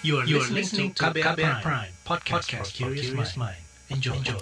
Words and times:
You 0.00 0.18
are, 0.18 0.24
you 0.24 0.38
are 0.38 0.46
listening 0.46 0.94
to 0.94 1.10
KBR, 1.10 1.34
Prime, 1.34 1.60
Prime 1.60 1.92
podcast, 2.06 2.46
podcast 2.46 2.70
for 2.78 2.94
curious 2.94 3.34
mind. 3.34 3.58
Enjoy. 3.90 4.14
Enjoy. 4.14 4.38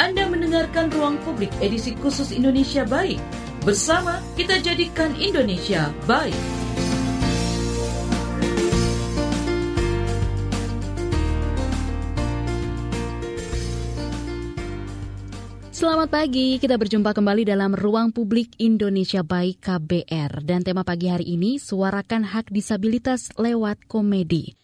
Anda 0.00 0.24
mendengarkan 0.24 0.88
Ruang 0.88 1.20
Publik 1.20 1.52
edisi 1.60 1.92
khusus 2.00 2.32
Indonesia 2.32 2.88
Baik. 2.88 3.20
Bersama 3.60 4.24
kita 4.40 4.56
jadikan 4.64 5.12
Indonesia 5.20 5.92
baik. 6.08 6.59
Selamat 15.80 16.12
pagi, 16.12 16.60
kita 16.60 16.76
berjumpa 16.76 17.16
kembali 17.16 17.48
dalam 17.48 17.72
Ruang 17.72 18.12
Publik 18.12 18.52
Indonesia 18.60 19.24
Baik 19.24 19.64
KBR. 19.64 20.44
Dan 20.44 20.60
tema 20.60 20.84
pagi 20.84 21.08
hari 21.08 21.24
ini, 21.24 21.56
suarakan 21.56 22.20
hak 22.36 22.52
disabilitas 22.52 23.32
lewat 23.40 23.88
komedi. 23.88 24.60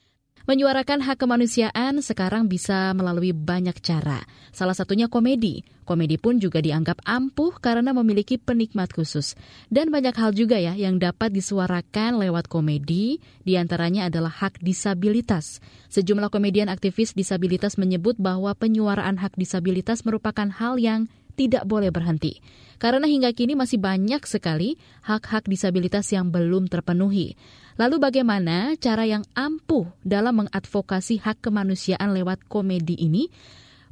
Menyuarakan 0.47 1.03
hak 1.03 1.27
kemanusiaan 1.27 1.99
sekarang 1.99 2.47
bisa 2.47 2.95
melalui 2.95 3.35
banyak 3.35 3.83
cara. 3.83 4.23
Salah 4.55 4.79
satunya 4.79 5.11
komedi. 5.11 5.67
Komedi 5.83 6.23
pun 6.23 6.39
juga 6.39 6.63
dianggap 6.63 7.03
ampuh 7.03 7.59
karena 7.59 7.91
memiliki 7.91 8.39
penikmat 8.39 8.95
khusus. 8.95 9.35
Dan 9.75 9.91
banyak 9.91 10.15
hal 10.15 10.31
juga 10.39 10.55
ya 10.55 10.79
yang 10.79 11.03
dapat 11.03 11.35
disuarakan 11.35 12.23
lewat 12.23 12.47
komedi, 12.47 13.19
di 13.43 13.59
antaranya 13.59 14.07
adalah 14.07 14.31
hak 14.31 14.63
disabilitas. 14.63 15.59
Sejumlah 15.91 16.31
komedian 16.31 16.71
aktivis 16.71 17.19
disabilitas 17.19 17.75
menyebut 17.75 18.15
bahwa 18.15 18.55
penyuaraan 18.55 19.19
hak 19.19 19.35
disabilitas 19.35 20.07
merupakan 20.07 20.47
hal 20.47 20.79
yang 20.79 21.11
tidak 21.35 21.67
boleh 21.67 21.91
berhenti. 21.91 22.39
Karena 22.77 23.09
hingga 23.09 23.33
kini 23.33 23.57
masih 23.57 23.81
banyak 23.81 24.21
sekali 24.29 24.77
hak-hak 25.05 25.49
disabilitas 25.49 26.13
yang 26.13 26.29
belum 26.29 26.69
terpenuhi. 26.69 27.37
Lalu 27.77 27.97
bagaimana 28.01 28.77
cara 28.81 29.05
yang 29.05 29.25
ampuh 29.37 29.89
dalam 30.01 30.45
mengadvokasi 30.45 31.21
hak 31.21 31.45
kemanusiaan 31.45 32.13
lewat 32.17 32.45
komedi 32.49 32.97
ini? 32.97 33.29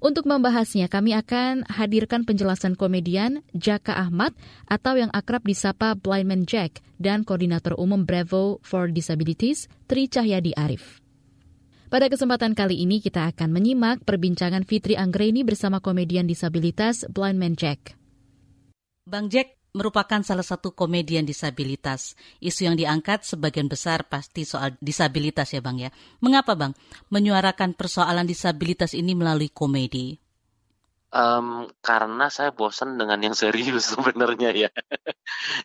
Untuk 0.05 0.29
membahasnya, 0.29 0.93
kami 0.93 1.17
akan 1.17 1.65
hadirkan 1.65 2.29
penjelasan 2.29 2.77
komedian 2.77 3.41
Jaka 3.57 3.97
Ahmad 3.97 4.37
atau 4.69 5.01
yang 5.01 5.09
akrab 5.17 5.41
disapa 5.49 5.97
Blind 5.97 6.29
Man 6.29 6.45
Jack 6.45 6.85
dan 7.01 7.25
Koordinator 7.25 7.73
Umum 7.81 8.05
Bravo 8.05 8.61
for 8.61 8.93
Disabilities, 8.93 9.65
Tri 9.89 10.05
Cahyadi 10.05 10.53
Arif. 10.61 11.01
Pada 11.89 12.13
kesempatan 12.13 12.53
kali 12.53 12.85
ini 12.85 13.01
kita 13.01 13.33
akan 13.33 13.49
menyimak 13.49 14.05
perbincangan 14.05 14.69
Fitri 14.69 14.93
Anggreni 14.93 15.41
bersama 15.41 15.81
komedian 15.81 16.29
disabilitas 16.29 17.09
Blind 17.09 17.41
Man 17.41 17.57
Jack. 17.57 17.97
Bang 19.05 19.29
Jack, 19.29 19.61
merupakan 19.77 20.25
salah 20.25 20.47
satu 20.47 20.73
komedian 20.73 21.29
disabilitas. 21.29 22.17
Isu 22.41 22.73
yang 22.73 22.77
diangkat 22.79 23.21
sebagian 23.21 23.69
besar 23.69 24.09
pasti 24.09 24.49
soal 24.49 24.81
disabilitas 24.81 25.53
ya 25.53 25.61
Bang 25.61 25.77
ya. 25.77 25.93
Mengapa 26.25 26.57
Bang 26.57 26.73
menyuarakan 27.13 27.77
persoalan 27.77 28.25
disabilitas 28.25 28.97
ini 28.97 29.13
melalui 29.13 29.53
komedi? 29.53 30.17
Um, 31.15 31.69
karena 31.85 32.27
saya 32.33 32.51
bosan 32.51 32.97
dengan 32.97 33.21
yang 33.21 33.37
serius 33.37 33.87
sebenarnya 33.93 34.51
ya. 34.57 34.71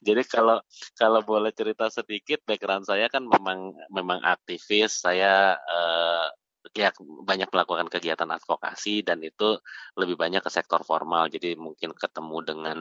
Jadi 0.03 0.21
kalau 0.27 0.59
kalau 0.99 1.23
boleh 1.23 1.55
cerita 1.55 1.87
sedikit, 1.87 2.43
background 2.43 2.91
saya 2.91 3.07
kan 3.07 3.23
memang 3.23 3.71
memang 3.87 4.19
aktivis. 4.19 4.99
Saya 4.99 5.55
uh, 5.55 6.27
ya 6.75 6.91
banyak 6.99 7.49
melakukan 7.49 7.87
kegiatan 7.87 8.29
advokasi 8.29 9.01
dan 9.01 9.23
itu 9.23 9.57
lebih 9.95 10.19
banyak 10.19 10.43
ke 10.43 10.51
sektor 10.51 10.83
formal. 10.83 11.31
Jadi 11.31 11.55
mungkin 11.55 11.95
ketemu 11.95 12.37
dengan 12.45 12.79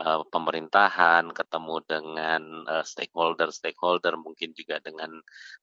uh, 0.00 0.22
pemerintahan, 0.28 1.30
ketemu 1.34 1.76
dengan 1.86 2.42
stakeholder-stakeholder, 2.82 4.14
mungkin 4.18 4.50
juga 4.56 4.80
dengan 4.82 5.20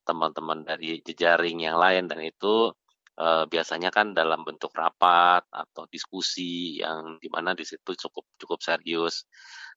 teman-teman 0.07 0.63
dari 0.67 0.99
jejaring 1.03 1.65
yang 1.65 1.77
lain 1.79 2.07
dan 2.07 2.21
itu 2.23 2.71
uh, 3.19 3.43
biasanya 3.45 3.89
kan 3.91 4.13
dalam 4.15 4.41
bentuk 4.47 4.71
rapat 4.73 5.43
atau 5.51 5.85
diskusi 5.89 6.79
yang 6.79 7.21
di 7.21 7.27
mana 7.27 7.53
di 7.57 7.65
situ 7.67 7.93
cukup 8.07 8.25
cukup 8.39 8.59
serius. 8.63 9.27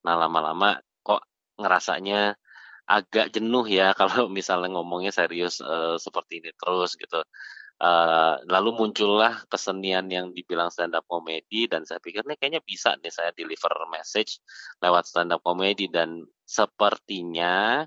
Nah 0.07 0.15
lama-lama 0.17 0.79
kok 1.05 1.25
ngerasanya 1.59 2.37
agak 2.85 3.33
jenuh 3.33 3.65
ya 3.69 3.93
kalau 4.01 4.29
misalnya 4.29 4.77
ngomongnya 4.77 5.11
serius 5.11 5.59
uh, 5.65 5.97
seperti 6.01 6.45
ini 6.45 6.51
terus 6.57 6.95
gitu. 6.97 7.21
Uh, 7.75 8.39
lalu 8.47 8.71
muncullah 8.87 9.43
kesenian 9.51 10.07
yang 10.07 10.31
dibilang 10.31 10.71
stand 10.71 10.95
up 10.95 11.03
comedy 11.11 11.67
dan 11.67 11.83
saya 11.83 11.99
pikir 11.99 12.23
nih 12.23 12.39
kayaknya 12.39 12.63
bisa 12.63 12.95
nih 13.03 13.11
saya 13.11 13.35
deliver 13.35 13.75
message 13.91 14.39
lewat 14.79 15.11
stand 15.11 15.35
up 15.35 15.43
comedy 15.43 15.91
dan 15.91 16.23
sepertinya 16.47 17.83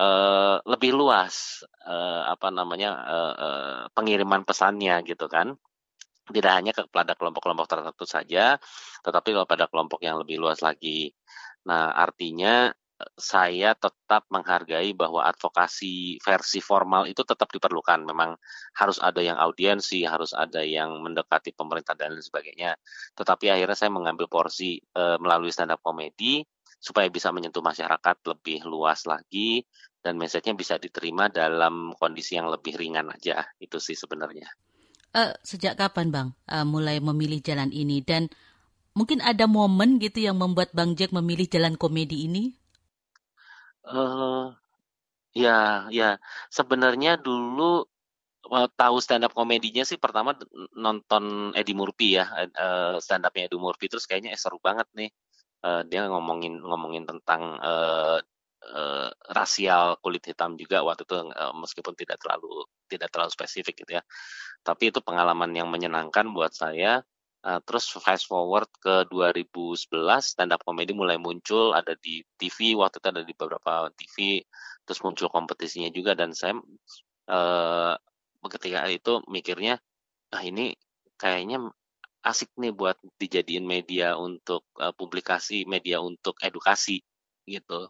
uh, 0.00 0.56
lebih 0.64 0.96
luas 0.96 1.60
uh, 1.84 2.24
apa 2.24 2.48
namanya 2.48 2.90
uh, 3.04 3.34
uh, 3.36 3.82
pengiriman 3.92 4.48
pesannya 4.48 5.04
gitu 5.04 5.28
kan. 5.28 5.52
Tidak 6.28 6.52
hanya 6.52 6.72
kepada 6.76 7.16
kelompok-kelompok 7.16 7.68
tertentu 7.68 8.04
saja 8.08 8.56
tetapi 9.04 9.32
kepada 9.32 9.68
kelompok 9.68 10.00
yang 10.04 10.20
lebih 10.24 10.40
luas 10.40 10.64
lagi. 10.64 11.12
Nah 11.68 11.92
artinya 11.92 12.72
saya 13.14 13.78
tetap 13.78 14.26
menghargai 14.26 14.90
bahwa 14.90 15.22
advokasi 15.22 16.18
versi 16.18 16.58
formal 16.58 17.06
itu 17.06 17.22
tetap 17.22 17.46
diperlukan. 17.46 18.02
Memang 18.02 18.34
harus 18.74 18.98
ada 18.98 19.22
yang 19.22 19.38
audiensi, 19.38 20.02
harus 20.02 20.34
ada 20.34 20.66
yang 20.66 20.98
mendekati 20.98 21.54
pemerintah 21.54 21.94
dan 21.94 22.18
lain 22.18 22.24
sebagainya. 22.26 22.74
Tetapi 23.14 23.54
akhirnya 23.54 23.78
saya 23.78 23.94
mengambil 23.94 24.26
porsi 24.26 24.82
e, 24.82 25.02
melalui 25.22 25.54
stand 25.54 25.70
up 25.70 25.82
comedy 25.82 26.42
supaya 26.78 27.06
bisa 27.10 27.30
menyentuh 27.30 27.62
masyarakat 27.62 28.16
lebih 28.26 28.66
luas 28.66 29.06
lagi 29.06 29.62
dan 30.02 30.14
message-nya 30.18 30.54
bisa 30.54 30.74
diterima 30.78 31.26
dalam 31.30 31.94
kondisi 31.98 32.34
yang 32.34 32.50
lebih 32.50 32.74
ringan 32.74 33.14
aja. 33.14 33.46
Itu 33.62 33.78
sih 33.78 33.94
sebenarnya. 33.94 34.46
Uh, 35.14 35.32
sejak 35.40 35.78
kapan 35.78 36.12
Bang 36.12 36.28
uh, 36.50 36.66
mulai 36.68 37.00
memilih 37.00 37.40
jalan 37.40 37.72
ini 37.72 38.04
dan 38.04 38.28
mungkin 38.92 39.24
ada 39.24 39.48
momen 39.48 39.96
gitu 40.02 40.20
yang 40.20 40.36
membuat 40.36 40.74
Bang 40.76 40.98
Jack 40.98 41.14
memilih 41.14 41.46
jalan 41.46 41.78
komedi 41.80 42.26
ini? 42.28 42.58
Uh, 43.88 44.52
ya 45.32 45.88
ya, 45.88 46.20
sebenarnya 46.52 47.16
dulu, 47.16 47.88
uh, 48.52 48.68
tahu 48.76 48.96
stand 49.00 49.24
up 49.24 49.32
komedinya 49.32 49.84
sih 49.88 49.96
pertama 49.96 50.36
nonton 50.76 51.54
Eddie 51.56 51.72
Murphy 51.72 52.20
ya, 52.20 52.28
uh, 52.52 53.00
stand 53.00 53.24
up-nya 53.24 53.48
Eddie 53.48 53.60
Murphy, 53.60 53.88
terus 53.88 54.04
kayaknya, 54.04 54.36
eh, 54.36 54.40
seru 54.40 54.60
banget 54.60 54.88
nih, 54.92 55.10
uh, 55.64 55.82
dia 55.88 56.04
ngomongin 56.04 56.60
ngomongin 56.60 57.04
tentang, 57.08 57.56
uh, 57.64 58.20
uh, 58.76 59.08
rasial 59.32 59.96
kulit 60.04 60.24
hitam 60.28 60.56
juga 60.60 60.84
waktu 60.84 61.08
itu, 61.08 61.16
uh, 61.32 61.54
meskipun 61.56 61.94
tidak 61.96 62.20
terlalu 62.20 62.68
tidak 62.92 63.08
terlalu 63.12 63.30
spesifik 63.32 63.84
gitu 63.84 63.96
ya. 64.00 64.02
Tapi 64.64 64.92
itu 64.92 65.00
pengalaman 65.04 65.50
yang 65.56 65.68
menyenangkan 65.72 66.28
buat 66.34 66.52
saya, 66.52 67.00
Uh, 67.38 67.62
terus 67.62 67.86
fast 68.02 68.26
forward 68.26 68.66
ke 68.82 69.06
2011 69.14 69.94
stand 70.26 70.50
up 70.50 70.58
comedy 70.66 70.90
mulai 70.90 71.22
muncul 71.22 71.70
ada 71.70 71.94
di 71.94 72.18
TV 72.34 72.74
waktu 72.74 72.98
itu 72.98 73.08
ada 73.14 73.22
di 73.22 73.30
beberapa 73.30 73.86
TV 73.94 74.42
terus 74.82 74.98
muncul 75.06 75.30
kompetisinya 75.30 75.86
juga 75.94 76.18
dan 76.18 76.34
saya 76.34 76.58
uh, 77.30 77.94
ketika 78.50 78.90
itu 78.90 79.22
mikirnya 79.30 79.78
ah 80.34 80.42
ini 80.42 80.74
kayaknya 81.14 81.70
asik 82.26 82.50
nih 82.58 82.74
buat 82.74 82.98
dijadiin 83.22 83.62
media 83.62 84.18
untuk 84.18 84.66
uh, 84.82 84.90
publikasi 84.90 85.62
media 85.62 86.02
untuk 86.02 86.34
edukasi 86.42 87.06
gitu. 87.46 87.86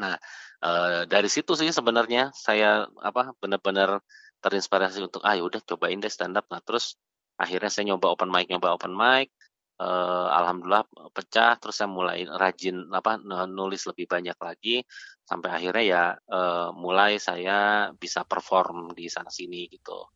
Nah 0.00 0.16
uh, 0.64 1.04
dari 1.04 1.28
situ 1.28 1.52
sih 1.60 1.68
sebenarnya 1.68 2.32
saya 2.32 2.88
apa 3.04 3.36
benar-benar 3.36 4.00
terinspirasi 4.40 5.04
untuk 5.04 5.20
ah 5.24 5.36
ya 5.36 5.44
udah 5.44 5.60
cobain 5.64 6.00
deh 6.00 6.12
stand 6.12 6.36
up 6.36 6.46
nah 6.52 6.60
terus 6.64 6.96
akhirnya 7.36 7.70
saya 7.72 7.92
nyoba 7.92 8.16
open 8.16 8.32
mic 8.32 8.48
nyoba 8.48 8.76
open 8.76 8.96
mic 8.96 9.32
uh, 9.80 10.28
alhamdulillah 10.32 10.84
pecah 11.12 11.56
terus 11.60 11.76
saya 11.76 11.88
mulai 11.88 12.24
rajin 12.24 12.88
apa 12.92 13.20
nulis 13.48 13.84
lebih 13.88 14.08
banyak 14.08 14.36
lagi. 14.36 14.82
Sampai 15.26 15.50
akhirnya 15.52 15.84
ya 15.84 16.04
uh, 16.30 16.70
mulai 16.72 17.18
saya 17.18 17.90
bisa 17.96 18.22
perform 18.24 18.94
di 18.94 19.10
sana 19.10 19.28
sini 19.28 19.66
gitu. 19.68 20.06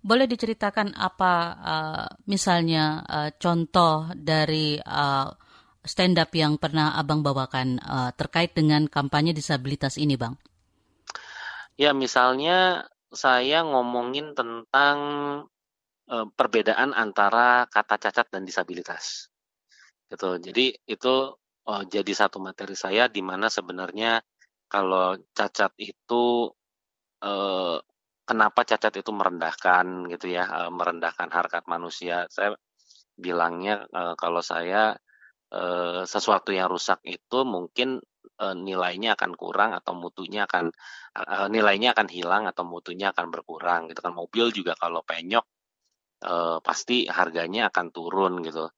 Boleh 0.00 0.24
diceritakan 0.24 0.96
apa 0.96 1.34
uh, 1.60 2.08
misalnya 2.24 3.04
uh, 3.04 3.30
contoh 3.36 4.08
dari 4.16 4.80
uh, 4.80 5.28
stand 5.84 6.16
up 6.20 6.32
yang 6.32 6.56
pernah 6.56 6.96
abang 6.96 7.20
bawakan 7.20 7.80
uh, 7.80 8.10
terkait 8.16 8.56
dengan 8.56 8.88
kampanye 8.88 9.36
disabilitas 9.36 10.00
ini 10.00 10.16
bang? 10.16 10.36
Ya 11.80 11.96
misalnya 11.96 12.88
saya 13.12 13.64
ngomongin 13.64 14.36
tentang 14.36 14.96
Eh, 16.10 16.26
perbedaan 16.34 16.90
antara 16.90 17.70
kata 17.70 17.94
cacat 18.02 18.26
dan 18.34 18.42
disabilitas. 18.42 19.30
Gitu. 20.10 20.42
Jadi 20.42 20.66
itu 20.90 21.14
oh, 21.70 21.82
jadi 21.86 22.12
satu 22.20 22.42
materi 22.42 22.74
saya 22.74 23.06
di 23.06 23.22
mana 23.22 23.46
sebenarnya 23.46 24.18
kalau 24.66 25.14
cacat 25.30 25.70
itu 25.78 26.50
eh, 27.22 27.78
kenapa 28.26 28.60
cacat 28.66 28.94
itu 28.98 29.10
merendahkan 29.14 30.10
gitu 30.10 30.26
ya, 30.34 30.44
eh, 30.66 30.70
merendahkan 30.74 31.30
harkat 31.30 31.62
manusia. 31.70 32.26
Saya 32.26 32.58
bilangnya 33.14 33.86
eh, 33.86 34.14
kalau 34.18 34.42
saya 34.42 34.98
eh, 35.54 36.02
sesuatu 36.10 36.50
yang 36.50 36.66
rusak 36.74 36.98
itu 37.06 37.38
mungkin 37.46 38.02
uh, 38.40 38.56
nilainya 38.56 39.16
akan 39.16 39.32
kurang 39.36 39.70
atau 39.76 39.92
mutunya 39.96 40.44
akan 40.48 40.72
uh, 41.16 41.48
nilainya 41.52 41.92
akan 41.96 42.08
hilang 42.08 42.44
atau 42.48 42.64
mutunya 42.64 43.12
akan 43.12 43.28
berkurang 43.32 43.88
gitu 43.92 44.00
kan 44.04 44.14
mobil 44.16 44.46
juga 44.52 44.72
kalau 44.80 45.00
penyok 45.04 45.44
uh, 46.24 46.58
pasti 46.64 47.06
harganya 47.08 47.68
akan 47.72 47.86
turun 47.94 48.40
gitu 48.44 48.68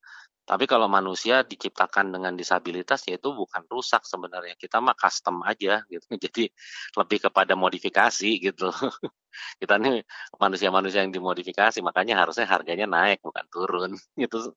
tapi 0.43 0.67
kalau 0.67 0.91
manusia 0.91 1.47
diciptakan 1.47 2.11
dengan 2.19 2.35
disabilitas 2.35 3.07
ya 3.07 3.15
itu 3.15 3.31
bukan 3.31 3.63
rusak 3.71 4.03
sebenarnya. 4.03 4.59
Kita 4.59 4.83
mah 4.83 4.99
custom 4.99 5.39
aja 5.47 5.87
gitu. 5.87 6.03
Jadi 6.25 6.51
lebih 6.99 7.19
kepada 7.31 7.55
modifikasi 7.55 8.31
gitu. 8.43 8.69
Kita 9.63 9.75
nih 9.79 10.03
manusia-manusia 10.37 11.07
yang 11.07 11.15
dimodifikasi, 11.15 11.79
makanya 11.81 12.27
harusnya 12.27 12.45
harganya 12.51 12.91
naik 12.91 13.23
bukan 13.23 13.47
turun. 13.49 13.91
Itu 14.19 14.53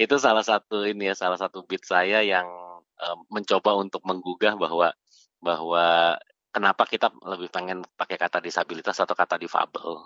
itu 0.00 0.16
salah 0.16 0.42
satu 0.42 0.88
ini 0.88 1.12
ya 1.12 1.14
salah 1.14 1.36
satu 1.36 1.62
bit 1.68 1.84
saya 1.84 2.24
yang 2.24 2.46
um, 2.96 3.18
mencoba 3.28 3.76
untuk 3.76 4.02
menggugah 4.08 4.56
bahwa 4.56 4.92
bahwa 5.40 6.16
kenapa 6.52 6.84
kita 6.88 7.12
lebih 7.24 7.48
pengen 7.52 7.84
pakai 7.96 8.16
kata 8.20 8.40
disabilitas 8.40 8.96
atau 9.00 9.14
kata 9.16 9.36
difabel 9.40 10.00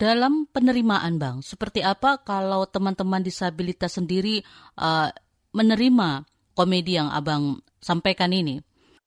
dalam 0.00 0.48
penerimaan 0.48 1.20
bang, 1.20 1.36
seperti 1.44 1.84
apa 1.84 2.20
kalau 2.24 2.64
teman-teman 2.64 3.20
disabilitas 3.20 4.00
sendiri 4.00 4.40
uh, 4.80 5.12
menerima 5.52 6.24
komedi 6.56 6.96
yang 6.96 7.12
abang 7.12 7.60
sampaikan 7.80 8.32
ini? 8.32 8.64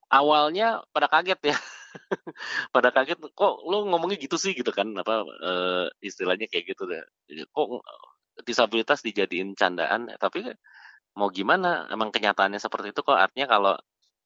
Awalnya 0.09 0.85
pada 0.93 1.09
kaget 1.09 1.53
ya, 1.53 1.57
pada 2.75 2.89
kaget 2.93 3.17
kok 3.33 3.53
lo 3.65 3.85
ngomongnya 3.89 4.17
gitu 4.21 4.37
sih 4.37 4.53
gitu 4.57 4.69
kan 4.73 4.89
apa 4.97 5.25
uh, 5.25 5.85
istilahnya 6.01 6.45
kayak 6.45 6.73
gitu 6.77 6.85
deh. 6.85 7.01
Kok 7.49 7.81
disabilitas 8.45 9.01
dijadiin 9.01 9.57
candaan, 9.57 10.13
tapi 10.21 10.45
mau 11.17 11.29
gimana? 11.33 11.89
Emang 11.89 12.13
kenyataannya 12.13 12.61
seperti 12.61 12.93
itu 12.93 13.01
kok 13.01 13.17
artinya 13.17 13.47
kalau 13.49 13.73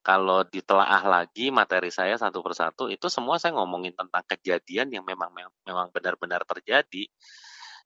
kalau 0.03 0.43
ditelaah 0.43 0.99
lagi 1.07 1.47
materi 1.47 1.87
saya 1.87 2.19
satu 2.19 2.43
persatu 2.43 2.91
itu 2.91 3.07
semua 3.07 3.39
saya 3.39 3.55
ngomongin 3.55 3.95
tentang 3.95 4.23
kejadian 4.27 4.91
yang 4.91 5.07
memang 5.07 5.31
memang 5.63 5.87
benar-benar 5.95 6.43
terjadi. 6.43 7.07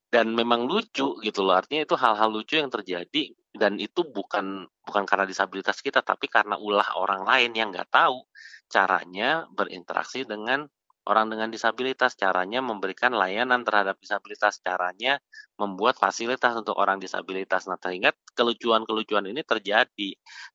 Dan 0.08 0.32
memang 0.34 0.64
lucu 0.64 1.20
gitu 1.20 1.40
loh 1.44 1.60
artinya 1.60 1.84
itu 1.84 1.96
hal-hal 2.00 2.32
lucu 2.32 2.58
yang 2.58 2.74
terjadi. 2.74 3.38
Dan 3.54 3.78
itu 3.78 4.02
bukan 4.08 4.66
bukan 4.82 5.04
karena 5.06 5.30
disabilitas 5.30 5.78
kita 5.84 6.02
tapi 6.02 6.26
karena 6.26 6.58
ulah 6.58 6.98
orang 6.98 7.22
lain 7.28 7.52
yang 7.54 7.70
nggak 7.70 7.92
tahu 7.94 8.26
caranya 8.66 9.46
berinteraksi 9.54 10.26
dengan 10.26 10.66
orang 11.08 11.32
dengan 11.32 11.48
disabilitas, 11.48 12.14
caranya 12.20 12.60
memberikan 12.60 13.16
layanan 13.16 13.64
terhadap 13.64 13.96
disabilitas, 13.98 14.60
caranya 14.60 15.18
membuat 15.56 15.96
fasilitas 15.96 16.54
untuk 16.60 16.76
orang 16.76 17.00
disabilitas. 17.00 17.66
Nah, 17.66 17.80
sehingga 17.80 18.12
kelucuan-kelucuan 18.36 19.26
ini 19.32 19.42
terjadi. 19.42 20.10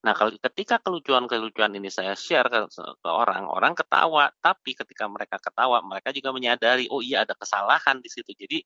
Nah, 0.04 0.12
kalau 0.12 0.37
ketika 0.37 0.78
kelucuan-kelucuan 0.84 1.72
ini 1.75 1.88
saya 1.88 2.12
share 2.12 2.46
ke, 2.52 2.69
ke 3.00 3.10
orang, 3.10 3.49
orang 3.49 3.72
ketawa, 3.72 4.28
tapi 4.44 4.76
ketika 4.76 5.08
mereka 5.08 5.40
ketawa, 5.40 5.81
mereka 5.81 6.12
juga 6.12 6.31
menyadari, 6.37 6.87
oh 6.93 7.00
iya 7.00 7.25
ada 7.25 7.32
kesalahan 7.32 7.99
di 8.04 8.08
situ. 8.12 8.31
Jadi 8.37 8.60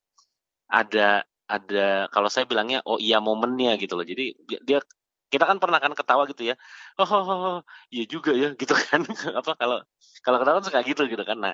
ada 0.67 1.23
ada 1.47 2.11
kalau 2.11 2.27
saya 2.27 2.43
bilangnya 2.43 2.83
oh 2.91 2.99
iya 2.99 3.23
momennya 3.23 3.79
gitu 3.79 3.95
loh. 3.95 4.03
Jadi 4.03 4.35
dia 4.67 4.83
kita 5.33 5.45
kan 5.47 5.59
pernah 5.59 5.79
kan 5.83 5.93
ketawa 5.93 6.23
gitu 6.31 6.43
ya. 6.53 6.55
Oh, 7.01 7.07
oh, 7.07 7.25
oh, 7.27 7.39
oh 7.59 7.59
iya 7.91 8.05
juga 8.07 8.31
ya 8.35 8.55
gitu 8.55 8.75
kan. 8.75 9.03
Apa 9.41 9.59
kalau 9.59 9.83
kalau 10.23 10.37
ketawa 10.41 10.55
kan 10.63 10.65
suka 10.67 10.81
gitu 10.87 11.03
gitu 11.11 11.25
kan. 11.27 11.39
Nah 11.43 11.53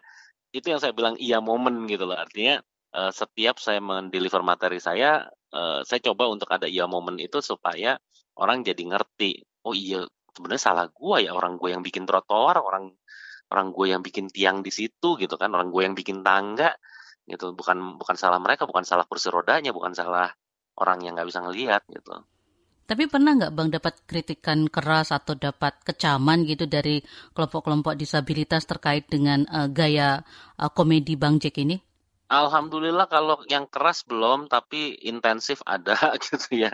itu 0.52 0.66
yang 0.68 0.80
saya 0.82 0.92
bilang 0.92 1.16
iya 1.16 1.40
momen 1.40 1.88
gitu 1.88 2.04
loh. 2.04 2.16
Artinya 2.16 2.60
uh, 2.96 3.12
setiap 3.12 3.56
saya 3.58 3.80
mendeliver 3.80 4.44
materi 4.44 4.78
saya 4.78 5.24
uh, 5.56 5.80
saya 5.84 6.00
coba 6.04 6.28
untuk 6.28 6.48
ada 6.52 6.68
iya 6.68 6.84
momen 6.84 7.16
itu 7.20 7.40
supaya 7.40 7.96
orang 8.36 8.60
jadi 8.64 8.82
ngerti. 8.84 9.44
Oh 9.64 9.72
iya 9.72 10.04
sebenarnya 10.36 10.62
salah 10.62 10.86
gua 10.92 11.20
ya 11.20 11.32
orang 11.36 11.56
gue 11.60 11.72
yang 11.72 11.84
bikin 11.84 12.08
trotoar 12.08 12.56
orang 12.60 12.92
orang 13.52 13.68
gue 13.68 13.86
yang 13.92 14.00
bikin 14.00 14.32
tiang 14.32 14.60
di 14.60 14.72
situ 14.72 15.16
gitu 15.16 15.34
kan. 15.40 15.48
Orang 15.56 15.72
gue 15.72 15.82
yang 15.84 15.96
bikin 15.96 16.20
tangga 16.20 16.76
gitu. 17.24 17.56
Bukan 17.56 17.96
bukan 17.96 18.16
salah 18.20 18.36
mereka 18.42 18.68
bukan 18.68 18.84
salah 18.84 19.08
kursi 19.08 19.32
rodanya 19.32 19.72
bukan 19.72 19.96
salah 19.96 20.28
orang 20.76 21.04
yang 21.04 21.12
nggak 21.16 21.28
bisa 21.28 21.40
ngelihat 21.44 21.84
gitu 21.88 22.24
tapi 22.92 23.08
pernah 23.08 23.32
nggak 23.32 23.56
Bang 23.56 23.72
dapat 23.72 24.04
kritikan 24.04 24.68
keras 24.68 25.16
atau 25.16 25.32
dapat 25.32 25.80
kecaman 25.80 26.44
gitu 26.44 26.68
dari 26.68 27.00
kelompok-kelompok 27.32 27.96
disabilitas 27.96 28.68
terkait 28.68 29.08
dengan 29.08 29.48
uh, 29.48 29.64
gaya 29.64 30.20
uh, 30.60 30.68
komedi 30.68 31.16
Bang 31.16 31.40
Jack 31.40 31.56
ini? 31.56 31.80
Alhamdulillah 32.28 33.08
kalau 33.08 33.40
yang 33.48 33.64
keras 33.64 34.04
belum, 34.04 34.44
tapi 34.52 34.92
intensif 35.08 35.64
ada 35.64 35.96
gitu 36.28 36.52
ya. 36.52 36.68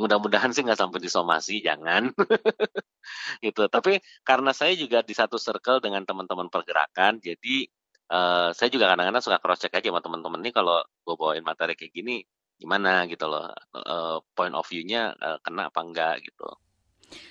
Mudah-mudahan 0.00 0.48
sih 0.56 0.64
nggak 0.64 0.80
sampai 0.80 0.96
disomasi, 0.96 1.60
jangan. 1.60 2.08
gitu. 3.44 3.68
Tapi 3.68 4.00
karena 4.24 4.56
saya 4.56 4.72
juga 4.80 5.04
di 5.04 5.12
satu 5.12 5.36
circle 5.36 5.84
dengan 5.84 6.08
teman-teman 6.08 6.48
pergerakan, 6.48 7.20
jadi 7.20 7.68
uh, 8.08 8.56
saya 8.56 8.72
juga 8.72 8.88
kadang-kadang 8.88 9.20
suka 9.20 9.36
cross 9.44 9.60
check 9.60 9.76
aja 9.76 9.92
sama 9.92 10.00
teman-teman 10.00 10.40
ini 10.40 10.56
kalau 10.56 10.80
gue 11.04 11.14
bawain 11.20 11.44
materi 11.44 11.76
kayak 11.76 11.92
gini, 11.92 12.24
gimana 12.60 13.08
gitu 13.08 13.24
loh 13.24 13.48
uh, 13.72 14.20
point 14.36 14.52
of 14.52 14.68
view-nya 14.68 15.16
uh, 15.16 15.40
kena 15.40 15.72
apa 15.72 15.80
enggak 15.80 16.14
gitu. 16.20 16.46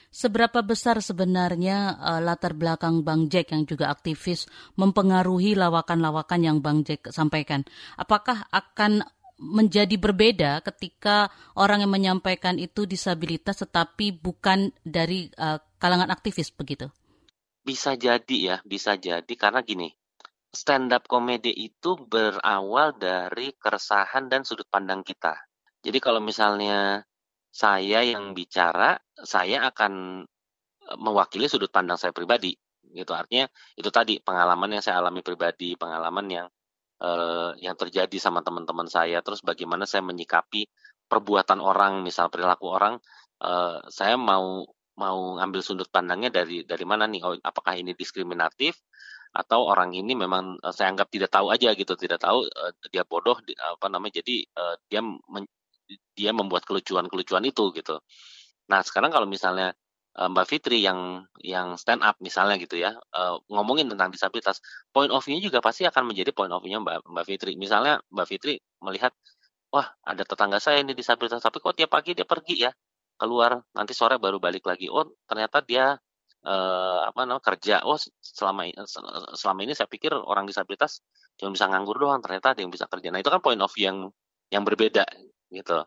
Seberapa 0.09 0.65
besar 0.65 0.97
sebenarnya 1.05 1.93
uh, 2.01 2.17
latar 2.17 2.57
belakang 2.57 3.05
Bang 3.05 3.29
Jack 3.29 3.53
yang 3.53 3.69
juga 3.69 3.93
aktivis 3.93 4.49
mempengaruhi 4.73 5.53
lawakan-lawakan 5.53 6.41
yang 6.41 6.57
Bang 6.65 6.81
Jack 6.81 7.13
sampaikan? 7.13 7.61
Apakah 7.93 8.49
akan 8.49 9.05
menjadi 9.39 9.95
berbeda 9.95 10.59
ketika 10.65 11.31
orang 11.55 11.85
yang 11.85 11.93
menyampaikan 11.93 12.59
itu 12.59 12.83
disabilitas 12.83 13.61
tetapi 13.63 14.11
bukan 14.17 14.73
dari 14.81 15.31
uh, 15.37 15.61
kalangan 15.77 16.09
aktivis 16.11 16.51
begitu? 16.51 16.89
Bisa 17.63 17.93
jadi 17.93 18.37
ya, 18.41 18.57
bisa 18.65 18.97
jadi 18.97 19.33
karena 19.37 19.61
gini, 19.61 19.93
stand 20.49 20.89
up 20.93 21.05
komedi 21.05 21.53
itu 21.53 21.95
berawal 22.09 22.97
dari 22.97 23.53
keresahan 23.53 24.29
dan 24.29 24.41
sudut 24.41 24.65
pandang 24.69 25.05
kita. 25.05 25.37
Jadi 25.85 25.97
kalau 26.01 26.19
misalnya 26.19 27.05
saya 27.49 28.01
yang 28.05 28.33
bicara, 28.33 28.97
saya 29.17 29.69
akan 29.69 30.25
e, 30.85 30.93
mewakili 30.97 31.45
sudut 31.49 31.69
pandang 31.69 31.97
saya 31.97 32.13
pribadi. 32.13 32.53
Gitu 32.89 33.13
artinya 33.13 33.45
itu 33.77 33.89
tadi 33.93 34.17
pengalaman 34.17 34.77
yang 34.77 34.83
saya 34.83 35.01
alami 35.01 35.21
pribadi, 35.21 35.77
pengalaman 35.77 36.25
yang 36.25 36.47
uh, 37.03 37.53
yang 37.61 37.77
terjadi 37.77 38.17
sama 38.17 38.41
teman-teman 38.41 38.89
saya, 38.89 39.21
terus 39.21 39.45
bagaimana 39.45 39.85
saya 39.85 40.01
menyikapi 40.01 40.65
perbuatan 41.05 41.61
orang, 41.61 42.01
misal 42.01 42.33
perilaku 42.33 42.65
orang, 42.69 42.97
uh, 43.45 43.77
saya 43.93 44.17
mau 44.17 44.65
mau 44.99 45.19
ngambil 45.39 45.61
sudut 45.63 45.87
pandangnya 45.93 46.33
dari 46.33 46.67
dari 46.67 46.85
mana 46.85 47.07
nih? 47.07 47.21
Oh, 47.23 47.37
apakah 47.39 47.79
ini 47.79 47.95
diskriminatif 47.95 48.75
atau 49.29 49.69
orang 49.69 49.93
ini 49.93 50.17
memang 50.17 50.57
uh, 50.61 50.73
saya 50.73 50.89
anggap 50.89 51.13
tidak 51.13 51.29
tahu 51.29 51.53
aja 51.53 51.77
gitu 51.77 51.93
tidak 51.93 52.17
tahu 52.17 52.49
uh, 52.49 52.71
dia 52.89 53.05
bodoh 53.05 53.37
apa 53.61 53.85
namanya 53.85 54.21
jadi 54.25 54.41
uh, 54.57 54.75
dia 54.89 55.01
dia 56.17 56.31
membuat 56.33 56.65
kelucuan-kelucuan 56.69 57.45
itu 57.49 57.73
gitu. 57.73 57.97
Nah 58.69 58.81
sekarang 58.85 59.09
kalau 59.09 59.25
misalnya 59.25 59.73
Mbak 60.19 60.45
Fitri 60.49 60.83
yang 60.83 61.23
yang 61.39 61.79
stand 61.79 62.03
up 62.03 62.17
misalnya 62.19 62.59
gitu 62.59 62.75
ya 62.75 62.91
ngomongin 63.47 63.87
tentang 63.87 64.11
disabilitas 64.11 64.59
point 64.91 65.09
of 65.13 65.21
view-nya 65.23 65.47
juga 65.47 65.63
pasti 65.63 65.87
akan 65.87 66.11
menjadi 66.11 66.33
point 66.35 66.51
of 66.51 66.61
view-nya 66.61 66.81
Mbak 66.81 66.97
Mbak 67.09 67.25
Fitri. 67.25 67.51
Misalnya 67.55 68.01
Mbak 68.11 68.27
Fitri 68.27 68.61
melihat 68.85 69.13
wah 69.73 69.87
ada 70.05 70.21
tetangga 70.25 70.57
saya 70.61 70.81
ini 70.83 70.93
disabilitas 70.97 71.41
tapi 71.41 71.57
kok 71.61 71.73
tiap 71.77 71.89
pagi 71.93 72.13
dia 72.17 72.25
pergi 72.27 72.67
ya 72.67 72.71
keluar 73.17 73.61
nanti 73.73 73.93
sore 73.97 74.21
baru 74.21 74.37
balik 74.37 74.65
lagi. 74.69 74.91
Oh 74.91 75.07
ternyata 75.25 75.61
dia 75.65 75.97
uh, 76.45 77.09
apa 77.09 77.19
namanya 77.27 77.43
kerja. 77.43 77.83
Oh 77.83 77.97
selama 78.21 78.69
selama 79.35 79.59
ini 79.65 79.73
saya 79.75 79.89
pikir 79.91 80.13
orang 80.15 80.47
disabilitas 80.47 81.03
cuma 81.39 81.55
bisa 81.55 81.67
nganggur 81.67 81.99
doang 81.99 82.19
ternyata 82.23 82.55
ada 82.55 82.61
yang 82.63 82.71
bisa 82.71 82.85
kerja. 82.87 83.11
Nah 83.11 83.19
itu 83.19 83.31
kan 83.31 83.41
point 83.43 83.59
of 83.59 83.71
view 83.73 83.89
yang 83.89 83.97
yang 84.53 84.63
berbeda 84.63 85.03
gitu. 85.51 85.83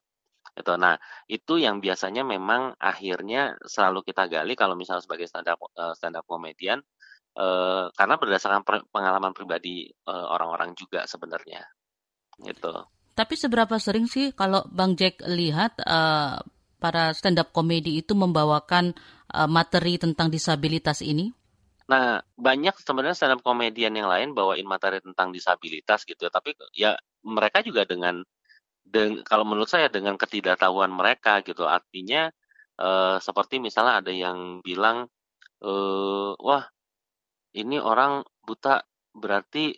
Itu 0.52 0.72
nah 0.76 1.00
itu 1.30 1.56
yang 1.56 1.80
biasanya 1.80 2.26
memang 2.26 2.76
akhirnya 2.76 3.56
selalu 3.64 4.04
kita 4.04 4.28
gali 4.28 4.52
kalau 4.52 4.76
misalnya 4.76 5.04
sebagai 5.04 5.24
stand 5.30 5.48
up 5.48 5.60
uh, 5.78 5.96
stand 5.96 6.18
up 6.18 6.26
komedian 6.28 6.82
uh, 7.38 7.88
karena 7.96 8.14
berdasarkan 8.20 8.64
pengalaman 8.92 9.32
pribadi 9.32 9.88
orang-orang 10.04 10.72
uh, 10.72 10.76
juga 10.76 11.00
sebenarnya. 11.08 11.64
Gitu. 12.42 12.72
Tapi 13.12 13.34
seberapa 13.36 13.76
sering 13.76 14.08
sih 14.08 14.32
kalau 14.32 14.64
Bang 14.72 14.96
Jack 14.96 15.20
lihat 15.28 15.76
uh, 15.84 16.40
para 16.82 17.14
stand 17.14 17.38
up 17.38 17.54
komedi 17.54 18.02
itu 18.02 18.18
membawakan 18.18 18.90
uh, 19.30 19.46
materi 19.46 20.02
tentang 20.02 20.26
disabilitas 20.26 20.98
ini? 21.06 21.30
Nah, 21.86 22.18
banyak 22.34 22.74
sebenarnya 22.82 23.14
stand 23.14 23.38
up 23.38 23.42
komedian 23.46 23.94
yang 23.94 24.10
lain 24.10 24.34
bawain 24.34 24.66
materi 24.66 24.98
tentang 24.98 25.30
disabilitas 25.30 26.02
gitu 26.02 26.26
ya, 26.26 26.30
tapi 26.34 26.58
ya 26.74 26.98
mereka 27.22 27.62
juga 27.62 27.86
dengan 27.86 28.26
kalau 29.22 29.46
menurut 29.46 29.70
saya 29.70 29.86
dengan 29.88 30.18
ketidaktahuan 30.18 30.90
mereka 30.90 31.40
gitu. 31.46 31.64
Artinya 31.64 32.28
uh, 32.82 33.16
seperti 33.22 33.62
misalnya 33.62 34.02
ada 34.02 34.12
yang 34.12 34.60
bilang 34.60 35.06
uh, 35.62 36.34
wah 36.36 36.64
ini 37.54 37.78
orang 37.78 38.26
buta 38.42 38.82
berarti 39.12 39.76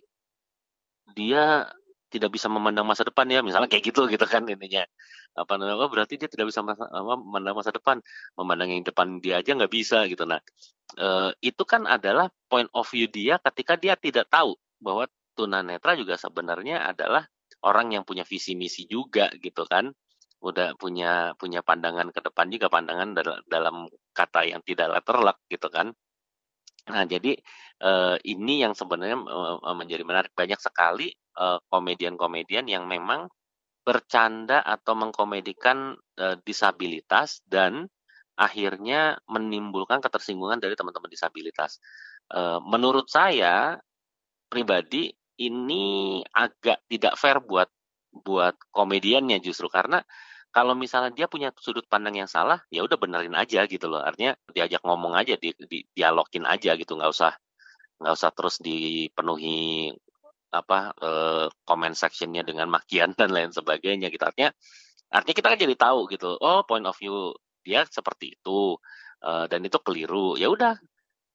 dia 1.15 1.69
tidak 2.09 2.31
bisa 2.31 2.47
memandang 2.47 2.87
masa 2.87 3.03
depan 3.03 3.27
ya 3.27 3.43
misalnya 3.43 3.67
kayak 3.67 3.91
gitu 3.91 4.07
gitu 4.07 4.23
kan 4.23 4.47
intinya 4.47 4.87
apa 5.35 5.59
namanya? 5.59 5.91
Berarti 5.91 6.15
dia 6.15 6.31
tidak 6.31 6.51
bisa 6.55 6.63
memandang 6.63 7.55
masa 7.59 7.75
depan. 7.75 7.99
Memandang 8.39 8.71
yang 8.71 8.87
depan 8.87 9.19
dia 9.19 9.43
aja 9.43 9.51
nggak 9.55 9.73
bisa 9.73 10.07
gitu. 10.07 10.23
Nah 10.25 10.39
e, 10.95 11.35
itu 11.43 11.63
kan 11.67 11.85
adalah 11.91 12.31
point 12.47 12.71
of 12.71 12.87
view 12.87 13.11
dia 13.11 13.43
ketika 13.43 13.75
dia 13.75 13.99
tidak 13.99 14.31
tahu 14.31 14.55
bahwa 14.79 15.11
tunanetra 15.35 15.99
juga 15.99 16.15
sebenarnya 16.15 16.87
adalah 16.87 17.27
orang 17.67 17.99
yang 17.99 18.03
punya 18.07 18.23
visi 18.23 18.55
misi 18.55 18.87
juga 18.87 19.29
gitu 19.43 19.67
kan. 19.67 19.91
Udah 20.45 20.79
punya 20.79 21.35
punya 21.35 21.65
pandangan 21.67 22.15
ke 22.15 22.21
depan 22.23 22.47
juga 22.53 22.69
pandangan 22.71 23.17
dalam, 23.49 23.89
kata 24.15 24.47
yang 24.47 24.63
tidak 24.63 24.93
letterlek 25.01 25.39
gitu 25.51 25.67
kan. 25.67 25.91
Nah 26.95 27.03
jadi 27.11 27.35
e, 27.83 27.91
ini 28.29 28.63
yang 28.63 28.79
sebenarnya 28.79 29.19
e, 29.19 29.71
menjadi 29.75 30.03
menarik. 30.07 30.31
Banyak 30.33 30.63
sekali 30.63 31.11
komedian-komedian 31.67 32.71
yang 32.71 32.87
memang 32.87 33.27
bercanda 33.85 34.65
atau 34.65 34.97
mengkomedikan 34.97 35.95
e, 36.17 36.27
disabilitas 36.43 37.45
dan 37.45 37.87
akhirnya 38.35 39.21
menimbulkan 39.29 40.01
ketersinggungan 40.01 40.59
dari 40.59 40.75
teman-teman 40.75 41.13
disabilitas. 41.13 41.79
E, 42.33 42.59
menurut 42.65 43.07
saya 43.07 43.79
pribadi 44.49 45.13
ini 45.39 46.21
agak 46.33 46.87
tidak 46.89 47.15
fair 47.21 47.39
buat 47.45 47.69
buat 48.11 48.57
komediannya 48.73 49.43
justru. 49.45 49.69
Karena 49.69 50.01
kalau 50.55 50.79
misalnya 50.79 51.11
dia 51.11 51.27
punya 51.27 51.51
sudut 51.59 51.83
pandang 51.91 52.15
yang 52.25 52.31
salah 52.31 52.63
ya 52.71 52.87
udah 52.87 52.95
benerin 52.95 53.35
aja 53.35 53.67
gitu 53.67 53.91
loh. 53.91 54.01
Artinya 54.01 54.39
diajak 54.55 54.81
ngomong 54.87 55.19
aja 55.19 55.35
di, 55.35 55.51
di 55.67 55.83
dialogin 55.91 56.47
aja 56.47 56.79
gitu. 56.79 56.95
Nggak 56.95 57.11
usah 57.11 57.33
nggak 57.99 58.15
usah 58.15 58.31
terus 58.35 58.57
dipenuhi 58.63 59.91
apa 60.55 60.95
uh, 61.03 61.47
comment 61.67 61.97
sectionnya 61.99 62.47
dengan 62.47 62.71
makian 62.71 63.11
dan 63.19 63.35
lain 63.35 63.51
sebagainya 63.51 64.09
gitu. 64.15 64.23
Artinya 64.23 64.55
artinya 65.11 65.37
kita 65.37 65.49
kan 65.51 65.59
jadi 65.59 65.75
tahu 65.75 66.01
gitu. 66.15 66.31
Oh 66.39 66.63
point 66.63 66.87
of 66.87 66.95
view 66.95 67.35
dia 67.67 67.83
seperti 67.91 68.39
itu 68.39 68.79
uh, 69.27 69.45
dan 69.51 69.61
itu 69.67 69.79
keliru. 69.83 70.39
Ya 70.39 70.47
udah 70.47 70.79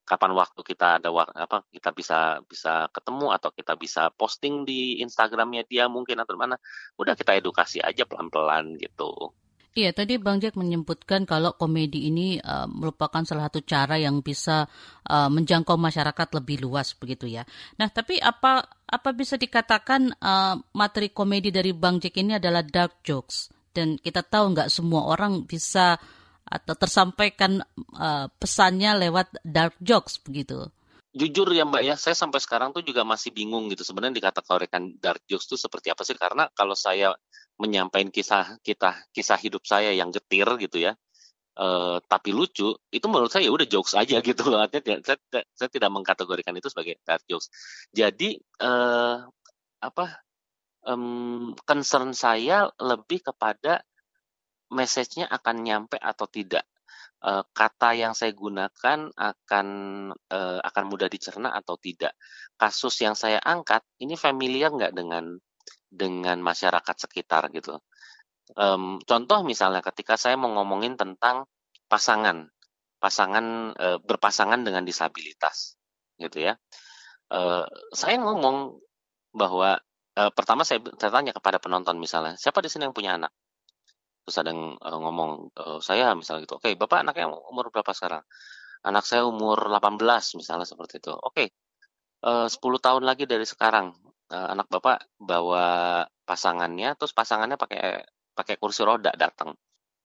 kapan 0.09 0.33
waktu 0.33 0.61
kita 0.65 0.97
ada 0.97 1.13
apa 1.13 1.61
kita 1.69 1.93
bisa 1.93 2.41
bisa 2.49 2.89
ketemu 2.89 3.29
atau 3.29 3.53
kita 3.53 3.77
bisa 3.77 4.09
posting 4.09 4.65
di 4.65 4.97
Instagramnya 5.05 5.69
dia 5.69 5.85
mungkin 5.85 6.17
atau 6.17 6.33
mana 6.33 6.57
udah 6.97 7.13
kita 7.13 7.37
edukasi 7.37 7.77
aja 7.77 8.09
pelan-pelan 8.09 8.73
gitu. 8.81 9.35
Iya, 9.77 9.93
tadi 9.93 10.17
Bang 10.17 10.41
Jack 10.41 10.57
menyebutkan 10.57 11.29
kalau 11.29 11.53
komedi 11.53 12.09
ini 12.09 12.41
uh, 12.41 12.65
merupakan 12.65 13.21
salah 13.21 13.53
satu 13.53 13.61
cara 13.61 14.01
yang 14.01 14.25
bisa 14.25 14.65
uh, 15.05 15.29
menjangkau 15.29 15.77
masyarakat 15.77 16.27
lebih 16.41 16.65
luas 16.65 16.97
begitu 16.97 17.29
ya. 17.29 17.45
Nah, 17.77 17.85
tapi 17.93 18.17
apa 18.17 18.65
apa 18.89 19.13
bisa 19.13 19.37
dikatakan 19.37 20.09
uh, 20.17 20.57
materi 20.73 21.13
komedi 21.13 21.53
dari 21.53 21.71
Bang 21.77 22.01
Jack 22.01 22.17
ini 22.17 22.41
adalah 22.41 22.65
dark 22.65 23.05
jokes 23.05 23.53
dan 23.69 24.01
kita 24.01 24.25
tahu 24.25 24.57
nggak 24.57 24.73
semua 24.73 25.05
orang 25.05 25.45
bisa 25.45 26.01
atau 26.49 26.73
tersampaikan 26.73 27.61
uh, 27.93 28.25
pesannya 28.41 28.97
lewat 28.97 29.45
dark 29.45 29.77
jokes 29.77 30.17
begitu. 30.17 30.65
Jujur 31.13 31.49
ya 31.53 31.65
Mbak 31.65 31.81
ya, 31.85 31.95
saya 31.97 32.17
sampai 32.17 32.41
sekarang 32.41 32.73
tuh 32.73 32.85
juga 32.85 33.05
masih 33.05 33.33
bingung 33.33 33.69
gitu 33.69 33.85
sebenarnya 33.85 34.17
dikatakan 34.17 34.97
dark 34.97 35.21
jokes 35.29 35.45
itu 35.49 35.57
seperti 35.61 35.93
apa 35.93 36.01
sih? 36.01 36.17
Karena 36.17 36.49
kalau 36.53 36.73
saya 36.73 37.13
menyampaikan 37.59 38.09
kisah 38.09 38.57
kita 38.63 39.05
kisah 39.11 39.35
hidup 39.35 39.67
saya 39.67 39.91
yang 39.91 40.09
getir 40.15 40.47
gitu 40.63 40.79
ya 40.79 40.95
uh, 41.59 41.97
tapi 42.07 42.31
lucu 42.31 42.71
itu 42.89 43.05
menurut 43.11 43.29
saya 43.29 43.45
ya 43.45 43.51
udah 43.51 43.67
jokes 43.67 43.93
aja 43.99 44.23
gitu 44.29 44.47
loh. 44.47 44.63
Artinya 44.63 45.03
saya, 45.03 45.19
saya, 45.27 45.43
saya 45.51 45.69
tidak 45.69 45.91
mengkategorikan 45.91 46.55
itu 46.55 46.71
sebagai 46.71 46.97
dark 47.03 47.27
jokes. 47.27 47.51
Jadi 47.91 48.39
uh, 48.63 49.27
apa 49.79 50.05
um, 50.87 51.51
concern 51.67 52.15
saya 52.15 52.71
lebih 52.79 53.23
kepada 53.27 53.83
message-nya 54.71 55.27
akan 55.27 55.55
nyampe 55.65 55.97
atau 55.99 56.29
tidak. 56.29 56.63
Uh, 57.19 57.43
kata 57.51 57.99
yang 57.99 58.15
saya 58.15 58.31
gunakan 58.31 59.11
akan 59.11 59.67
uh, 60.15 60.59
akan 60.63 60.83
mudah 60.87 61.11
dicerna 61.11 61.51
atau 61.51 61.75
tidak. 61.75 62.15
Kasus 62.55 62.95
yang 63.03 63.11
saya 63.11 63.43
angkat 63.43 63.83
ini 63.99 64.15
familiar 64.15 64.71
nggak 64.71 64.95
dengan 64.95 65.35
dengan 65.89 66.39
masyarakat 66.39 66.95
sekitar 66.95 67.51
gitu. 67.51 67.75
Um, 68.57 68.97
contoh 69.05 69.45
misalnya 69.45 69.85
ketika 69.85 70.17
saya 70.17 70.33
mau 70.39 70.49
ngomongin 70.57 70.97
tentang 70.97 71.45
pasangan, 71.89 72.49
pasangan 73.01 73.73
e, 73.73 73.87
berpasangan 74.01 74.61
dengan 74.61 74.85
disabilitas, 74.85 75.77
gitu 76.21 76.49
ya. 76.49 76.53
E, 77.29 77.41
saya 77.93 78.17
ngomong 78.21 78.77
bahwa 79.33 79.77
e, 80.13 80.21
pertama 80.33 80.61
saya, 80.65 80.81
saya 80.97 81.11
tanya 81.13 81.33
kepada 81.33 81.57
penonton 81.61 81.97
misalnya, 81.97 82.37
siapa 82.37 82.61
di 82.61 82.69
sini 82.69 82.89
yang 82.89 82.95
punya 82.97 83.17
anak? 83.17 83.33
Terus 84.25 84.35
ada 84.41 84.49
yang 84.53 84.77
e, 84.77 84.89
ngomong 84.93 85.31
e, 85.53 85.63
saya 85.81 86.13
misalnya 86.13 86.45
gitu. 86.45 86.57
Oke, 86.61 86.73
bapak 86.77 87.05
anaknya 87.05 87.29
umur 87.29 87.73
berapa 87.73 87.89
sekarang? 87.93 88.21
Anak 88.85 89.05
saya 89.05 89.25
umur 89.25 89.57
18 89.69 90.37
misalnya 90.37 90.65
seperti 90.69 91.01
itu. 91.01 91.13
Oke, 91.13 91.53
e, 92.21 92.31
10 92.49 92.53
tahun 92.85 93.03
lagi 93.05 93.25
dari 93.25 93.45
sekarang 93.49 93.93
uh, 94.33 94.47
anak 94.53 94.67
bapak 94.69 95.09
bawa 95.17 96.05
pasangannya, 96.25 96.93
terus 96.95 97.13
pasangannya 97.13 97.57
pakai 97.57 98.05
pakai 98.39 98.55
kursi 98.55 98.87
roda 98.87 99.11
datang. 99.19 99.51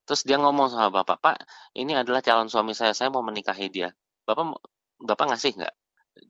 Terus 0.02 0.26
dia 0.26 0.42
ngomong 0.42 0.74
sama 0.74 0.90
bapak, 0.90 1.18
Pak, 1.22 1.36
ini 1.78 1.94
adalah 1.94 2.18
calon 2.18 2.50
suami 2.50 2.74
saya, 2.74 2.90
saya 2.90 3.14
mau 3.14 3.22
menikahi 3.22 3.70
dia. 3.70 3.94
Bapak 4.26 4.58
bapak 4.98 5.26
ngasih 5.30 5.62
nggak? 5.62 5.74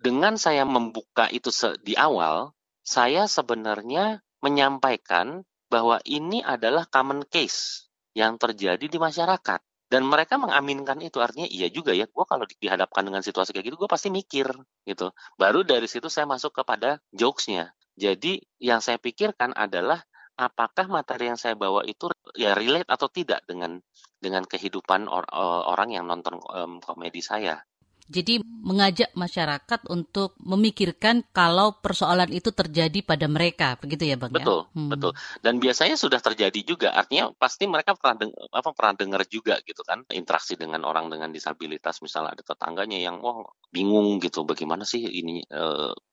Dengan 0.05 0.37
saya 0.37 0.69
membuka 0.69 1.33
itu 1.33 1.49
di 1.81 1.97
awal, 1.97 2.53
saya 2.85 3.25
sebenarnya 3.25 4.21
menyampaikan 4.45 5.43
bahwa 5.73 5.99
ini 6.05 6.45
adalah 6.45 6.85
common 6.87 7.25
case 7.27 7.89
yang 8.13 8.37
terjadi 8.37 8.85
di 8.85 8.99
masyarakat. 9.01 9.61
Dan 9.91 10.07
mereka 10.09 10.41
mengaminkan 10.41 10.99
itu, 11.05 11.21
artinya 11.21 11.47
iya 11.47 11.69
juga 11.71 11.95
ya, 11.95 12.09
gue 12.09 12.25
kalau 12.27 12.45
dihadapkan 12.47 13.05
dengan 13.05 13.21
situasi 13.21 13.53
kayak 13.55 13.73
gitu, 13.73 13.77
gue 13.79 13.91
pasti 13.91 14.09
mikir 14.11 14.49
gitu. 14.87 15.13
Baru 15.39 15.63
dari 15.63 15.87
situ 15.87 16.09
saya 16.11 16.25
masuk 16.25 16.51
kepada 16.51 16.99
jokesnya. 17.15 17.75
Jadi 17.95 18.43
yang 18.59 18.83
saya 18.83 18.99
pikirkan 18.99 19.55
adalah 19.55 20.03
apakah 20.35 20.91
materi 20.91 21.31
yang 21.31 21.39
saya 21.39 21.55
bawa 21.55 21.87
itu 21.87 22.11
ya 22.35 22.55
relate 22.59 22.91
atau 22.91 23.07
tidak 23.07 23.47
dengan 23.47 23.79
dengan 24.19 24.43
kehidupan 24.43 25.07
or, 25.07 25.23
orang 25.71 25.95
yang 25.95 26.05
nonton 26.09 26.41
um, 26.51 26.83
komedi 26.83 27.23
saya. 27.23 27.61
Jadi 28.05 28.45
mengajak 28.45 29.17
masyarakat 29.17 29.81
untuk 29.89 30.37
memikirkan 30.37 31.25
kalau 31.33 31.81
persoalan 31.81 32.29
itu 32.37 32.53
terjadi 32.53 33.01
pada 33.01 33.25
mereka, 33.33 33.81
begitu 33.81 34.05
ya, 34.05 34.21
Bang? 34.21 34.29
Ya? 34.33 34.45
Betul, 34.45 34.61
ya? 34.69 34.77
hmm. 34.77 34.91
betul. 34.93 35.13
Dan 35.41 35.55
biasanya 35.57 35.97
sudah 35.97 36.21
terjadi 36.21 36.61
juga. 36.61 36.93
Artinya 36.93 37.33
pasti 37.33 37.65
mereka 37.65 37.97
pernah 37.97 38.25
deng 38.25 38.33
apa 38.53 38.71
pernah 38.77 38.95
dengar 38.97 39.23
juga 39.25 39.57
gitu 39.65 39.81
kan 39.89 40.05
interaksi 40.13 40.53
dengan 40.57 40.85
orang 40.85 41.09
dengan 41.09 41.33
disabilitas, 41.33 42.05
misalnya 42.05 42.37
ada 42.37 42.45
tetangganya 42.45 43.01
yang 43.01 43.25
wah 43.25 43.41
bingung 43.73 44.21
gitu, 44.21 44.45
bagaimana 44.45 44.85
sih 44.85 45.01
ini 45.01 45.41
e, 45.45 45.63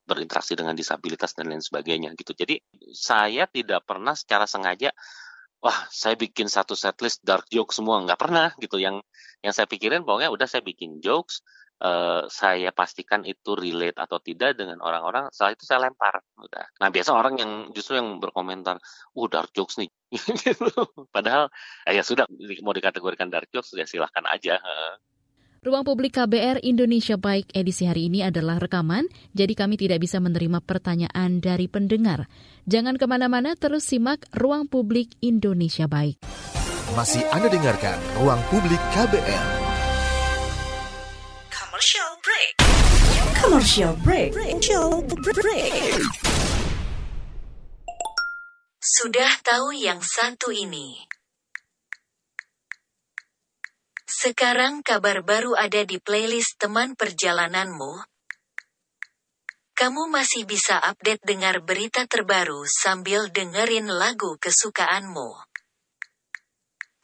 berinteraksi 0.07 0.55
dengan 0.55 0.71
disabilitas 0.75 1.35
dan 1.35 1.51
lain 1.51 1.59
sebagainya 1.59 2.15
gitu. 2.15 2.31
Jadi 2.31 2.55
saya 2.95 3.51
tidak 3.51 3.83
pernah 3.83 4.15
secara 4.15 4.47
sengaja 4.47 4.95
wah 5.61 5.77
saya 5.93 6.17
bikin 6.17 6.49
satu 6.49 6.73
setlist 6.73 7.21
dark 7.21 7.45
joke 7.53 7.69
semua 7.71 8.01
nggak 8.01 8.17
pernah 8.17 8.49
gitu 8.57 8.81
yang 8.81 8.97
yang 9.45 9.53
saya 9.53 9.69
pikirin 9.69 10.01
pokoknya 10.01 10.33
udah 10.33 10.49
saya 10.49 10.65
bikin 10.65 10.99
jokes 11.05 11.45
uh, 11.81 12.23
saya 12.29 12.69
pastikan 12.71 13.25
itu 13.25 13.57
relate 13.57 13.97
atau 13.97 14.21
tidak 14.21 14.55
dengan 14.55 14.79
orang-orang 14.79 15.27
setelah 15.33 15.57
itu 15.57 15.63
saya 15.65 15.89
lempar 15.89 16.21
udah 16.37 16.65
nah 16.77 16.89
biasa 16.93 17.11
orang 17.11 17.35
yang 17.41 17.51
justru 17.73 17.97
yang 17.97 18.21
berkomentar 18.21 18.77
uh 19.17 19.27
dark 19.27 19.49
jokes 19.51 19.81
nih 19.81 19.89
gitu. 20.45 20.69
padahal 21.09 21.49
eh, 21.89 21.97
ya 21.97 22.05
sudah 22.05 22.29
mau 22.61 22.71
dikategorikan 22.71 23.27
dark 23.33 23.49
jokes 23.49 23.73
ya 23.73 23.89
silahkan 23.89 24.23
aja 24.29 24.61
Ruang 25.61 25.85
Publik 25.85 26.17
KBR 26.17 26.65
Indonesia 26.65 27.21
Baik 27.21 27.53
edisi 27.53 27.85
hari 27.85 28.09
ini 28.09 28.25
adalah 28.25 28.57
rekaman, 28.57 29.05
jadi 29.37 29.53
kami 29.53 29.77
tidak 29.77 30.01
bisa 30.01 30.17
menerima 30.17 30.57
pertanyaan 30.65 31.37
dari 31.37 31.69
pendengar. 31.69 32.25
Jangan 32.65 32.97
ke 32.97 33.05
mana-mana, 33.05 33.53
terus 33.53 33.85
simak 33.85 34.25
Ruang 34.33 34.65
Publik 34.65 35.13
Indonesia 35.21 35.85
Baik. 35.85 36.17
Masih 36.97 37.21
Anda 37.29 37.53
dengarkan 37.53 38.01
Ruang 38.17 38.41
Publik 38.49 38.81
KBR. 38.97 39.70
Commercial 41.81 42.13
break. 42.21 42.53
Commercial 43.41 43.93
break. 44.05 44.31
Sudah 48.77 49.31
tahu 49.41 49.73
yang 49.73 49.97
satu 49.97 50.53
ini. 50.53 51.01
Sekarang 54.05 54.85
kabar 54.85 55.25
baru 55.25 55.57
ada 55.57 55.81
di 55.81 55.97
playlist 55.97 56.61
teman 56.61 56.93
perjalananmu. 56.93 58.05
Kamu 59.73 60.05
masih 60.05 60.45
bisa 60.45 60.77
update 60.85 61.25
dengar 61.25 61.65
berita 61.65 62.05
terbaru 62.05 62.61
sambil 62.69 63.33
dengerin 63.33 63.89
lagu 63.89 64.37
kesukaanmu. 64.37 65.50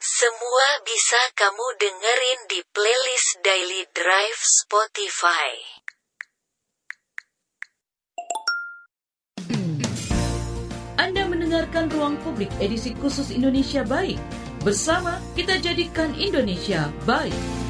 Semua 0.08 0.80
bisa 0.88 1.20
kamu 1.36 1.66
dengerin 1.76 2.40
di 2.48 2.64
playlist 2.72 3.44
Daily 3.44 3.84
Drive 3.92 4.40
Spotify. 4.40 5.52
Anda 10.96 11.28
mendengarkan 11.28 11.92
Ruang 11.92 12.16
Publik 12.24 12.48
edisi 12.56 12.96
khusus 12.96 13.28
Indonesia 13.36 13.84
Baik. 13.84 14.16
Bersama 14.64 15.20
kita 15.36 15.60
jadikan 15.60 16.16
Indonesia 16.16 16.88
baik. 17.04 17.67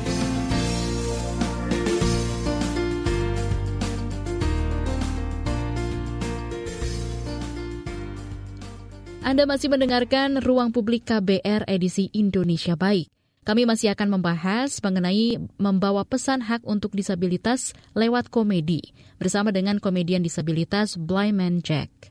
Anda 9.29 9.45
masih 9.45 9.69
mendengarkan 9.69 10.41
Ruang 10.41 10.73
Publik 10.73 11.05
KBR 11.05 11.69
edisi 11.69 12.09
Indonesia 12.17 12.81
Baik. 12.81 13.13
Kami 13.45 13.69
masih 13.69 13.93
akan 13.93 14.17
membahas 14.17 14.81
mengenai 14.81 15.37
membawa 15.61 16.01
pesan 16.09 16.41
hak 16.41 16.65
untuk 16.65 16.97
disabilitas 16.97 17.77
lewat 17.93 18.33
komedi 18.33 18.97
bersama 19.21 19.53
dengan 19.53 19.85
komedian 19.85 20.25
disabilitas 20.25 20.97
Blind 20.97 21.37
Man 21.37 21.61
Jack. 21.61 22.09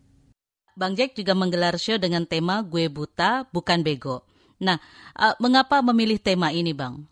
Bang 0.77 0.93
Jack 0.93 1.17
juga 1.17 1.33
menggelar 1.33 1.81
show 1.81 1.97
dengan 1.97 2.29
tema 2.29 2.61
Gue 2.61 2.85
Buta 2.85 3.49
Bukan 3.49 3.81
Bego. 3.81 4.21
Nah, 4.61 4.77
uh, 5.17 5.33
mengapa 5.41 5.81
memilih 5.81 6.21
tema 6.21 6.53
ini, 6.53 6.77
Bang? 6.77 7.09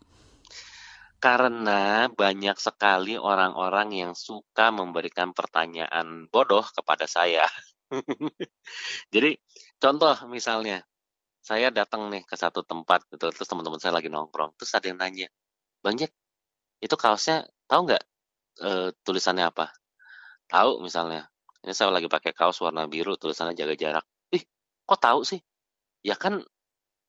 Karena 1.18 2.06
banyak 2.06 2.54
sekali 2.62 3.18
orang-orang 3.18 4.06
yang 4.06 4.12
suka 4.14 4.70
memberikan 4.70 5.34
pertanyaan 5.34 6.30
bodoh 6.30 6.62
kepada 6.62 7.10
saya. 7.10 7.50
Jadi 9.14 9.34
contoh 9.82 10.14
misalnya, 10.30 10.84
saya 11.42 11.70
datang 11.70 12.10
nih 12.10 12.26
ke 12.26 12.34
satu 12.34 12.66
tempat 12.66 13.06
gitu, 13.12 13.30
terus 13.30 13.46
teman-teman 13.46 13.78
saya 13.78 13.94
lagi 13.94 14.10
nongkrong, 14.10 14.58
terus 14.58 14.74
ada 14.74 14.86
yang 14.90 14.98
nanya, 14.98 15.28
Bang 15.84 15.94
Jack, 16.00 16.10
itu 16.82 16.96
kaosnya 16.98 17.46
tahu 17.70 17.86
nggak 17.90 18.02
e, 18.60 18.70
tulisannya 19.06 19.46
apa? 19.46 19.70
Tahu 20.50 20.82
misalnya, 20.82 21.30
ini 21.62 21.72
saya 21.74 21.94
lagi 21.94 22.10
pakai 22.10 22.34
kaos 22.34 22.58
warna 22.62 22.90
biru, 22.90 23.14
tulisannya 23.14 23.54
jaga 23.54 23.74
jarak. 23.78 24.04
Ih, 24.34 24.42
kok 24.86 25.00
tahu 25.02 25.22
sih? 25.22 25.40
Ya 26.02 26.18
kan 26.18 26.42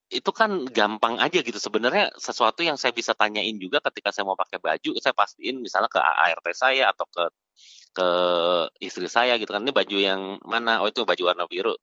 itu 0.07 0.31
kan 0.31 0.63
gampang 0.71 1.19
aja 1.19 1.43
gitu 1.43 1.59
sebenarnya 1.59 2.15
sesuatu 2.15 2.63
yang 2.63 2.79
saya 2.79 2.95
bisa 2.95 3.11
tanyain 3.11 3.59
juga 3.59 3.83
ketika 3.91 4.15
saya 4.15 4.23
mau 4.23 4.39
pakai 4.39 4.55
baju 4.63 4.95
saya 5.03 5.11
pastiin 5.11 5.59
misalnya 5.59 5.91
ke 5.91 5.99
ART 5.99 6.47
saya 6.55 6.95
atau 6.95 7.03
ke 7.11 7.23
ke 7.91 8.07
istri 8.79 9.11
saya 9.11 9.35
gitu 9.35 9.51
kan 9.51 9.67
ini 9.67 9.75
baju 9.75 9.97
yang 9.99 10.39
mana 10.47 10.79
oh 10.79 10.87
itu 10.87 11.03
baju 11.03 11.23
warna 11.27 11.43
biru 11.51 11.75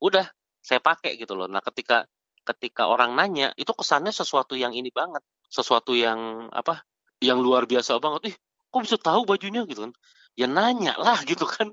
udah 0.00 0.26
saya 0.60 0.80
pakai 0.80 1.16
gitu 1.16 1.36
loh. 1.36 1.46
Nah 1.46 1.64
ketika 1.64 2.04
ketika 2.44 2.88
orang 2.88 3.14
nanya 3.14 3.52
itu 3.56 3.70
kesannya 3.72 4.12
sesuatu 4.12 4.56
yang 4.56 4.72
ini 4.72 4.88
banget. 4.92 5.22
Sesuatu 5.50 5.92
yang 5.96 6.48
apa 6.52 6.84
yang 7.20 7.40
luar 7.40 7.68
biasa 7.68 8.00
banget. 8.00 8.34
Ih 8.34 8.36
kok 8.70 8.82
bisa 8.84 8.96
tahu 9.00 9.28
bajunya? 9.28 9.64
Gitu 9.68 9.88
kan. 9.88 9.92
Ya 10.36 10.46
nanya 10.48 10.96
lah 10.96 11.20
gitu 11.30 11.44
kan. 11.44 11.72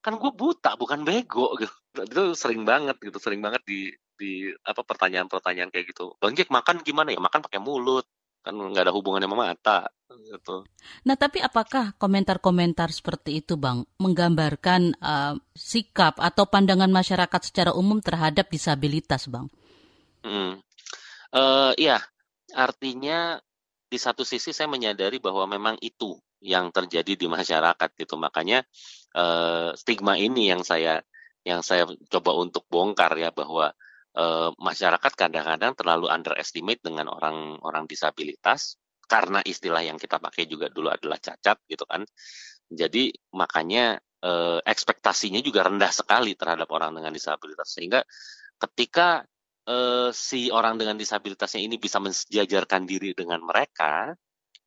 Kan 0.00 0.16
gue 0.16 0.32
buta 0.32 0.74
bukan 0.80 1.04
bego 1.06 1.54
gitu. 1.60 1.74
Itu 1.96 2.22
sering 2.38 2.64
banget 2.64 2.96
gitu 3.02 3.18
sering 3.22 3.40
banget 3.44 3.62
di 3.66 3.90
di 4.20 4.52
apa 4.66 4.84
pertanyaan-pertanyaan 4.84 5.70
kayak 5.72 5.86
gitu. 5.94 6.14
Bang 6.20 6.36
Jack 6.36 6.52
makan 6.52 6.84
gimana 6.84 7.14
ya? 7.14 7.20
Makan 7.22 7.40
pakai 7.46 7.60
mulut. 7.62 8.06
Kan 8.40 8.56
nggak 8.56 8.88
ada 8.88 8.94
hubungannya 8.94 9.28
sama 9.28 9.52
mata 9.52 9.92
gitu. 10.30 10.62
Nah 11.02 11.18
tapi 11.18 11.42
apakah 11.42 11.98
komentar-komentar 11.98 12.94
seperti 12.94 13.42
itu 13.42 13.58
bang 13.58 13.82
menggambarkan 13.98 14.94
uh, 15.02 15.34
sikap 15.58 16.22
atau 16.22 16.46
pandangan 16.46 16.88
masyarakat 16.88 17.40
secara 17.42 17.70
umum 17.74 17.98
terhadap 17.98 18.46
disabilitas 18.46 19.26
bang? 19.26 19.50
Hmm. 20.22 20.62
Uh, 21.34 21.74
iya 21.74 21.98
artinya 22.54 23.38
di 23.90 23.98
satu 23.98 24.22
sisi 24.22 24.54
saya 24.54 24.70
menyadari 24.70 25.18
bahwa 25.18 25.46
memang 25.50 25.74
itu 25.82 26.14
yang 26.40 26.70
terjadi 26.70 27.18
di 27.18 27.26
masyarakat 27.26 27.90
gitu 27.98 28.14
makanya 28.16 28.64
uh, 29.18 29.74
stigma 29.76 30.16
ini 30.16 30.48
yang 30.48 30.62
saya 30.62 31.02
yang 31.44 31.60
saya 31.60 31.88
coba 32.08 32.36
untuk 32.36 32.64
bongkar 32.70 33.12
ya 33.16 33.32
bahwa 33.32 33.72
uh, 34.16 34.50
masyarakat 34.56 35.12
kadang-kadang 35.16 35.72
terlalu 35.76 36.06
underestimate 36.08 36.80
dengan 36.80 37.12
orang-orang 37.12 37.84
disabilitas 37.88 38.80
karena 39.10 39.42
istilah 39.42 39.82
yang 39.82 39.98
kita 39.98 40.22
pakai 40.22 40.46
juga 40.46 40.70
dulu 40.70 40.86
adalah 40.86 41.18
cacat 41.18 41.66
gitu 41.66 41.82
kan. 41.82 42.06
Jadi 42.70 43.10
makanya 43.34 43.98
uh, 44.22 44.62
ekspektasinya 44.62 45.42
juga 45.42 45.66
rendah 45.66 45.90
sekali 45.90 46.38
terhadap 46.38 46.70
orang 46.70 46.94
dengan 46.94 47.10
disabilitas 47.10 47.74
sehingga 47.74 48.06
ketika 48.62 49.26
uh, 49.66 50.14
si 50.14 50.54
orang 50.54 50.78
dengan 50.78 50.94
disabilitasnya 50.94 51.66
ini 51.66 51.82
bisa 51.82 51.98
mensejajarkan 51.98 52.86
diri 52.86 53.10
dengan 53.18 53.42
mereka 53.42 54.14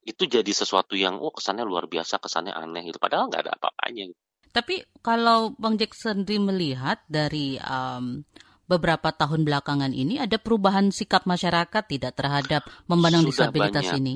itu 0.03 0.27
jadi 0.27 0.51
sesuatu 0.51 0.99
yang 0.99 1.15
oh 1.23 1.31
kesannya 1.31 1.63
luar 1.63 1.87
biasa 1.87 2.19
kesannya 2.19 2.51
aneh 2.51 2.83
gitu 2.91 2.99
padahal 2.99 3.31
nggak 3.31 3.47
ada 3.47 3.55
apa-apanya 3.55 4.11
gitu. 4.11 4.21
Tapi 4.53 4.85
kalau 5.01 5.55
Bang 5.57 5.81
Jack 5.81 5.97
sendiri 5.97 6.37
melihat 6.37 7.01
dari 7.09 7.57
um, 7.57 8.21
beberapa 8.69 9.09
tahun 9.09 9.47
belakangan 9.47 9.91
ini 9.91 10.21
ada 10.21 10.37
perubahan 10.37 10.93
sikap 10.93 11.25
masyarakat 11.25 11.83
tidak 11.89 12.13
terhadap 12.13 12.61
memandang 12.85 13.25
sudah 13.25 13.49
disabilitas 13.49 13.85
banyak. 13.89 13.99
ini? 14.03 14.15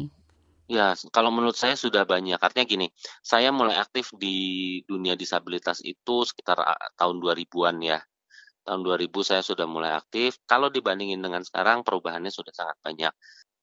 Ya, 0.68 1.00
kalau 1.16 1.32
menurut 1.32 1.56
saya 1.56 1.80
sudah 1.80 2.04
banyak. 2.04 2.36
Artinya 2.36 2.68
gini, 2.68 2.88
saya 3.24 3.56
mulai 3.56 3.80
aktif 3.80 4.12
di 4.20 4.36
dunia 4.84 5.16
disabilitas 5.16 5.80
itu 5.80 6.28
sekitar 6.28 6.60
tahun 7.00 7.24
2000-an 7.24 7.80
ya. 7.80 8.00
Tahun 8.68 8.84
2000 8.84 9.24
saya 9.24 9.40
sudah 9.40 9.64
mulai 9.64 9.96
aktif. 9.96 10.44
Kalau 10.44 10.68
dibandingin 10.68 11.24
dengan 11.24 11.40
sekarang, 11.40 11.88
perubahannya 11.88 12.28
sudah 12.28 12.52
sangat 12.52 12.78
banyak 12.84 13.14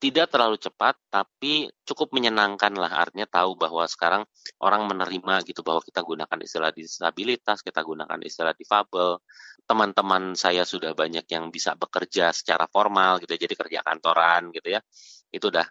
tidak 0.04 0.28
terlalu 0.28 0.60
cepat 0.60 1.00
tapi 1.08 1.70
cukup 1.88 2.12
menyenangkan 2.12 2.76
lah 2.76 2.92
artinya 2.92 3.24
tahu 3.24 3.56
bahwa 3.56 3.88
sekarang 3.88 4.22
orang 4.60 4.84
menerima 4.84 5.48
gitu 5.48 5.64
bahwa 5.64 5.80
kita 5.80 6.04
gunakan 6.04 6.38
istilah 6.44 6.76
disabilitas 6.76 7.64
kita 7.64 7.80
gunakan 7.80 8.20
istilah 8.20 8.52
difabel 8.52 9.16
teman-teman 9.64 10.36
saya 10.36 10.68
sudah 10.68 10.92
banyak 10.92 11.24
yang 11.30 11.48
bisa 11.48 11.72
bekerja 11.78 12.36
secara 12.36 12.68
formal 12.68 13.16
gitu 13.24 13.32
jadi 13.32 13.54
kerja 13.56 13.80
kantoran 13.80 14.52
gitu 14.52 14.76
ya 14.76 14.84
itu 15.32 15.48
udah 15.48 15.64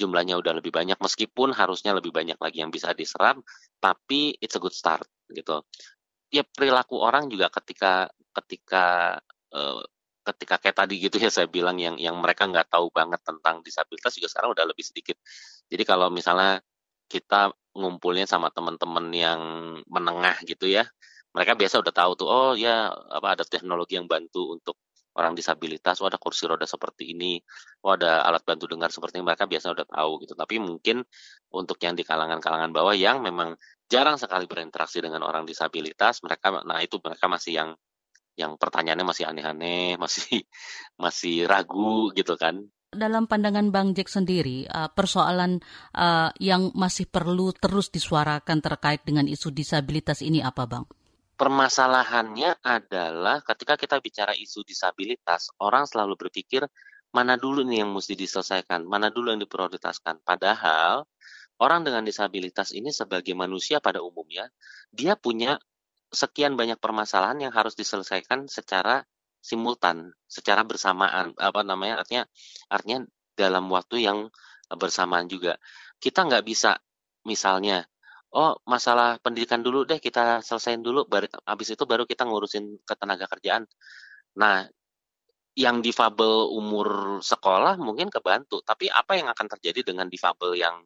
jumlahnya 0.00 0.40
udah 0.40 0.56
lebih 0.56 0.72
banyak 0.72 0.96
meskipun 0.96 1.52
harusnya 1.52 1.92
lebih 1.92 2.10
banyak 2.10 2.40
lagi 2.40 2.64
yang 2.64 2.72
bisa 2.72 2.96
diserap 2.96 3.36
tapi 3.76 4.32
it's 4.40 4.56
a 4.56 4.60
good 4.60 4.72
start 4.72 5.04
gitu 5.28 5.60
ya 6.32 6.46
perilaku 6.46 6.96
orang 6.96 7.28
juga 7.28 7.52
ketika 7.52 8.08
ketika 8.32 9.18
uh, 9.52 9.82
ketika 10.20 10.60
kayak 10.60 10.76
tadi 10.76 10.94
gitu 11.00 11.16
ya 11.18 11.30
saya 11.32 11.48
bilang 11.50 11.76
yang 11.80 11.96
yang 11.98 12.14
mereka 12.20 12.46
nggak 12.46 12.70
tahu 12.70 12.92
banget 12.92 13.18
tentang 13.24 13.64
disabilitas 13.64 14.12
juga 14.14 14.28
sekarang 14.30 14.50
udah 14.54 14.66
lebih 14.68 14.84
sedikit. 14.84 15.16
Jadi 15.66 15.82
kalau 15.82 16.12
misalnya 16.12 16.60
kita 17.10 17.50
ngumpulnya 17.74 18.28
sama 18.28 18.52
teman-teman 18.54 19.10
yang 19.10 19.40
menengah 19.88 20.38
gitu 20.46 20.70
ya, 20.70 20.86
mereka 21.34 21.58
biasa 21.58 21.82
udah 21.82 21.94
tahu 21.94 22.12
tuh 22.20 22.28
oh 22.28 22.52
ya 22.54 22.92
apa 22.92 23.38
ada 23.38 23.44
teknologi 23.46 23.98
yang 23.98 24.06
bantu 24.06 24.54
untuk 24.54 24.76
orang 25.20 25.36
disabilitas, 25.36 26.00
oh 26.00 26.08
ada 26.08 26.16
kursi 26.16 26.48
roda 26.48 26.64
seperti 26.64 27.12
ini, 27.12 27.36
oh 27.84 27.92
ada 27.92 28.24
alat 28.24 28.40
bantu 28.40 28.64
dengar 28.72 28.88
seperti 28.88 29.20
ini, 29.20 29.24
mereka 29.28 29.44
biasa 29.44 29.76
udah 29.76 29.86
tahu 29.86 30.24
gitu. 30.24 30.32
Tapi 30.32 30.56
mungkin 30.56 31.04
untuk 31.52 31.76
yang 31.84 31.92
di 31.92 32.02
kalangan-kalangan 32.02 32.72
bawah 32.72 32.96
yang 32.96 33.20
memang 33.20 33.60
jarang 33.84 34.16
sekali 34.16 34.48
berinteraksi 34.48 35.04
dengan 35.04 35.20
orang 35.22 35.44
disabilitas, 35.44 36.24
mereka 36.24 36.64
nah 36.64 36.80
itu 36.80 36.96
mereka 37.04 37.28
masih 37.28 37.52
yang 37.52 37.70
yang 38.40 38.56
pertanyaannya 38.56 39.06
masih 39.06 39.24
aneh-aneh, 39.28 39.98
masih 40.02 40.42
masih 40.96 41.44
ragu 41.44 42.08
gitu 42.16 42.40
kan. 42.40 42.64
Dalam 42.90 43.30
pandangan 43.30 43.70
Bang 43.70 43.94
Jack 43.94 44.10
sendiri, 44.10 44.66
uh, 44.66 44.90
persoalan 44.90 45.62
uh, 45.94 46.34
yang 46.42 46.74
masih 46.74 47.06
perlu 47.06 47.54
terus 47.54 47.86
disuarakan 47.86 48.58
terkait 48.58 49.06
dengan 49.06 49.30
isu 49.30 49.54
disabilitas 49.54 50.26
ini 50.26 50.42
apa, 50.42 50.66
Bang? 50.66 50.90
Permasalahannya 51.40 52.60
adalah 52.60 53.40
ketika 53.40 53.80
kita 53.80 53.96
bicara 54.04 54.36
isu 54.36 54.60
disabilitas, 54.60 55.48
orang 55.56 55.88
selalu 55.88 56.28
berpikir 56.28 56.68
mana 57.16 57.40
dulu 57.40 57.64
nih 57.64 57.80
yang 57.80 57.96
mesti 57.96 58.12
diselesaikan, 58.12 58.84
mana 58.84 59.08
dulu 59.08 59.32
yang 59.32 59.40
diprioritaskan. 59.40 60.20
Padahal 60.20 61.08
orang 61.56 61.80
dengan 61.88 62.04
disabilitas 62.04 62.76
ini 62.76 62.92
sebagai 62.92 63.32
manusia 63.32 63.80
pada 63.80 64.04
umumnya, 64.04 64.52
dia 64.92 65.16
punya 65.16 65.56
sekian 66.12 66.60
banyak 66.60 66.76
permasalahan 66.76 67.48
yang 67.48 67.52
harus 67.56 67.72
diselesaikan 67.72 68.44
secara 68.44 69.00
simultan, 69.40 70.12
secara 70.28 70.60
bersamaan. 70.60 71.32
Apa 71.40 71.64
namanya? 71.64 72.04
Artinya 72.04 72.28
artinya 72.68 73.08
dalam 73.32 73.64
waktu 73.72 74.04
yang 74.04 74.28
bersamaan 74.68 75.24
juga. 75.24 75.56
Kita 75.96 76.28
nggak 76.28 76.44
bisa 76.44 76.76
misalnya 77.24 77.88
oh 78.30 78.58
masalah 78.66 79.18
pendidikan 79.18 79.60
dulu 79.62 79.82
deh 79.86 79.98
kita 79.98 80.42
selesaiin 80.42 80.82
dulu 80.82 81.06
baru 81.06 81.26
habis 81.42 81.74
itu 81.74 81.82
baru 81.86 82.06
kita 82.06 82.22
ngurusin 82.26 82.82
ketenaga 82.86 83.26
kerjaan. 83.26 83.66
Nah 84.38 84.66
yang 85.58 85.82
difabel 85.82 86.46
umur 86.54 87.18
sekolah 87.20 87.74
mungkin 87.82 88.06
kebantu 88.08 88.62
tapi 88.62 88.86
apa 88.86 89.18
yang 89.18 89.28
akan 89.34 89.46
terjadi 89.58 89.92
dengan 89.92 90.06
difabel 90.06 90.54
yang 90.54 90.76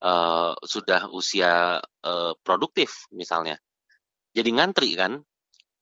uh, 0.00 0.56
sudah 0.64 1.12
usia 1.12 1.80
uh, 2.04 2.32
produktif 2.40 3.08
misalnya? 3.12 3.60
Jadi 4.32 4.50
ngantri 4.56 4.96
kan? 4.96 5.20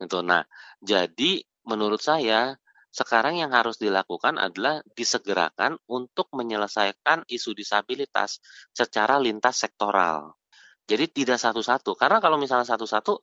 Itu 0.03 0.23
nah 0.27 0.43
jadi 0.83 1.43
menurut 1.65 2.03
saya 2.03 2.59
sekarang 2.95 3.43
yang 3.43 3.51
harus 3.51 3.75
dilakukan 3.83 4.39
adalah 4.39 4.79
disegerakan 4.95 5.75
untuk 5.91 6.31
menyelesaikan 6.31 7.27
isu 7.27 7.51
disabilitas 7.51 8.39
secara 8.71 9.19
lintas 9.19 9.67
sektoral. 9.67 10.39
Jadi 10.85 11.05
tidak 11.13 11.39
satu-satu. 11.41 11.97
Karena 11.97 12.21
kalau 12.21 12.37
misalnya 12.37 12.69
satu-satu, 12.69 13.17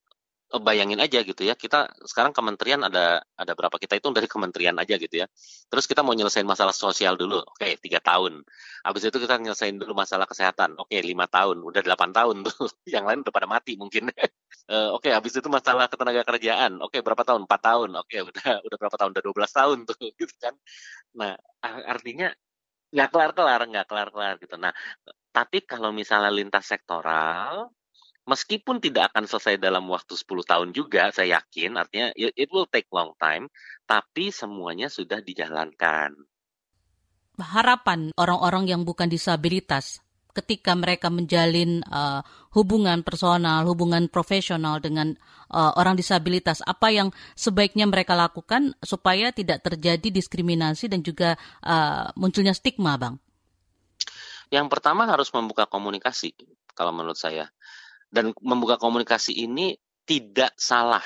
bayangin 0.59 0.99
aja 0.99 1.23
gitu 1.23 1.47
ya. 1.47 1.55
Kita 1.55 1.87
sekarang 2.03 2.35
kementerian 2.35 2.83
ada 2.83 3.23
ada 3.39 3.53
berapa? 3.55 3.79
Kita 3.79 3.95
itu 3.95 4.11
dari 4.11 4.27
kementerian 4.27 4.75
aja 4.75 4.99
gitu 4.99 5.23
ya. 5.23 5.27
Terus 5.71 5.87
kita 5.87 6.03
mau 6.03 6.11
nyelesain 6.11 6.43
masalah 6.43 6.75
sosial 6.75 7.15
dulu. 7.15 7.39
Oke 7.39 7.79
tiga 7.79 8.03
tahun. 8.03 8.43
Habis 8.83 9.07
itu 9.07 9.17
kita 9.23 9.39
nyelesain 9.39 9.79
dulu 9.79 9.95
masalah 9.95 10.27
kesehatan. 10.27 10.75
Oke 10.75 10.99
lima 10.99 11.31
tahun. 11.31 11.63
Udah 11.63 11.79
delapan 11.79 12.11
tahun 12.11 12.43
tuh. 12.43 12.67
Yang 12.93 13.05
lain 13.07 13.19
udah 13.23 13.33
pada 13.33 13.47
mati 13.47 13.79
mungkin. 13.79 14.11
Uh, 14.67 14.91
oke 14.99 15.07
habis 15.07 15.31
itu 15.39 15.47
masalah 15.47 15.87
ketenaga 15.87 16.27
kerjaan. 16.27 16.83
Oke 16.83 16.99
berapa 16.99 17.23
tahun? 17.23 17.47
Empat 17.47 17.61
tahun. 17.63 17.89
Oke 17.95 18.17
udah 18.29 18.59
udah 18.67 18.77
berapa 18.81 18.95
tahun? 18.99 19.15
Udah 19.15 19.23
12 19.23 19.47
tahun 19.55 19.77
tuh 19.87 19.95
gitu 20.19 20.35
kan. 20.41 20.53
Nah 21.15 21.39
artinya 21.63 22.33
nggak 22.91 23.09
kelar 23.09 23.31
kelar 23.31 23.61
nggak 23.67 23.87
kelar 23.87 24.09
kelar 24.11 24.35
gitu 24.39 24.55
nah 24.59 24.75
tapi 25.31 25.63
kalau 25.63 25.95
misalnya 25.95 26.27
lintas 26.27 26.67
sektoral 26.67 27.71
meskipun 28.29 28.77
tidak 28.83 29.13
akan 29.13 29.25
selesai 29.25 29.57
dalam 29.57 29.87
waktu 29.89 30.13
10 30.13 30.45
tahun 30.45 30.69
juga, 30.75 31.09
saya 31.09 31.41
yakin, 31.41 31.79
artinya 31.79 32.13
it 32.15 32.49
will 32.53 32.69
take 32.69 32.87
long 32.93 33.15
time, 33.17 33.49
tapi 33.89 34.29
semuanya 34.29 34.91
sudah 34.91 35.23
dijalankan. 35.23 36.13
Harapan 37.41 38.13
orang-orang 38.19 38.69
yang 38.69 38.81
bukan 38.85 39.09
disabilitas 39.09 40.03
ketika 40.31 40.75
mereka 40.75 41.11
menjalin 41.11 41.83
uh, 41.87 42.23
hubungan 42.55 43.03
personal, 43.03 43.63
hubungan 43.67 44.07
profesional 44.07 44.79
dengan 44.79 45.15
uh, 45.51 45.75
orang 45.75 45.95
disabilitas, 45.95 46.63
apa 46.63 46.91
yang 46.91 47.11
sebaiknya 47.35 47.87
mereka 47.87 48.15
lakukan 48.15 48.75
supaya 48.83 49.31
tidak 49.35 49.63
terjadi 49.63 50.07
diskriminasi 50.11 50.91
dan 50.91 51.03
juga 51.03 51.39
uh, 51.63 52.11
munculnya 52.15 52.55
stigma, 52.55 52.95
Bang? 52.99 53.19
Yang 54.51 54.67
pertama 54.67 55.07
harus 55.07 55.31
membuka 55.31 55.63
komunikasi, 55.67 56.35
kalau 56.75 56.91
menurut 56.91 57.15
saya 57.15 57.47
dan 58.11 58.35
membuka 58.43 58.75
komunikasi 58.75 59.31
ini 59.47 59.79
tidak 60.03 60.51
salah. 60.59 61.03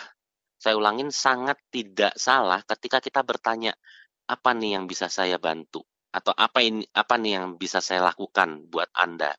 Saya 0.58 0.82
ulangin 0.82 1.14
sangat 1.14 1.62
tidak 1.70 2.18
salah 2.18 2.66
ketika 2.66 2.98
kita 2.98 3.22
bertanya 3.22 3.78
apa 4.26 4.58
nih 4.58 4.74
yang 4.74 4.90
bisa 4.90 5.06
saya 5.06 5.38
bantu 5.38 5.86
atau 6.16 6.32
apa 6.32 6.64
ini 6.64 6.88
apa 6.96 7.20
nih 7.20 7.32
yang 7.36 7.46
bisa 7.60 7.84
saya 7.84 8.08
lakukan 8.08 8.72
buat 8.72 8.88
Anda. 8.96 9.36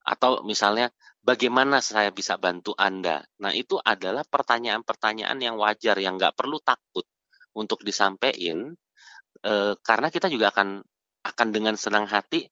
Atau 0.00 0.40
misalnya 0.48 0.88
bagaimana 1.20 1.84
saya 1.84 2.08
bisa 2.08 2.40
bantu 2.40 2.72
Anda. 2.72 3.20
Nah, 3.44 3.52
itu 3.52 3.76
adalah 3.76 4.24
pertanyaan-pertanyaan 4.24 5.38
yang 5.38 5.60
wajar 5.60 6.00
yang 6.00 6.16
nggak 6.16 6.32
perlu 6.32 6.56
takut 6.64 7.04
untuk 7.52 7.84
disampaikan 7.84 8.72
eh, 9.44 9.74
karena 9.84 10.08
kita 10.08 10.32
juga 10.32 10.48
akan 10.56 10.80
akan 11.20 11.48
dengan 11.52 11.76
senang 11.76 12.08
hati 12.08 12.48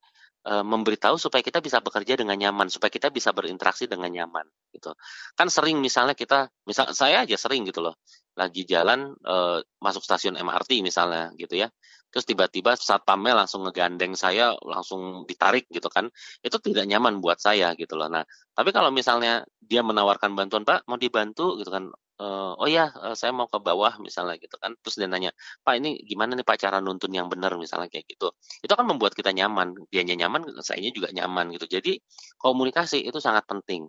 uh, 0.49 0.65
memberitahu 0.65 1.17
supaya 1.21 1.43
kita 1.45 1.59
bisa 1.65 1.81
bekerja 1.85 2.15
dengan 2.17 2.37
nyaman, 2.39 2.73
supaya 2.73 2.93
kita 2.93 3.13
bisa 3.13 3.33
berinteraksi 3.33 3.85
dengan 3.91 4.13
nyaman 4.13 4.47
gitu. 4.73 4.93
Kan 5.35 5.49
sering 5.53 5.81
misalnya 5.81 6.17
kita 6.17 6.49
misal 6.65 6.93
saya 6.97 7.25
aja 7.25 7.37
sering 7.37 7.69
gitu 7.69 7.85
loh. 7.85 7.99
Lagi 8.39 8.63
jalan 8.69 9.13
uh, 9.25 9.59
masuk 9.83 10.05
stasiun 10.05 10.39
MRT 10.39 10.85
misalnya 10.85 11.33
gitu 11.37 11.59
ya. 11.59 11.69
Terus 12.09 12.25
tiba-tiba 12.25 12.73
saat 12.73 13.05
pamel 13.05 13.37
langsung 13.37 13.69
ngegandeng 13.69 14.17
saya, 14.17 14.57
langsung 14.65 15.29
ditarik 15.29 15.69
gitu 15.69 15.93
kan. 15.93 16.09
Itu 16.41 16.57
tidak 16.57 16.89
nyaman 16.89 17.21
buat 17.21 17.37
saya 17.37 17.77
gitu 17.77 18.01
loh. 18.01 18.09
Nah, 18.09 18.25
tapi 18.57 18.73
kalau 18.73 18.89
misalnya 18.89 19.45
dia 19.61 19.85
menawarkan 19.85 20.33
bantuan, 20.33 20.65
Pak, 20.65 20.89
mau 20.89 20.97
dibantu? 20.97 21.61
gitu 21.61 21.69
kan. 21.69 21.93
Uh, 22.19 22.51
oh 22.59 22.67
ya 22.67 22.91
saya 23.15 23.31
mau 23.31 23.47
ke 23.47 23.63
bawah 23.63 23.95
misalnya 24.03 24.35
gitu 24.43 24.59
kan. 24.59 24.75
Terus 24.83 24.99
dia 24.99 25.07
nanya 25.07 25.31
pak 25.63 25.79
ini 25.79 26.03
gimana 26.03 26.35
nih 26.35 26.43
pak 26.43 26.59
cara 26.59 26.83
nuntun 26.83 27.15
yang 27.15 27.31
benar? 27.31 27.55
misalnya 27.55 27.87
kayak 27.87 28.11
gitu. 28.11 28.35
Itu 28.59 28.73
akan 28.75 28.91
membuat 28.97 29.15
kita 29.15 29.31
nyaman. 29.31 29.79
Dia 29.93 30.03
nyaman 30.03 30.51
saya 30.67 30.91
juga 30.91 31.15
nyaman 31.15 31.55
gitu. 31.55 31.71
Jadi 31.79 32.03
komunikasi 32.43 33.07
itu 33.07 33.23
sangat 33.23 33.47
penting. 33.47 33.87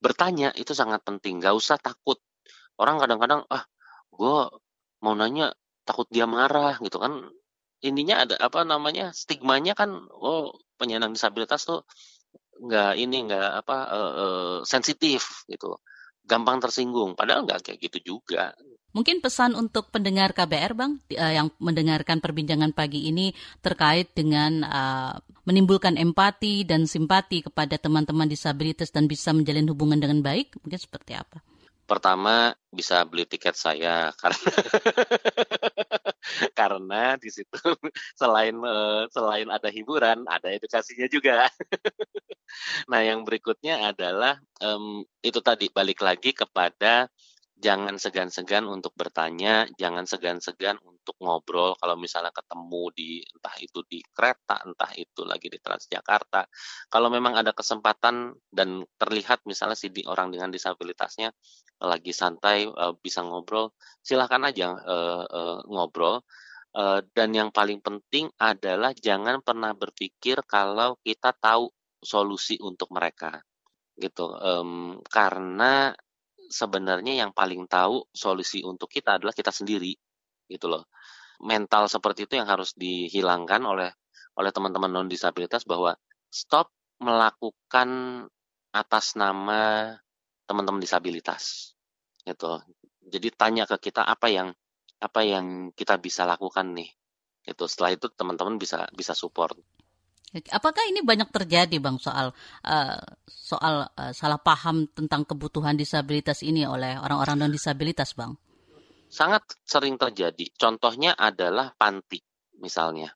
Bertanya 0.00 0.50
itu 0.56 0.72
sangat 0.72 1.04
penting. 1.04 1.44
Gak 1.44 1.52
usah 1.52 1.76
takut. 1.76 2.16
Orang 2.80 2.96
kadang-kadang 3.02 3.44
ah 3.52 3.68
gue 4.12 4.36
mau 5.04 5.14
nanya 5.18 5.52
takut 5.82 6.06
dia 6.10 6.26
marah 6.26 6.78
gitu 6.78 6.98
kan 7.02 7.30
intinya 7.82 8.22
ada 8.22 8.34
apa 8.38 8.62
namanya 8.62 9.10
stigmanya 9.10 9.74
kan 9.74 10.06
oh 10.10 10.54
penyandang 10.78 11.14
disabilitas 11.14 11.66
tuh 11.66 11.82
nggak 12.62 12.94
ini 12.94 13.26
nggak 13.26 13.48
apa 13.66 13.76
uh, 13.90 14.12
uh, 14.22 14.56
sensitif 14.62 15.42
gitu 15.50 15.78
gampang 16.26 16.62
tersinggung. 16.62 17.18
Padahal 17.18 17.44
nggak 17.46 17.66
kayak 17.66 17.78
gitu 17.82 18.16
juga. 18.16 18.54
Mungkin 18.92 19.24
pesan 19.24 19.56
untuk 19.56 19.88
pendengar 19.88 20.36
KBR, 20.36 20.72
Bang, 20.76 21.00
uh, 21.16 21.32
yang 21.32 21.48
mendengarkan 21.56 22.20
perbincangan 22.20 22.76
pagi 22.76 23.08
ini 23.08 23.32
terkait 23.64 24.12
dengan 24.12 24.60
uh, 24.68 25.16
menimbulkan 25.48 25.96
empati 25.96 26.68
dan 26.68 26.84
simpati 26.84 27.40
kepada 27.40 27.80
teman-teman 27.80 28.28
disabilitas 28.28 28.92
dan 28.92 29.08
bisa 29.08 29.32
menjalin 29.32 29.64
hubungan 29.72 29.96
dengan 29.96 30.20
baik, 30.20 30.60
mungkin 30.60 30.76
seperti 30.76 31.16
apa? 31.16 31.40
Pertama, 31.82 32.54
bisa 32.72 33.04
beli 33.04 33.28
tiket 33.28 33.58
saya 33.58 34.10
karena 34.22 34.52
karena 36.58 37.02
di 37.18 37.28
situ 37.28 37.58
selain 38.20 38.56
uh, 38.62 39.04
selain 39.10 39.50
ada 39.50 39.68
hiburan, 39.68 40.24
ada 40.24 40.48
edukasinya 40.48 41.10
juga. 41.10 41.50
nah, 42.90 43.02
yang 43.02 43.26
berikutnya 43.26 43.92
adalah 43.92 44.38
um, 44.62 45.02
itu 45.20 45.42
tadi 45.42 45.68
balik 45.68 46.00
lagi 46.00 46.32
kepada 46.32 47.10
jangan 47.62 47.94
segan-segan 47.94 48.66
untuk 48.66 48.90
bertanya, 48.98 49.70
jangan 49.78 50.02
segan-segan 50.02 50.76
untuk 50.82 51.14
ngobrol 51.22 51.78
kalau 51.78 51.94
misalnya 51.94 52.34
ketemu 52.34 52.82
di 52.90 53.10
entah 53.22 53.56
itu 53.62 53.80
di 53.86 54.02
kereta, 54.10 54.58
entah 54.66 54.90
itu 54.98 55.22
lagi 55.22 55.46
di 55.46 55.62
Transjakarta. 55.62 56.50
Kalau 56.90 57.08
memang 57.14 57.38
ada 57.38 57.54
kesempatan 57.54 58.34
dan 58.50 58.82
terlihat 58.98 59.46
misalnya 59.46 59.78
si 59.78 59.88
orang 60.10 60.34
dengan 60.34 60.50
disabilitasnya 60.50 61.30
lagi 61.82 62.10
santai 62.10 62.66
uh, 62.66 62.94
bisa 62.98 63.22
ngobrol, 63.22 63.70
silahkan 64.02 64.42
aja 64.42 64.74
uh, 64.74 65.24
uh, 65.26 65.58
ngobrol. 65.70 66.26
Dan 67.12 67.36
yang 67.36 67.52
paling 67.52 67.84
penting 67.84 68.32
adalah 68.40 68.96
jangan 68.96 69.44
pernah 69.44 69.76
berpikir 69.76 70.40
kalau 70.48 70.96
kita 71.04 71.36
tahu 71.36 71.68
solusi 72.00 72.56
untuk 72.64 72.88
mereka 72.96 73.44
gitu 73.96 74.32
um, 74.34 74.98
karena 75.06 75.92
sebenarnya 76.52 77.24
yang 77.24 77.32
paling 77.32 77.64
tahu 77.66 78.04
solusi 78.12 78.60
untuk 78.62 78.92
kita 78.92 79.16
adalah 79.16 79.32
kita 79.32 79.50
sendiri 79.50 79.96
gitu 80.46 80.68
loh. 80.68 80.86
Mental 81.42 81.88
seperti 81.90 82.28
itu 82.28 82.38
yang 82.38 82.46
harus 82.46 82.76
dihilangkan 82.76 83.64
oleh 83.64 83.90
oleh 84.36 84.50
teman-teman 84.52 84.92
non 84.92 85.08
disabilitas 85.08 85.64
bahwa 85.64 85.96
stop 86.32 86.72
melakukan 87.02 87.88
atas 88.72 89.18
nama 89.18 89.92
teman-teman 90.48 90.80
disabilitas 90.80 91.74
gitu 92.24 92.62
jadi 93.02 93.28
tanya 93.34 93.64
ke 93.66 93.90
kita 93.90 94.06
apa 94.06 94.30
yang 94.30 94.48
apa 95.02 95.20
yang 95.26 95.74
kita 95.74 95.98
bisa 95.98 96.22
lakukan 96.22 96.72
nih 96.72 96.88
itu 97.42 97.64
setelah 97.66 97.98
itu 97.98 98.06
teman-teman 98.14 98.56
bisa 98.56 98.86
bisa 98.94 99.12
support 99.12 99.58
Apakah 100.32 100.88
ini 100.88 101.04
banyak 101.04 101.28
terjadi 101.28 101.76
bang 101.76 102.00
soal 102.00 102.32
uh, 102.64 103.00
soal 103.28 103.84
uh, 103.84 104.12
salah 104.16 104.40
paham 104.40 104.88
tentang 104.88 105.28
kebutuhan 105.28 105.76
disabilitas 105.76 106.40
ini 106.40 106.64
oleh 106.64 106.96
orang-orang 106.96 107.44
non 107.44 107.52
disabilitas 107.52 108.16
bang? 108.16 108.32
Sangat 109.12 109.44
sering 109.68 110.00
terjadi. 110.00 110.48
Contohnya 110.56 111.12
adalah 111.12 111.76
panti 111.76 112.16
misalnya. 112.56 113.12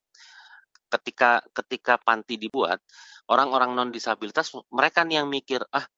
Ketika 0.93 1.41
ketika 1.57 1.97
panti 1.97 2.37
dibuat, 2.37 2.85
orang-orang 3.33 3.73
non 3.73 3.89
disabilitas 3.89 4.53
mereka 4.69 5.03
nih 5.09 5.25
yang 5.25 5.29
mikir 5.33 5.65
ah 5.73 5.89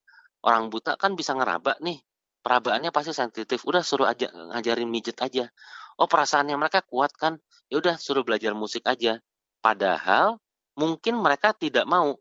orang 0.46 0.70
buta 0.70 0.94
kan 0.94 1.18
bisa 1.18 1.34
ngeraba 1.34 1.76
nih 1.82 1.98
perabaannya 2.40 2.94
pasti 2.94 3.12
sensitif 3.12 3.66
udah 3.66 3.82
suruh 3.82 4.06
aja 4.06 4.30
ngajarin 4.30 4.88
mijet 4.88 5.18
aja 5.18 5.50
oh 5.98 6.06
perasaannya 6.06 6.54
mereka 6.54 6.80
kuat 6.86 7.12
kan 7.18 7.36
ya 7.68 7.82
udah 7.82 7.98
suruh 7.98 8.22
belajar 8.22 8.54
musik 8.54 8.86
aja 8.86 9.18
padahal 9.58 10.38
mungkin 10.78 11.18
mereka 11.18 11.50
tidak 11.52 11.84
mau 11.90 12.14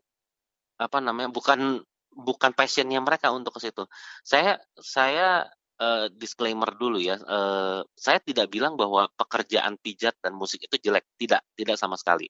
apa 0.78 0.98
namanya 0.98 1.30
bukan 1.30 1.78
bukan 2.10 2.50
passionnya 2.50 2.98
mereka 2.98 3.30
untuk 3.30 3.54
ke 3.54 3.70
situ. 3.70 3.86
Saya 4.26 4.58
saya 4.74 5.46
uh, 5.78 6.10
disclaimer 6.10 6.74
dulu 6.74 6.98
ya, 6.98 7.16
uh, 7.22 7.86
saya 7.94 8.18
tidak 8.18 8.50
bilang 8.50 8.74
bahwa 8.74 9.06
pekerjaan 9.14 9.78
pijat 9.78 10.18
dan 10.18 10.34
musik 10.34 10.58
itu 10.66 10.74
jelek, 10.82 11.06
tidak, 11.14 11.46
tidak 11.54 11.78
sama 11.78 11.94
sekali. 11.94 12.26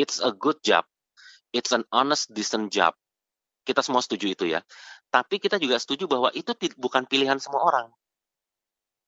It's 0.00 0.24
a 0.24 0.32
good 0.32 0.60
job, 0.64 0.88
it's 1.52 1.76
an 1.76 1.84
honest 1.92 2.32
decent 2.32 2.72
job. 2.72 2.96
Kita 3.66 3.84
semua 3.84 4.00
setuju 4.00 4.32
itu 4.32 4.44
ya. 4.48 4.64
Tapi 5.12 5.36
kita 5.36 5.60
juga 5.60 5.76
setuju 5.76 6.08
bahwa 6.08 6.32
itu 6.32 6.56
bukan 6.80 7.04
pilihan 7.04 7.36
semua 7.36 7.66
orang, 7.66 7.86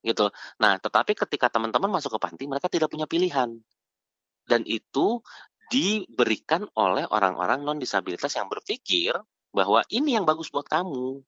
gitu. 0.05 0.29
Nah, 0.61 0.77
tetapi 0.79 1.17
ketika 1.17 1.49
teman-teman 1.49 1.89
masuk 1.89 2.17
ke 2.17 2.21
panti, 2.21 2.45
mereka 2.45 2.69
tidak 2.71 2.93
punya 2.93 3.09
pilihan, 3.09 3.59
dan 4.49 4.63
itu 4.65 5.21
diberikan 5.69 6.65
oleh 6.77 7.05
orang-orang 7.09 7.65
non 7.65 7.79
disabilitas 7.81 8.33
yang 8.37 8.49
berpikir 8.49 9.13
bahwa 9.53 9.85
ini 9.93 10.17
yang 10.17 10.25
bagus 10.25 10.49
buat 10.53 10.69
kamu 10.69 11.21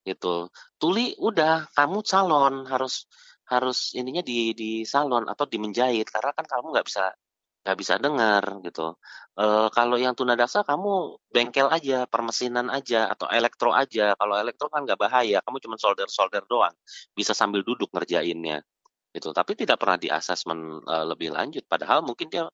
gitu 0.00 0.48
tuli 0.80 1.12
udah 1.20 1.68
kamu 1.76 2.00
salon 2.02 2.64
harus 2.66 3.04
harus 3.50 3.92
ininya 3.98 4.22
di 4.22 4.54
di 4.54 4.70
salon 4.86 5.26
atau 5.26 5.44
di 5.44 5.58
menjahit 5.58 6.06
karena 6.08 6.30
kan 6.32 6.46
kamu 6.46 6.66
nggak 6.72 6.86
bisa 6.86 7.04
nggak 7.60 7.76
bisa 7.76 7.94
dengar 8.00 8.44
gitu. 8.64 8.96
E, 9.36 9.44
kalau 9.76 9.96
yang 10.00 10.16
tunadaksa 10.16 10.64
kamu 10.64 11.20
bengkel 11.28 11.68
aja, 11.68 12.08
permesinan 12.08 12.72
aja 12.72 13.12
atau 13.12 13.28
elektro 13.28 13.70
aja. 13.76 14.16
Kalau 14.16 14.34
elektro 14.40 14.72
kan 14.72 14.88
nggak 14.88 14.96
bahaya, 14.96 15.44
kamu 15.44 15.60
cuma 15.60 15.76
solder-solder 15.76 16.44
doang, 16.48 16.72
bisa 17.12 17.36
sambil 17.36 17.60
duduk 17.60 17.92
ngerjainnya 17.92 18.64
gitu. 19.12 19.28
Tapi 19.36 19.52
tidak 19.60 19.76
pernah 19.76 19.98
di 20.00 20.08
asesmen 20.08 20.80
e, 20.80 20.94
lebih 21.12 21.36
lanjut. 21.36 21.64
Padahal 21.68 22.00
mungkin 22.00 22.32
dia 22.32 22.48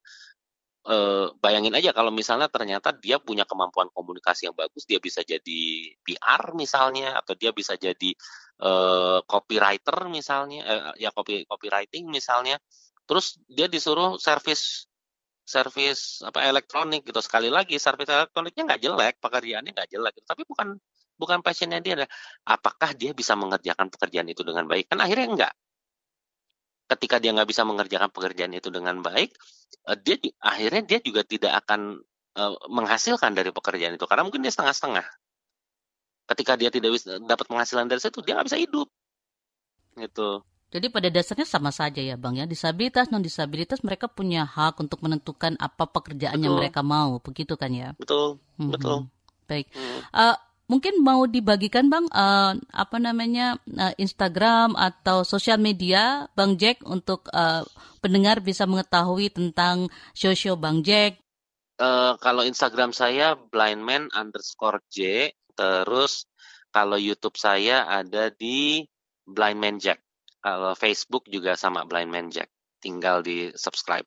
e, 0.87 0.96
bayangin 1.42 1.75
aja 1.75 1.90
kalau 1.90 2.14
misalnya 2.14 2.46
ternyata 2.46 2.94
dia 2.94 3.18
punya 3.18 3.42
kemampuan 3.42 3.90
komunikasi 3.90 4.49
yang 4.51 4.57
bagus, 4.57 4.87
dia 4.87 5.03
bisa 5.03 5.20
jadi 5.27 5.61
PR 6.07 6.55
misalnya, 6.55 7.18
atau 7.18 7.35
dia 7.35 7.51
bisa 7.51 7.75
jadi 7.75 8.11
e, 8.62 8.70
copywriter 9.27 10.07
misalnya, 10.09 10.61
e, 10.64 10.75
ya 11.03 11.11
copy 11.11 11.44
copywriting 11.51 12.07
misalnya. 12.09 12.57
Terus 13.07 13.38
dia 13.46 13.66
disuruh 13.70 14.18
service 14.18 14.87
servis 15.46 16.27
apa 16.27 16.42
elektronik 16.42 17.07
gitu 17.07 17.22
sekali 17.22 17.46
lagi 17.46 17.79
servis 17.79 18.11
elektroniknya 18.11 18.66
nggak 18.66 18.81
jelek 18.83 19.14
pekerjaannya 19.22 19.70
nggak 19.79 19.90
jelek 19.94 20.12
gitu. 20.18 20.27
tapi 20.27 20.42
bukan 20.42 20.75
bukan 21.14 21.38
passionnya 21.38 21.79
dia 21.79 22.03
apakah 22.42 22.90
dia 22.99 23.14
bisa 23.14 23.38
mengerjakan 23.38 23.87
pekerjaan 23.87 24.27
itu 24.27 24.42
dengan 24.42 24.66
baik 24.66 24.90
kan 24.90 24.99
akhirnya 24.99 25.27
enggak 25.31 25.55
ketika 26.87 27.18
dia 27.18 27.35
nggak 27.35 27.49
bisa 27.51 27.66
mengerjakan 27.66 28.11
pekerjaan 28.11 28.55
itu 28.55 28.70
dengan 28.70 29.03
baik 29.03 29.35
eh, 29.90 29.96
dia 29.99 30.16
akhirnya 30.38 30.83
dia 30.87 30.99
juga 31.03 31.27
tidak 31.27 31.53
akan 31.66 31.99
uh, 32.38 32.55
menghasilkan 32.70 33.35
dari 33.35 33.51
pekerjaan 33.51 33.99
itu 33.99 34.07
karena 34.07 34.22
mungkin 34.22 34.42
dia 34.42 34.55
setengah-setengah 34.55 35.07
ketika 36.35 36.53
dia 36.59 36.70
tidak 36.70 36.94
bisa 36.94 37.18
dapat 37.22 37.46
penghasilan 37.46 37.87
dari 37.90 37.99
situ 38.03 38.22
dia 38.22 38.38
nggak 38.38 38.46
bisa 38.51 38.59
hidup 38.59 38.88
gitu 39.99 40.46
jadi 40.66 40.90
pada 40.90 41.09
dasarnya 41.09 41.46
sama 41.46 41.70
saja 41.70 42.03
ya 42.03 42.18
Bang 42.18 42.35
ya, 42.35 42.44
disabilitas 42.44 43.07
non 43.14 43.22
disabilitas 43.22 43.87
mereka 43.87 44.11
punya 44.11 44.42
hak 44.42 44.83
untuk 44.83 44.99
menentukan 44.99 45.55
apa 45.62 45.87
pekerjaan 45.87 46.42
yang 46.42 46.59
mereka 46.59 46.83
mau, 46.83 47.22
begitu 47.22 47.55
kan 47.55 47.70
ya? 47.70 47.94
Betul, 47.94 48.42
mm-hmm. 48.59 48.75
betul. 48.75 49.07
Baik. 49.46 49.70
Mm. 49.70 50.01
Uh, 50.11 50.37
mungkin 50.66 51.02
mau 51.02 51.26
dibagikan 51.26 51.90
Bang 51.90 52.11
uh, 52.11 52.55
apa 52.74 52.96
namanya 52.98 53.59
uh, 53.79 53.94
Instagram 53.98 54.74
atau 54.74 55.22
sosial 55.22 55.59
media 55.59 56.26
Bang 56.35 56.59
Jack 56.59 56.83
untuk 56.87 57.26
uh, 57.31 57.62
pendengar 58.02 58.42
bisa 58.42 58.66
mengetahui 58.66 59.31
tentang 59.31 59.90
show-show 60.14 60.59
Bang 60.59 60.83
Jack. 60.83 61.18
Uh, 61.76 62.16
kalau 62.24 62.40
Instagram 62.42 62.90
saya 62.96 63.37
blindman 63.37 64.09
underscore 64.16 64.81
J, 64.88 65.29
terus 65.52 66.24
kalau 66.72 66.96
YouTube 66.96 67.37
saya 67.37 67.85
ada 67.85 68.33
di 68.33 68.85
blindman 69.26 69.76
Jack. 69.76 70.00
Kalau 70.46 70.79
Facebook 70.79 71.26
juga 71.26 71.59
sama 71.59 71.83
Blind 71.83 72.07
Man 72.07 72.31
Jack. 72.31 72.46
Tinggal 72.79 73.26
di 73.26 73.50
subscribe. 73.59 74.07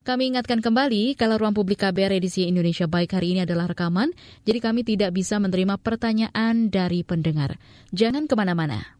Kami 0.00 0.32
ingatkan 0.32 0.64
kembali 0.64 1.12
kalau 1.12 1.36
ruang 1.36 1.52
publik 1.52 1.84
KBR 1.84 2.16
edisi 2.16 2.48
Indonesia 2.48 2.88
Baik 2.88 3.20
hari 3.20 3.36
ini 3.36 3.44
adalah 3.44 3.68
rekaman, 3.68 4.16
jadi 4.48 4.56
kami 4.56 4.80
tidak 4.80 5.12
bisa 5.12 5.36
menerima 5.36 5.76
pertanyaan 5.76 6.72
dari 6.72 7.04
pendengar. 7.04 7.60
Jangan 7.92 8.24
ke 8.24 8.32
mana-mana. 8.32 8.96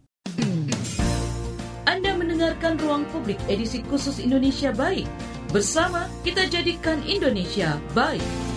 Anda 1.89 2.13
mendengarkan 2.21 2.77
ruang 2.85 3.09
publik 3.17 3.41
edisi 3.49 3.81
khusus 3.89 4.21
Indonesia 4.21 4.77
Baik. 4.77 5.09
Bersama 5.49 6.05
kita 6.21 6.45
jadikan 6.53 7.01
Indonesia 7.09 7.81
baik. 7.97 8.50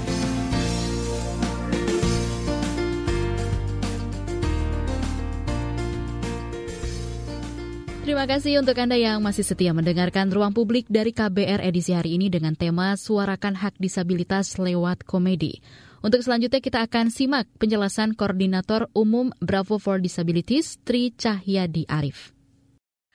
Terima 8.03 8.27
kasih 8.27 8.59
untuk 8.59 8.75
Anda 8.83 8.99
yang 8.99 9.23
masih 9.23 9.47
setia 9.47 9.71
mendengarkan 9.71 10.27
Ruang 10.27 10.51
Publik 10.51 10.91
dari 10.91 11.15
KBR 11.15 11.63
edisi 11.63 11.95
hari 11.95 12.19
ini 12.19 12.27
dengan 12.27 12.51
tema 12.51 12.99
Suarakan 12.99 13.55
Hak 13.55 13.79
Disabilitas 13.79 14.59
lewat 14.59 15.07
Komedi. 15.07 15.63
Untuk 16.03 16.19
selanjutnya 16.19 16.59
kita 16.59 16.83
akan 16.83 17.07
simak 17.07 17.47
penjelasan 17.63 18.11
Koordinator 18.11 18.91
Umum 18.91 19.31
Bravo 19.39 19.79
for 19.79 20.03
Disabilities 20.03 20.83
Tri 20.83 21.15
Cahyadi 21.15 21.87
Arif. 21.87 22.32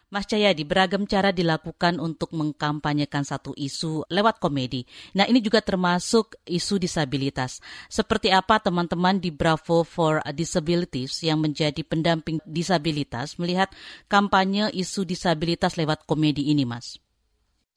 Mas 0.09 0.25
Jayadi, 0.25 0.65
beragam 0.65 1.05
cara 1.05 1.37
dilakukan 1.37 2.01
untuk 2.01 2.33
mengkampanyekan 2.33 3.29
satu 3.29 3.53
isu 3.53 4.09
lewat 4.09 4.41
komedi. 4.41 4.89
Nah, 5.13 5.29
ini 5.29 5.45
juga 5.45 5.61
termasuk 5.61 6.33
isu 6.49 6.81
disabilitas. 6.81 7.61
Seperti 7.93 8.33
apa 8.33 8.57
teman-teman 8.57 9.21
di 9.21 9.29
Bravo 9.29 9.85
for 9.85 10.25
Disabilities 10.33 11.21
yang 11.21 11.45
menjadi 11.45 11.85
pendamping 11.85 12.41
disabilitas 12.49 13.37
melihat 13.37 13.69
kampanye 14.09 14.73
isu 14.73 15.05
disabilitas 15.05 15.77
lewat 15.77 16.09
komedi 16.09 16.57
ini, 16.57 16.65
Mas? 16.65 16.97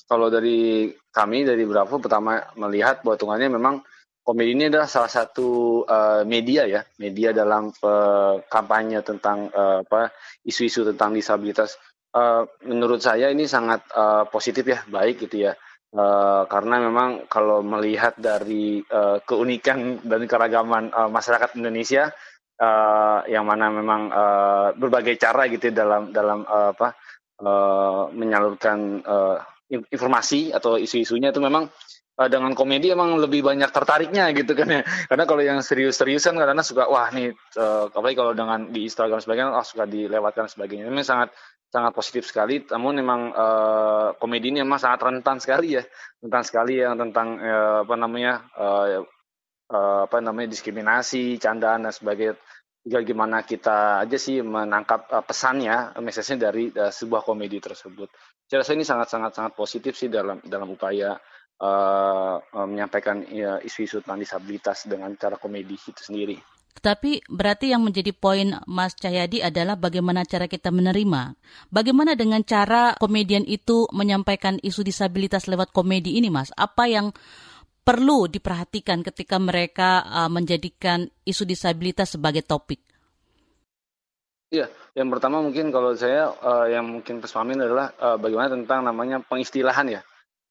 Kalau 0.08 0.32
dari 0.32 0.88
kami, 1.12 1.44
dari 1.44 1.67
Bravo, 1.67 2.00
pertama 2.00 2.39
melihat 2.56 3.04
bahwa 3.04 3.20
tungannya 3.20 3.52
memang 3.52 3.84
komedi 4.24 4.56
ini 4.56 4.72
adalah 4.72 4.88
salah 4.88 5.12
satu 5.12 5.82
uh, 5.84 6.24
media 6.24 6.63
ya, 6.63 6.80
media 6.96 7.36
dalam 7.36 7.76
uh, 7.84 8.39
kampanye 8.48 9.04
tentang 9.04 9.52
uh, 9.52 9.84
apa 9.84 10.15
isu-isu 10.48 10.88
tentang 10.88 11.12
disabilitas 11.12 11.76
uh, 12.15 12.43
menurut 12.67 13.00
saya 13.04 13.32
ini 13.32 13.47
sangat 13.47 13.84
uh, 13.95 14.28
positif 14.28 14.67
ya, 14.67 14.80
baik 14.88 15.28
gitu 15.28 15.52
ya. 15.52 15.54
Uh, 15.91 16.47
karena 16.47 16.80
memang 16.80 17.28
kalau 17.28 17.60
melihat 17.60 18.15
dari 18.15 18.80
uh, 18.80 19.19
keunikan 19.28 20.00
dan 20.08 20.24
keragaman 20.24 20.88
uh, 20.95 21.12
masyarakat 21.12 21.60
Indonesia 21.60 22.15
uh, 22.62 23.19
yang 23.28 23.43
mana 23.43 23.67
memang 23.67 24.02
uh, 24.08 24.69
berbagai 24.71 25.19
cara 25.19 25.52
gitu 25.52 25.67
ya 25.67 25.84
dalam 25.84 26.15
dalam 26.15 26.47
uh, 26.47 26.71
apa 26.71 26.95
uh, 27.43 28.08
menyalurkan 28.15 29.04
uh, 29.04 29.36
informasi 29.67 30.56
atau 30.56 30.80
isu-isunya 30.80 31.36
itu 31.36 31.43
memang 31.43 31.67
uh, 32.19 32.30
dengan 32.30 32.54
komedi 32.54 32.93
emang 32.93 33.17
lebih 33.17 33.41
banyak 33.41 33.67
tertariknya 33.74 34.30
gitu 34.36 34.54
kan 34.54 34.67
ya 34.69 34.82
karena 35.10 35.24
kalau 35.26 35.41
yang 35.41 35.60
serius-seriusan 35.63 36.38
karena 36.38 36.62
suka 36.62 36.86
wah 36.91 37.10
nih 37.10 37.34
uh, 37.58 37.89
apalagi 37.89 38.15
kalau 38.15 38.34
dengan 38.38 38.69
di 38.69 38.86
Instagram 38.86 39.19
sebagainya 39.24 39.58
oh, 39.58 39.65
suka 39.65 39.89
dilewatkan 39.89 40.52
sebagainya 40.52 40.91
ini 40.91 41.04
sangat 41.04 41.34
sangat 41.72 41.96
positif 41.96 42.28
sekali. 42.28 42.62
Namun 42.68 43.00
memang 43.00 43.22
uh, 43.32 44.08
komedi 44.20 44.52
ini 44.52 44.60
memang 44.60 44.78
sangat 44.78 45.08
rentan 45.08 45.40
sekali 45.40 45.80
ya, 45.80 45.84
rentan 46.20 46.44
sekali 46.44 46.84
yang 46.84 47.00
tentang 47.00 47.40
uh, 47.40 47.88
apa 47.88 47.96
namanya 47.96 48.34
uh, 48.60 49.02
uh, 49.72 50.02
apa 50.06 50.20
namanya 50.20 50.52
diskriminasi, 50.52 51.40
candaan 51.40 51.88
dan 51.88 51.96
sebagainya. 51.96 52.36
Juga 52.82 53.00
gimana 53.06 53.46
kita 53.46 54.02
aja 54.04 54.18
sih 54.20 54.44
menangkap 54.44 55.08
uh, 55.10 55.24
pesannya, 55.24 55.96
message-nya 56.04 56.52
dari 56.52 56.68
uh, 56.76 56.92
sebuah 56.92 57.24
komedi 57.24 57.64
tersebut. 57.64 58.12
Saya 58.52 58.68
rasa 58.68 58.76
ini 58.76 58.84
sangat-sangat 58.84 59.32
sangat 59.32 59.54
positif 59.56 59.96
sih 59.96 60.12
dalam 60.12 60.44
dalam 60.44 60.76
upaya 60.76 61.16
uh, 61.64 62.36
uh, 62.36 62.68
menyampaikan 62.68 63.24
isu-isu 63.64 64.04
tentang 64.04 64.20
disabilitas 64.20 64.92
dengan 64.92 65.16
cara 65.16 65.40
komedi 65.40 65.80
itu 65.80 66.04
sendiri. 66.04 66.36
Tapi 66.80 67.20
berarti 67.28 67.76
yang 67.76 67.84
menjadi 67.84 68.16
poin 68.16 68.56
Mas 68.64 68.96
Cahyadi 68.96 69.44
adalah 69.44 69.76
bagaimana 69.76 70.24
cara 70.24 70.48
kita 70.48 70.72
menerima. 70.72 71.36
Bagaimana 71.68 72.16
dengan 72.16 72.42
cara 72.48 72.96
komedian 72.96 73.44
itu 73.44 73.92
menyampaikan 73.92 74.56
isu 74.64 74.88
disabilitas 74.88 75.52
lewat 75.52 75.76
komedi 75.76 76.16
ini, 76.16 76.32
Mas? 76.32 76.56
Apa 76.56 76.88
yang 76.88 77.12
perlu 77.82 78.32
diperhatikan 78.32 79.04
ketika 79.04 79.36
mereka 79.42 80.06
uh, 80.08 80.32
menjadikan 80.32 81.10
isu 81.28 81.44
disabilitas 81.44 82.16
sebagai 82.16 82.46
topik? 82.46 82.80
Iya, 84.52 84.68
yang 85.00 85.08
pertama 85.08 85.40
mungkin 85.40 85.72
kalau 85.72 85.96
saya 85.96 86.28
uh, 86.28 86.68
yang 86.68 86.84
mungkin 86.84 87.24
pesmamin 87.24 87.64
adalah 87.64 87.96
uh, 87.96 88.20
bagaimana 88.20 88.52
tentang 88.52 88.84
namanya 88.84 89.24
pengistilahan 89.24 89.88
ya. 89.88 90.02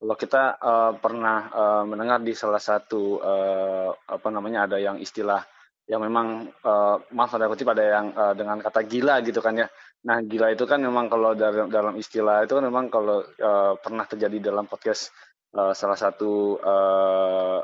Kalau 0.00 0.16
kita 0.16 0.56
uh, 0.56 0.92
pernah 0.96 1.38
uh, 1.52 1.84
mendengar 1.84 2.24
di 2.24 2.32
salah 2.32 2.60
satu 2.60 3.20
uh, 3.20 3.92
apa 3.92 4.28
namanya 4.32 4.64
ada 4.64 4.80
yang 4.80 4.96
istilah 4.96 5.44
yang 5.90 6.06
memang 6.06 6.46
uh, 6.62 7.02
maaf 7.10 7.34
ada 7.34 7.50
kutip 7.50 7.66
ada 7.74 7.82
yang 7.82 8.06
uh, 8.14 8.30
dengan 8.38 8.62
kata 8.62 8.86
gila 8.86 9.18
gitu 9.26 9.42
kan 9.42 9.58
ya. 9.58 9.66
Nah 10.06 10.22
gila 10.22 10.54
itu 10.54 10.62
kan 10.62 10.78
memang 10.78 11.10
kalau 11.10 11.34
dalam 11.34 11.66
dalam 11.66 11.98
istilah 11.98 12.46
itu 12.46 12.54
kan 12.54 12.62
memang 12.62 12.86
kalau 12.86 13.26
uh, 13.26 13.74
pernah 13.74 14.06
terjadi 14.06 14.54
dalam 14.54 14.70
podcast 14.70 15.10
uh, 15.58 15.74
salah 15.74 15.98
satu 15.98 16.62
uh, 16.62 17.58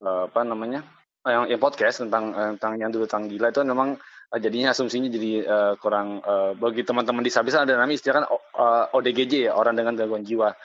uh, 0.00 0.22
apa 0.24 0.40
namanya 0.40 0.80
yang, 1.28 1.52
yang 1.52 1.60
podcast 1.60 2.00
tentang 2.00 2.32
tentang 2.56 2.80
yang 2.80 2.88
dulu 2.88 3.04
tentang 3.04 3.28
gila 3.28 3.52
itu 3.52 3.60
kan 3.60 3.68
memang 3.68 3.88
uh, 4.32 4.38
jadinya 4.40 4.72
asumsinya 4.72 5.12
jadi 5.12 5.30
uh, 5.44 5.74
kurang 5.76 6.24
uh, 6.24 6.56
bagi 6.56 6.80
teman-teman 6.80 7.20
disabilitas 7.20 7.60
ada 7.68 7.76
namanya 7.76 8.00
istilah 8.00 8.14
kan 8.24 8.26
uh, 8.56 8.96
ODGJ 8.96 9.50
ya 9.50 9.52
orang 9.52 9.76
dengan 9.76 10.00
gangguan 10.00 10.24
jiwa 10.24 10.56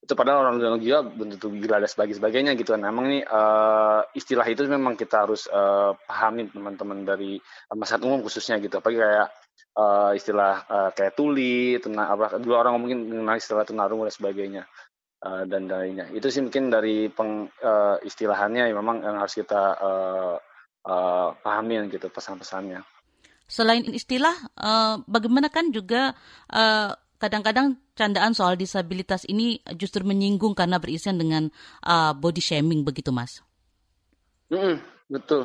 itu 0.00 0.16
padahal 0.16 0.48
orang 0.48 0.56
dengan 0.56 0.80
gila 0.80 0.98
tentu 1.12 1.52
gila 1.52 1.76
dan 1.76 1.90
sebagainya, 1.92 2.56
gitu 2.56 2.72
kan. 2.72 2.88
Emang 2.88 3.12
ini 3.12 3.20
uh, 3.20 4.00
istilah 4.16 4.48
itu 4.48 4.64
memang 4.64 4.96
kita 4.96 5.28
harus 5.28 5.44
uh, 5.52 5.92
pahami 6.08 6.48
teman-teman 6.48 7.04
dari 7.04 7.36
uh, 7.68 7.76
masyarakat 7.76 8.08
umum 8.08 8.24
khususnya 8.24 8.56
gitu. 8.64 8.80
Apalagi 8.80 8.96
kayak 8.96 9.28
uh, 9.76 10.16
istilah 10.16 10.64
uh, 10.72 10.90
kayak 10.96 11.12
tuli, 11.12 11.76
tuna, 11.84 12.08
apa 12.16 12.40
dua 12.40 12.64
orang 12.64 12.80
mungkin 12.80 13.12
mengenal 13.12 13.36
istilah 13.36 13.68
tunarungu 13.68 14.08
dan 14.08 14.14
sebagainya 14.16 14.62
uh, 15.20 15.44
dan 15.44 15.68
lainnya. 15.68 16.08
Itu 16.16 16.32
sih 16.32 16.40
mungkin 16.40 16.72
dari 16.72 17.12
peng, 17.12 17.52
uh, 17.60 18.00
istilahannya 18.00 18.72
yang 18.72 18.80
memang 18.80 19.04
yang 19.04 19.20
harus 19.20 19.36
kita 19.36 19.62
uh, 19.76 20.36
uh, 20.88 21.28
pahami 21.44 21.76
gitu 21.92 22.08
pesan-pesannya. 22.08 22.80
Selain 23.50 23.82
istilah, 23.82 24.32
uh, 24.56 25.02
bagaimana 25.10 25.50
kan 25.50 25.74
juga 25.74 26.14
uh, 26.54 26.94
kadang-kadang 27.20 27.76
candaan 27.92 28.32
soal 28.32 28.56
disabilitas 28.56 29.28
ini 29.28 29.60
justru 29.76 30.00
menyinggung 30.02 30.56
karena 30.56 30.80
berisian 30.80 31.20
dengan 31.20 31.52
uh, 31.84 32.16
body 32.16 32.40
shaming 32.40 32.80
begitu, 32.80 33.12
Mas. 33.12 33.44
Mm, 34.48 34.80
betul. 35.12 35.44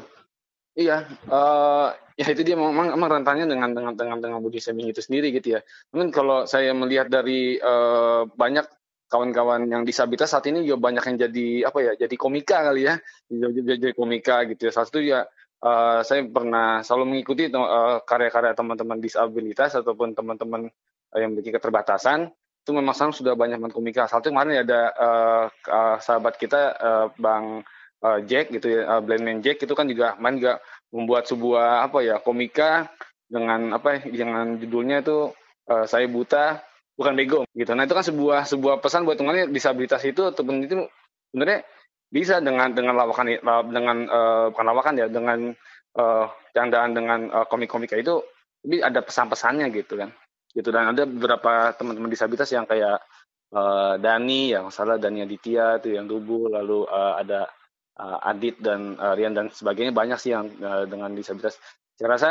Iya, 0.75 1.07
uh, 1.31 1.91
ya 2.19 2.27
itu 2.31 2.43
dia 2.43 2.55
memang, 2.55 2.95
memang 2.95 3.09
rentannya 3.19 3.47
dengan 3.47 3.71
dengan 3.71 3.93
dengan 3.95 4.17
dengan 4.19 4.39
body 4.43 4.59
shaming 4.59 4.91
itu 4.91 5.03
sendiri 5.03 5.31
gitu 5.35 5.55
ya. 5.55 5.61
Mungkin 5.91 6.11
kalau 6.15 6.47
saya 6.47 6.71
melihat 6.71 7.11
dari 7.11 7.59
uh, 7.59 8.27
banyak 8.27 8.67
kawan-kawan 9.07 9.69
yang 9.69 9.87
disabilitas 9.87 10.33
saat 10.35 10.47
ini 10.51 10.67
juga 10.67 10.91
banyak 10.91 11.03
yang 11.11 11.17
jadi 11.27 11.47
apa 11.71 11.79
ya, 11.79 11.91
jadi 11.95 12.15
komika 12.19 12.65
kali 12.71 12.91
ya, 12.91 12.99
jadi, 13.31 13.59
jadi 13.79 13.93
komika 13.95 14.43
gitu 14.51 14.67
ya. 14.67 14.71
Satu 14.75 14.99
ya 14.99 15.23
uh, 15.63 16.01
saya 16.03 16.27
pernah 16.27 16.83
selalu 16.83 17.15
mengikuti 17.15 17.47
uh, 17.53 18.03
karya-karya 18.03 18.51
teman-teman 18.57 18.99
disabilitas 18.99 19.79
ataupun 19.79 20.11
teman-teman 20.11 20.67
yang 21.15 21.33
memiliki 21.33 21.55
keterbatasan 21.55 22.31
itu 22.65 22.71
memang 22.73 22.97
sekarang 22.97 23.13
sudah 23.13 23.33
banyak 23.37 23.61
komika. 23.69 24.09
Salah 24.09 24.25
satu 24.25 24.33
kemarin 24.33 24.65
ada 24.65 24.81
uh, 24.97 25.45
uh, 25.69 25.97
sahabat 26.01 26.33
kita 26.41 26.73
uh, 26.81 27.07
Bang 27.21 27.61
uh, 28.01 28.19
Jack 28.25 28.49
gitu 28.49 28.73
ya, 28.73 28.81
uh, 28.89 29.01
Blendman 29.05 29.45
Jack 29.45 29.61
itu 29.61 29.73
kan 29.77 29.85
juga 29.85 30.17
main 30.17 30.41
juga 30.41 30.57
membuat 30.89 31.29
sebuah 31.29 31.85
apa 31.85 32.01
ya 32.01 32.17
komika 32.17 32.89
dengan 33.29 33.77
apa 33.77 34.01
ya, 34.01 34.25
dengan 34.25 34.57
judulnya 34.57 35.05
itu 35.05 35.29
uh, 35.69 35.85
saya 35.85 36.09
buta 36.09 36.65
bukan 36.97 37.13
bego 37.13 37.45
gitu. 37.53 37.69
Nah 37.77 37.85
itu 37.85 37.93
kan 37.93 38.05
sebuah 38.05 38.39
sebuah 38.49 38.75
pesan 38.81 39.05
buat 39.05 39.21
teman 39.21 39.53
disabilitas 39.53 40.01
itu 40.01 40.25
ataupun 40.25 40.65
itu 40.65 40.89
sebenarnya 41.29 41.61
bisa 42.09 42.41
dengan 42.41 42.73
dengan 42.73 42.97
lawakan 42.97 43.27
dengan 43.69 43.97
uh, 44.09 44.45
bukan 44.49 44.65
lawakan 44.65 44.93
ya 44.97 45.07
dengan 45.11 45.53
uh, 45.99 46.25
candaan 46.55 46.97
dengan 46.97 47.19
uh, 47.29 47.45
komik-komika 47.45 47.93
itu 47.99 48.23
tapi 48.65 48.81
ada 48.81 49.05
pesan-pesannya 49.05 49.67
gitu 49.69 50.01
kan 50.01 50.09
gitu 50.55 50.71
dan 50.71 50.95
ada 50.95 51.03
beberapa 51.03 51.75
teman-teman 51.75 52.07
disabilitas 52.07 52.47
yang 52.55 52.63
kayak 52.63 53.03
uh, 53.51 53.99
Dani 53.99 54.55
yang 54.55 54.71
salah 54.71 54.95
Dani 54.95 55.27
Aditya 55.27 55.83
itu 55.83 55.99
yang 55.99 56.07
tubuh 56.07 56.47
lalu 56.47 56.87
uh, 56.87 57.19
ada 57.19 57.51
uh, 57.99 58.23
Adit 58.23 58.63
dan 58.63 58.95
uh, 58.95 59.13
Rian 59.13 59.35
dan 59.35 59.51
sebagainya 59.51 59.91
banyak 59.91 60.15
sih 60.15 60.31
yang 60.31 60.47
uh, 60.63 60.87
dengan 60.87 61.11
disabilitas 61.11 61.59
saya 61.99 62.07
rasa 62.07 62.29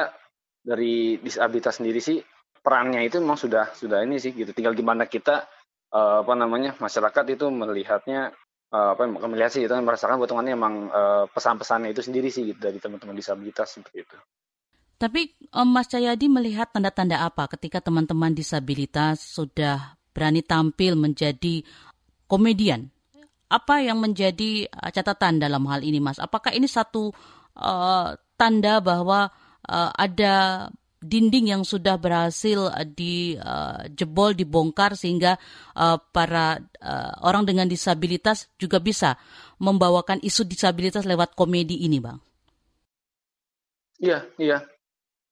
dari 0.65 1.21
disabilitas 1.21 1.85
sendiri 1.85 2.01
sih 2.01 2.19
perannya 2.65 3.05
itu 3.05 3.21
memang 3.21 3.37
sudah 3.37 3.77
sudah 3.77 4.01
ini 4.01 4.17
sih 4.17 4.33
gitu. 4.33 4.57
Tinggal 4.57 4.73
gimana 4.73 5.05
kita 5.05 5.45
uh, 5.93 6.25
apa 6.25 6.33
namanya 6.33 6.73
masyarakat 6.81 7.37
itu 7.37 7.53
melihatnya 7.53 8.33
uh, 8.73 8.97
apa 8.97 9.05
melihat 9.05 9.53
sih 9.53 9.69
itu 9.69 9.73
merasakan 9.77 10.17
potongannya 10.17 10.57
emang 10.57 10.89
pesan-pesannya 11.29 11.93
itu 11.93 12.01
sendiri 12.01 12.33
sih 12.33 12.49
gitu 12.49 12.61
dari 12.61 12.81
teman-teman 12.81 13.13
disabilitas 13.13 13.77
seperti 13.77 14.09
itu. 14.09 14.17
Tapi 15.05 15.37
um, 15.53 15.69
Mas 15.69 15.85
Cahyadi 15.93 16.33
melihat 16.33 16.73
tanda-tanda 16.73 17.21
apa 17.21 17.45
ketika 17.53 17.85
teman-teman 17.85 18.33
disabilitas 18.33 19.21
sudah 19.21 20.01
berani 20.17 20.41
tampil 20.41 20.97
menjadi 20.97 21.61
komedian? 22.25 22.89
Apa 23.53 23.85
yang 23.85 24.01
menjadi 24.01 24.65
catatan 24.73 25.45
dalam 25.45 25.69
hal 25.69 25.85
ini, 25.85 26.01
Mas? 26.01 26.17
Apakah 26.17 26.57
ini 26.57 26.65
satu 26.65 27.13
uh, 27.53 28.17
tanda 28.41 28.81
bahwa 28.81 29.29
uh, 29.69 29.93
ada 29.93 30.67
dinding 31.05 31.53
yang 31.53 31.63
sudah 31.69 32.01
berhasil 32.01 32.73
dijebol, 32.97 34.33
uh, 34.33 34.37
dibongkar 34.41 34.97
sehingga 34.97 35.37
uh, 35.77 36.01
para 36.01 36.65
uh, 36.81 37.13
orang 37.21 37.45
dengan 37.45 37.69
disabilitas 37.69 38.49
juga 38.57 38.81
bisa 38.81 39.21
membawakan 39.61 40.25
isu 40.25 40.49
disabilitas 40.49 41.05
lewat 41.05 41.37
komedi 41.37 41.85
ini, 41.85 42.01
Bang. 42.01 42.25
Iya, 44.01 44.25
iya. 44.41 44.74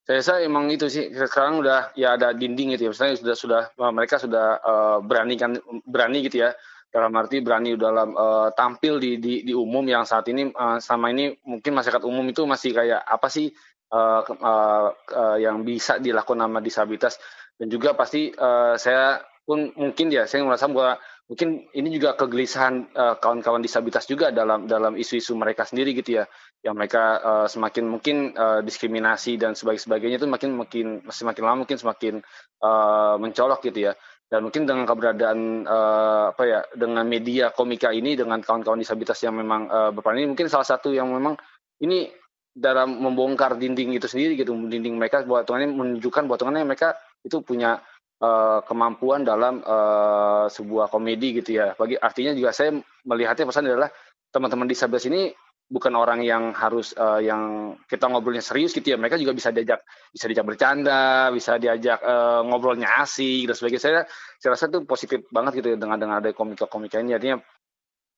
Saya 0.02 0.18
rasa 0.18 0.34
emang 0.42 0.66
itu 0.66 0.90
sih 0.90 1.14
sekarang 1.14 1.62
udah 1.62 1.94
ya 1.94 2.18
ada 2.18 2.34
dinding 2.34 2.74
gitu 2.74 2.88
ya. 2.88 2.90
Misalnya 2.90 3.14
sudah 3.22 3.36
sudah 3.38 3.62
mereka 3.94 4.18
sudah 4.18 4.46
uh, 4.58 4.98
berani 4.98 5.38
kan 5.38 5.54
berani 5.86 6.26
gitu 6.26 6.42
ya. 6.42 6.50
Dalam 6.92 7.14
arti 7.16 7.40
berani 7.40 7.72
dalam 7.78 8.12
uh, 8.12 8.52
tampil 8.52 9.00
di, 9.00 9.16
di 9.16 9.34
di 9.46 9.54
umum 9.56 9.86
yang 9.86 10.04
saat 10.04 10.28
ini 10.28 10.50
uh, 10.52 10.76
sama 10.76 11.08
ini 11.08 11.32
mungkin 11.46 11.72
masyarakat 11.72 12.04
umum 12.04 12.26
itu 12.28 12.44
masih 12.44 12.76
kayak 12.76 13.00
apa 13.00 13.32
sih 13.32 13.48
uh, 13.92 14.20
uh, 14.26 14.88
uh, 14.92 15.36
yang 15.40 15.62
bisa 15.62 15.96
dilakukan 15.96 16.44
nama 16.44 16.58
disabilitas 16.58 17.16
dan 17.56 17.68
juga 17.72 17.94
pasti 17.96 18.32
uh, 18.32 18.74
saya 18.76 19.24
pun 19.44 19.72
mungkin 19.76 20.08
ya 20.08 20.24
saya 20.24 20.44
merasa 20.44 20.68
bahwa 20.68 20.98
mungkin 21.28 21.64
ini 21.72 21.88
juga 21.96 22.12
kegelisahan 22.16 22.92
uh, 22.92 23.14
kawan-kawan 23.18 23.62
disabilitas 23.62 24.04
juga 24.04 24.28
dalam 24.28 24.66
dalam 24.66 24.98
isu-isu 24.98 25.32
mereka 25.32 25.64
sendiri 25.64 25.96
gitu 25.96 26.22
ya 26.22 26.24
yang 26.62 26.78
mereka 26.78 27.18
uh, 27.18 27.46
semakin 27.50 27.90
mungkin 27.90 28.38
uh, 28.38 28.62
diskriminasi 28.62 29.34
dan 29.34 29.58
sebagainya 29.58 30.22
itu 30.22 30.30
makin 30.30 30.54
makin 30.54 30.86
semakin 31.10 31.42
lama 31.42 31.66
mungkin 31.66 31.78
semakin 31.78 32.22
uh, 32.62 33.18
mencolok 33.18 33.66
gitu 33.66 33.90
ya. 33.90 33.92
Dan 34.30 34.48
mungkin 34.48 34.64
dengan 34.64 34.88
keberadaan 34.88 35.68
uh, 35.68 36.32
apa 36.32 36.42
ya 36.48 36.60
dengan 36.72 37.04
media 37.04 37.52
komika 37.52 37.92
ini 37.92 38.16
dengan 38.16 38.40
kawan-kawan 38.40 38.80
disabilitas 38.80 39.20
yang 39.26 39.36
memang 39.36 39.68
uh, 39.68 39.90
berperan 39.92 40.22
ini 40.22 40.32
mungkin 40.32 40.48
salah 40.48 40.64
satu 40.64 40.94
yang 40.94 41.10
memang 41.10 41.36
ini 41.82 42.08
dalam 42.54 42.96
membongkar 42.96 43.58
dinding 43.58 43.92
itu 43.98 44.08
sendiri 44.08 44.38
gitu 44.38 44.54
dinding 44.54 44.96
mereka 44.96 45.26
buat 45.26 45.44
Tuhan 45.44 45.72
menunjukkan 45.74 46.30
buat 46.30 46.38
Tuhan 46.40 46.64
mereka 46.64 46.96
itu 47.26 47.42
punya 47.44 47.82
uh, 48.22 48.62
kemampuan 48.62 49.26
dalam 49.26 49.60
uh, 49.66 50.46
sebuah 50.46 50.88
komedi 50.88 51.42
gitu 51.42 51.58
ya. 51.58 51.74
Bagi 51.74 51.98
artinya 51.98 52.32
juga 52.32 52.54
saya 52.54 52.72
melihatnya 53.02 53.50
pesan 53.50 53.66
adalah 53.66 53.90
teman-teman 54.32 54.70
disabilitas 54.70 55.10
ini 55.10 55.34
bukan 55.68 55.92
orang 55.96 56.20
yang 56.20 56.52
harus 56.52 56.92
uh, 56.96 57.20
yang 57.22 57.74
kita 57.88 58.08
ngobrolnya 58.08 58.44
serius 58.44 58.76
gitu 58.76 58.92
ya 58.92 59.00
mereka 59.00 59.16
juga 59.16 59.32
bisa 59.32 59.48
diajak 59.54 59.82
bisa 60.12 60.24
diajak 60.28 60.46
bercanda 60.46 61.32
bisa 61.32 61.56
diajak 61.56 61.98
uh, 62.04 62.44
ngobrolnya 62.44 63.00
asik 63.00 63.48
dan 63.48 63.54
sebagainya 63.56 63.82
saya 63.82 64.00
saya 64.36 64.50
rasa 64.52 64.68
itu 64.68 64.84
positif 64.84 65.24
banget 65.32 65.62
gitu 65.64 65.68
ya 65.72 65.76
dengan 65.80 65.96
dengan 65.96 66.20
ada 66.20 66.28
komika-komika 66.36 67.00
ini 67.00 67.16
artinya 67.16 67.40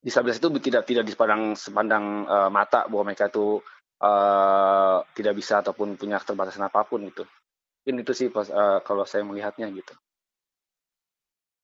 disabilitas 0.05 0.43
itu 0.43 0.49
tidak 0.61 0.83
tidak 0.85 1.05
dipandang 1.09 1.57
sepandang 1.57 2.29
uh, 2.29 2.51
mata 2.53 2.85
bahwa 2.91 3.09
mereka 3.09 3.33
itu 3.33 3.63
uh, 4.05 4.99
tidak 5.17 5.35
bisa 5.41 5.65
ataupun 5.65 5.97
punya 5.97 6.21
keterbatasan 6.21 6.69
apa 6.69 6.85
pun 6.85 7.09
itu. 7.09 7.25
Ini 7.85 8.01
itu 8.05 8.13
sih 8.13 8.29
pas, 8.29 8.49
uh, 8.53 8.81
kalau 8.85 9.09
saya 9.09 9.25
melihatnya 9.25 9.69
gitu. 9.73 9.97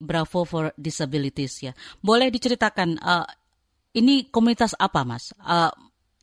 Bravo 0.01 0.49
for 0.49 0.73
Disabilities 0.81 1.61
ya. 1.61 1.73
Boleh 2.01 2.33
diceritakan 2.33 2.97
uh, 3.01 3.29
ini 3.95 4.29
komunitas 4.31 4.77
apa, 4.79 5.03
Mas? 5.03 5.35
Uh, 5.41 5.73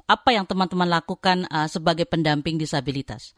apa 0.08 0.30
yang 0.32 0.48
teman-teman 0.48 0.88
lakukan 0.88 1.44
uh, 1.52 1.68
sebagai 1.68 2.08
pendamping 2.08 2.56
disabilitas? 2.56 3.36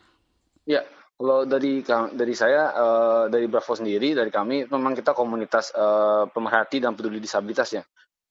Ya, 0.69 0.85
kalau 1.17 1.49
dari 1.49 1.81
dari 2.13 2.33
saya 2.37 2.69
uh, 2.73 3.23
dari 3.25 3.49
Bravo 3.49 3.73
sendiri 3.73 4.13
dari 4.13 4.29
kami 4.29 4.69
memang 4.69 4.93
kita 4.93 5.17
komunitas 5.17 5.73
uh, 5.73 6.29
pemerhati 6.29 6.77
dan 6.77 6.93
peduli 6.93 7.17
disabilitas 7.17 7.73
ya 7.73 7.81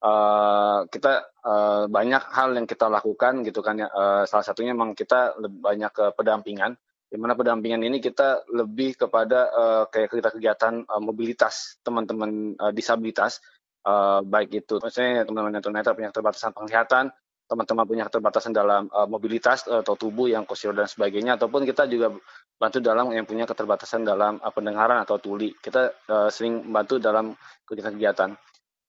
uh, 0.03 0.87
kita 0.87 1.13
uh, 1.43 1.83
banyak 1.91 2.23
hal 2.31 2.55
yang 2.55 2.67
kita 2.67 2.87
lakukan 2.87 3.43
gitu 3.43 3.59
kan 3.59 3.79
ya. 3.79 3.87
Uh, 3.91 4.23
salah 4.25 4.45
satunya 4.45 4.71
memang 4.71 4.95
kita 4.95 5.35
banyak 5.39 5.91
ke 5.91 6.05
pendampingan. 6.15 6.75
Di 7.09 7.17
mana 7.17 7.33
pendampingan 7.33 7.81
ini 7.81 7.97
kita 7.97 8.45
lebih 8.53 8.93
kepada 8.93 9.49
uh, 9.49 9.83
kayak 9.89 10.13
kita 10.13 10.29
kegiatan 10.29 10.85
uh, 10.85 11.01
mobilitas 11.01 11.81
teman-teman 11.81 12.53
uh, 12.61 12.69
disabilitas, 12.69 13.41
uh, 13.85 14.19
baik 14.25 14.65
itu 14.65 14.79
misalnya 14.81 15.23
teman-teman 15.27 15.59
yang 15.59 15.63
tunanetra 15.63 15.93
punya 15.95 16.09
keterbatasan 16.11 16.51
penglihatan, 16.55 17.05
teman-teman 17.49 17.85
punya 17.85 18.03
keterbatasan 18.05 18.51
dalam 18.53 18.87
uh, 18.91 19.07
mobilitas 19.09 19.65
atau 19.65 19.95
tubuh 19.97 20.29
yang 20.29 20.43
kursi 20.43 20.69
dan 20.71 20.87
sebagainya, 20.89 21.35
ataupun 21.39 21.65
kita 21.65 21.89
juga 21.89 22.13
bantu 22.59 22.77
dalam 22.83 23.09
yang 23.15 23.23
punya 23.23 23.47
keterbatasan 23.47 24.03
dalam 24.05 24.37
uh, 24.39 24.51
pendengaran 24.53 25.01
atau 25.01 25.17
tuli. 25.17 25.55
Kita 25.57 25.89
uh, 26.09 26.29
sering 26.29 26.69
bantu 26.69 26.99
dalam 27.01 27.33
kegiatan-kegiatan. 27.65 28.35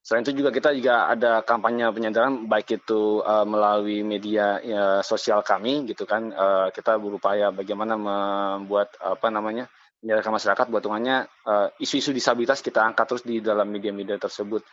Selain 0.01 0.25
itu 0.25 0.33
juga 0.33 0.49
kita 0.49 0.73
juga 0.73 1.13
ada 1.13 1.45
kampanye 1.45 1.85
penyadaran 1.93 2.49
baik 2.49 2.81
itu 2.81 3.21
uh, 3.21 3.45
melalui 3.45 4.01
media 4.01 4.57
ya, 4.65 5.05
sosial 5.05 5.45
kami 5.45 5.85
gitu 5.93 6.09
kan 6.09 6.33
uh, 6.33 6.73
kita 6.73 6.97
berupaya 6.97 7.53
bagaimana 7.53 8.01
membuat 8.01 8.97
apa 8.97 9.29
namanya 9.29 9.69
menyadarkan 10.01 10.35
masyarakat 10.37 10.67
buat 10.73 10.83
tungannya 10.83 11.29
uh, 11.45 11.69
isu-isu 11.77 12.11
disabilitas 12.17 12.65
kita 12.65 12.81
angkat 12.81 13.05
terus 13.05 13.25
di 13.25 13.45
dalam 13.45 13.69
media-media 13.69 14.17
tersebut. 14.17 14.65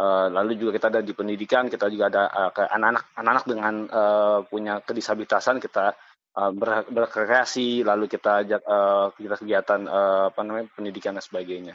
Uh, 0.00 0.32
lalu 0.32 0.56
juga 0.56 0.80
kita 0.80 0.86
ada 0.88 1.00
di 1.04 1.12
pendidikan, 1.12 1.68
kita 1.68 1.90
juga 1.92 2.08
ada 2.08 2.22
uh, 2.32 2.50
ke 2.54 2.64
anak-anak 2.64 3.04
anak-anak 3.20 3.44
dengan 3.44 3.74
uh, 3.92 4.38
punya 4.48 4.80
kedisabilitasan 4.80 5.60
kita 5.60 5.92
uh, 6.40 6.50
ber, 6.54 6.88
berkreasi, 6.88 7.84
lalu 7.84 8.08
kita 8.08 8.40
ajak 8.46 8.62
uh, 8.64 9.12
kegiatan 9.12 9.84
uh, 9.84 10.32
apa 10.32 10.40
namanya 10.40 10.72
pendidikan 10.72 11.18
dan 11.18 11.24
sebagainya. 11.24 11.74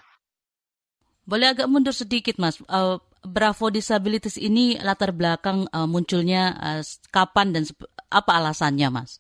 Boleh 1.26 1.54
agak 1.54 1.70
mundur 1.70 1.94
sedikit, 1.94 2.38
Mas. 2.38 2.62
Uh, 2.70 3.02
Bravo 3.26 3.74
Disabilities 3.74 4.38
ini 4.38 4.78
latar 4.78 5.10
belakang 5.10 5.66
uh, 5.74 5.90
munculnya 5.90 6.54
uh, 6.62 6.82
kapan 7.10 7.54
dan 7.54 7.64
apa 8.14 8.32
alasannya, 8.38 8.90
Mas? 8.94 9.18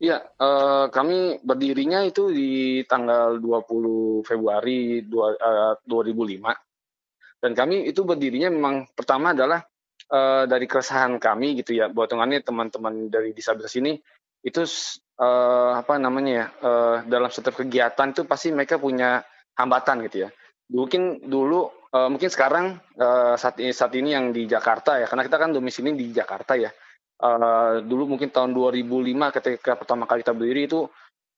Iya, 0.00 0.16
uh, 0.40 0.88
kami 0.88 1.44
berdirinya 1.44 2.00
itu 2.00 2.32
di 2.32 2.80
tanggal 2.88 3.36
20 3.36 4.24
Februari 4.24 5.04
2, 5.04 5.36
uh, 5.36 5.74
2005. 5.84 6.56
Dan 7.40 7.52
kami 7.52 7.84
itu 7.84 8.00
berdirinya 8.08 8.48
memang 8.48 8.88
pertama 8.96 9.36
adalah 9.36 9.60
uh, 10.08 10.48
dari 10.48 10.64
keresahan 10.64 11.20
kami 11.20 11.60
gitu 11.60 11.76
ya, 11.76 11.92
buatungannya 11.92 12.40
teman-teman 12.40 13.12
dari 13.12 13.36
disabilitas 13.36 13.76
ini 13.76 14.00
itu 14.40 14.64
uh, 15.20 15.76
apa 15.76 16.00
namanya 16.00 16.32
ya, 16.32 16.46
uh, 16.64 16.96
dalam 17.04 17.28
setiap 17.28 17.60
kegiatan 17.60 18.16
itu 18.16 18.24
pasti 18.24 18.48
mereka 18.56 18.80
punya 18.80 19.20
hambatan 19.52 20.08
gitu 20.08 20.24
ya 20.24 20.30
mungkin 20.70 21.20
dulu 21.26 21.66
uh, 21.90 22.08
mungkin 22.08 22.30
sekarang 22.30 22.78
uh, 22.96 23.34
saat 23.34 23.58
ini 23.58 23.74
saat 23.74 23.92
ini 23.98 24.14
yang 24.14 24.30
di 24.30 24.46
Jakarta 24.46 24.96
ya 25.02 25.06
karena 25.10 25.26
kita 25.26 25.36
kan 25.36 25.50
domisili 25.50 25.92
di 25.98 26.14
Jakarta 26.14 26.54
ya 26.54 26.70
uh, 27.20 27.84
dulu 27.84 28.16
mungkin 28.16 28.32
tahun 28.32 28.56
2005 28.56 29.36
ketika 29.36 29.72
pertama 29.76 30.08
kali 30.08 30.24
kita 30.24 30.34
berdiri 30.34 30.66
itu 30.66 30.88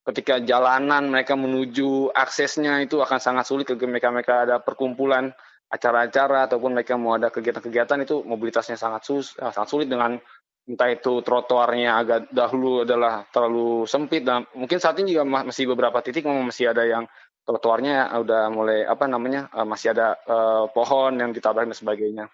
ketika 0.02 0.42
jalanan 0.42 1.06
mereka 1.10 1.38
menuju 1.38 2.10
aksesnya 2.10 2.82
itu 2.82 2.98
akan 2.98 3.18
sangat 3.22 3.44
sulit 3.46 3.66
ketika 3.66 3.86
mereka 3.86 4.08
mereka 4.10 4.34
ada 4.46 4.56
perkumpulan 4.58 5.30
acara-acara 5.70 6.50
ataupun 6.50 6.74
mereka 6.74 6.98
mau 6.98 7.14
ada 7.14 7.30
kegiatan-kegiatan 7.30 8.02
itu 8.02 8.26
mobilitasnya 8.26 8.74
sangat 8.74 9.02
sus 9.06 9.34
sangat 9.38 9.68
sulit 9.70 9.86
dengan 9.86 10.18
entah 10.62 10.90
itu 10.90 11.22
trotoarnya 11.26 11.98
agak 11.98 12.20
dahulu 12.30 12.86
adalah 12.86 13.26
terlalu 13.30 13.86
sempit 13.86 14.22
dan 14.22 14.46
mungkin 14.54 14.78
saat 14.78 14.98
ini 15.02 15.14
juga 15.14 15.26
masih 15.26 15.70
beberapa 15.70 15.98
titik 16.02 16.26
masih 16.26 16.70
ada 16.70 16.86
yang 16.86 17.04
trotoarnya 17.42 18.14
udah 18.22 18.42
mulai 18.54 18.86
apa 18.86 19.10
namanya 19.10 19.50
uh, 19.50 19.66
masih 19.66 19.94
ada 19.94 20.14
uh, 20.30 20.70
pohon 20.70 21.18
yang 21.18 21.34
ditabrak 21.34 21.66
dan 21.66 21.76
sebagainya. 21.76 22.24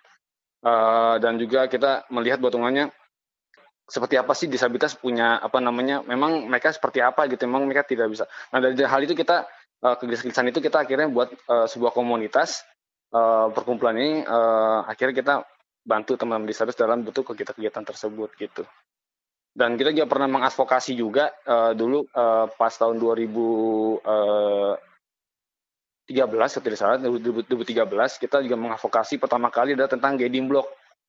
Uh, 0.59 1.17
dan 1.23 1.39
juga 1.39 1.71
kita 1.71 2.11
melihat 2.11 2.43
potongannya 2.43 2.91
seperti 3.89 4.21
apa 4.21 4.37
sih 4.37 4.53
disabilitas 4.53 4.93
punya 4.95 5.41
apa 5.41 5.65
namanya 5.65 6.05
memang 6.05 6.45
mereka 6.45 6.69
seperti 6.71 7.01
apa 7.01 7.25
gitu 7.33 7.49
memang 7.49 7.65
mereka 7.65 7.89
tidak 7.89 8.13
bisa 8.13 8.29
nah 8.53 8.61
dari 8.61 8.77
hal 8.77 9.01
itu 9.01 9.17
kita 9.17 9.49
uh, 9.83 9.97
itu 9.97 10.61
kita 10.61 10.85
akhirnya 10.85 11.09
buat 11.09 11.33
uh, 11.49 11.65
sebuah 11.65 11.97
komunitas 11.97 12.63
uh, 13.15 13.49
perkumpulan 13.53 13.97
ini 13.97 14.13
uh, 14.29 14.85
akhirnya 14.85 15.15
kita 15.15 15.35
bantu 15.89 16.21
teman-teman 16.21 16.53
disabilitas 16.53 16.77
dalam 16.77 17.01
bentuk 17.01 17.33
kegiatan-kegiatan 17.33 17.85
tersebut 17.89 18.29
gitu. 18.37 18.69
Dan 19.57 19.75
kita 19.81 19.91
juga 19.91 20.07
pernah 20.07 20.29
mengadvokasi 20.39 20.93
juga 20.95 21.33
uh, 21.49 21.73
dulu 21.73 22.05
uh, 22.13 22.47
pas 22.53 22.71
tahun 22.71 23.01
2013 23.01 24.05
kalau 26.09 26.63
tidak 26.65 26.79
salah 26.79 26.97
2013 27.01 28.23
kita 28.23 28.37
juga 28.45 28.57
mengadvokasi 28.61 29.19
pertama 29.19 29.49
kali 29.51 29.75
adalah 29.75 29.91
tentang 29.91 30.15
guiding 30.15 30.47
block 30.47 30.69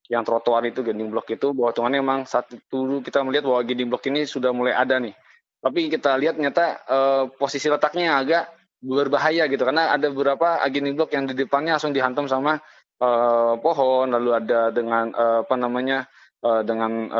yang 0.09 0.25
trotoar 0.25 0.65
itu 0.65 0.81
guiding 0.81 1.13
block 1.13 1.29
itu 1.29 1.53
bahwa 1.53 1.69
tuhannya 1.69 2.01
memang 2.01 2.19
saat 2.25 2.49
dulu 2.67 3.05
kita 3.05 3.21
melihat 3.21 3.45
bahwa 3.45 3.61
guiding 3.61 3.93
block 3.93 4.03
ini 4.09 4.25
sudah 4.25 4.49
mulai 4.49 4.73
ada 4.73 4.97
nih. 4.97 5.13
Tapi 5.61 5.91
kita 5.93 6.17
lihat 6.17 6.35
ternyata 6.35 6.81
uh, 6.89 7.23
posisi 7.29 7.69
letaknya 7.69 8.17
agak 8.17 8.49
berbahaya 8.81 9.45
gitu 9.45 9.61
karena 9.67 9.93
ada 9.93 10.09
beberapa 10.09 10.57
guiding 10.65 10.97
block 10.97 11.13
yang 11.13 11.29
di 11.29 11.37
depannya 11.37 11.77
langsung 11.77 11.93
dihantam 11.93 12.25
sama 12.25 12.57
uh, 12.97 13.53
pohon, 13.61 14.09
lalu 14.09 14.33
ada 14.33 14.73
dengan 14.73 15.13
uh, 15.13 15.45
apa 15.45 15.55
namanya 15.55 16.09
dengan 16.39 17.11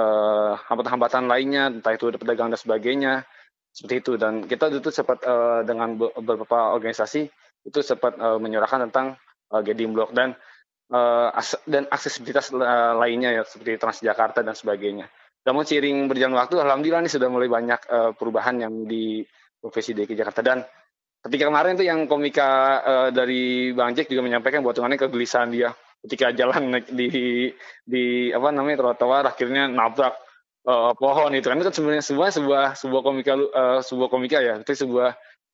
hambatan-hambatan 0.72 1.28
lainnya, 1.28 1.68
entah 1.68 1.92
itu 1.92 2.08
ada 2.08 2.16
pedagang 2.16 2.48
dan 2.48 2.56
sebagainya, 2.56 3.28
seperti 3.76 4.00
itu. 4.00 4.12
Dan 4.16 4.48
kita 4.48 4.72
itu 4.72 4.96
sempat 4.96 5.20
dengan 5.68 6.00
beberapa 6.00 6.72
organisasi 6.72 7.28
itu 7.68 7.80
sempat 7.84 8.16
menyuarakan 8.16 8.88
tentang 8.88 9.20
uh, 9.52 9.60
guiding 9.60 9.92
block 9.92 10.16
dan 10.16 10.40
uh, 10.90 11.30
dan 11.70 11.88
aksesibilitas 11.90 12.54
uh, 12.54 12.98
lainnya 12.98 13.42
ya 13.42 13.44
seperti 13.46 13.80
Transjakarta 13.80 14.46
dan 14.46 14.54
sebagainya. 14.54 15.10
Namun 15.48 15.64
seiring 15.64 16.12
berjalan 16.12 16.36
waktu, 16.36 16.60
alhamdulillah 16.60 17.08
ini 17.08 17.12
sudah 17.12 17.30
mulai 17.32 17.48
banyak 17.48 17.82
uh, 17.90 18.12
perubahan 18.14 18.60
yang 18.60 18.74
di 18.86 19.24
Provinsi 19.60 19.96
DKI 19.96 20.16
Jakarta. 20.20 20.42
Dan 20.44 20.58
ketika 21.26 21.48
kemarin 21.52 21.76
tuh 21.76 21.84
yang 21.84 22.08
komika 22.08 22.80
dari 23.12 23.76
Bang 23.76 23.92
Jack 23.92 24.08
juga 24.08 24.24
menyampaikan 24.24 24.64
buat 24.64 24.72
tuangannya 24.72 25.04
kegelisahan 25.04 25.52
dia 25.52 25.76
ketika 26.06 26.32
jalan 26.32 26.80
di 26.88 27.52
di 27.84 28.32
apa 28.32 28.56
namanya 28.56 28.88
trotoar 28.88 29.28
akhirnya 29.28 29.68
nabrak 29.68 30.16
uh, 30.66 30.96
pohon 30.96 31.32
itu. 31.36 31.48
Kan 31.48 31.60
itu 31.60 31.68
kan 31.68 31.76
sebenarnya 31.76 32.04
semua 32.04 32.28
sebuah 32.32 32.66
sebuah 32.80 33.02
komika 33.04 33.34
uh, 33.36 33.80
sebuah 33.84 34.10
komika 34.12 34.38
ya 34.40 34.60
itu 34.60 34.72
sebuah 34.88 35.10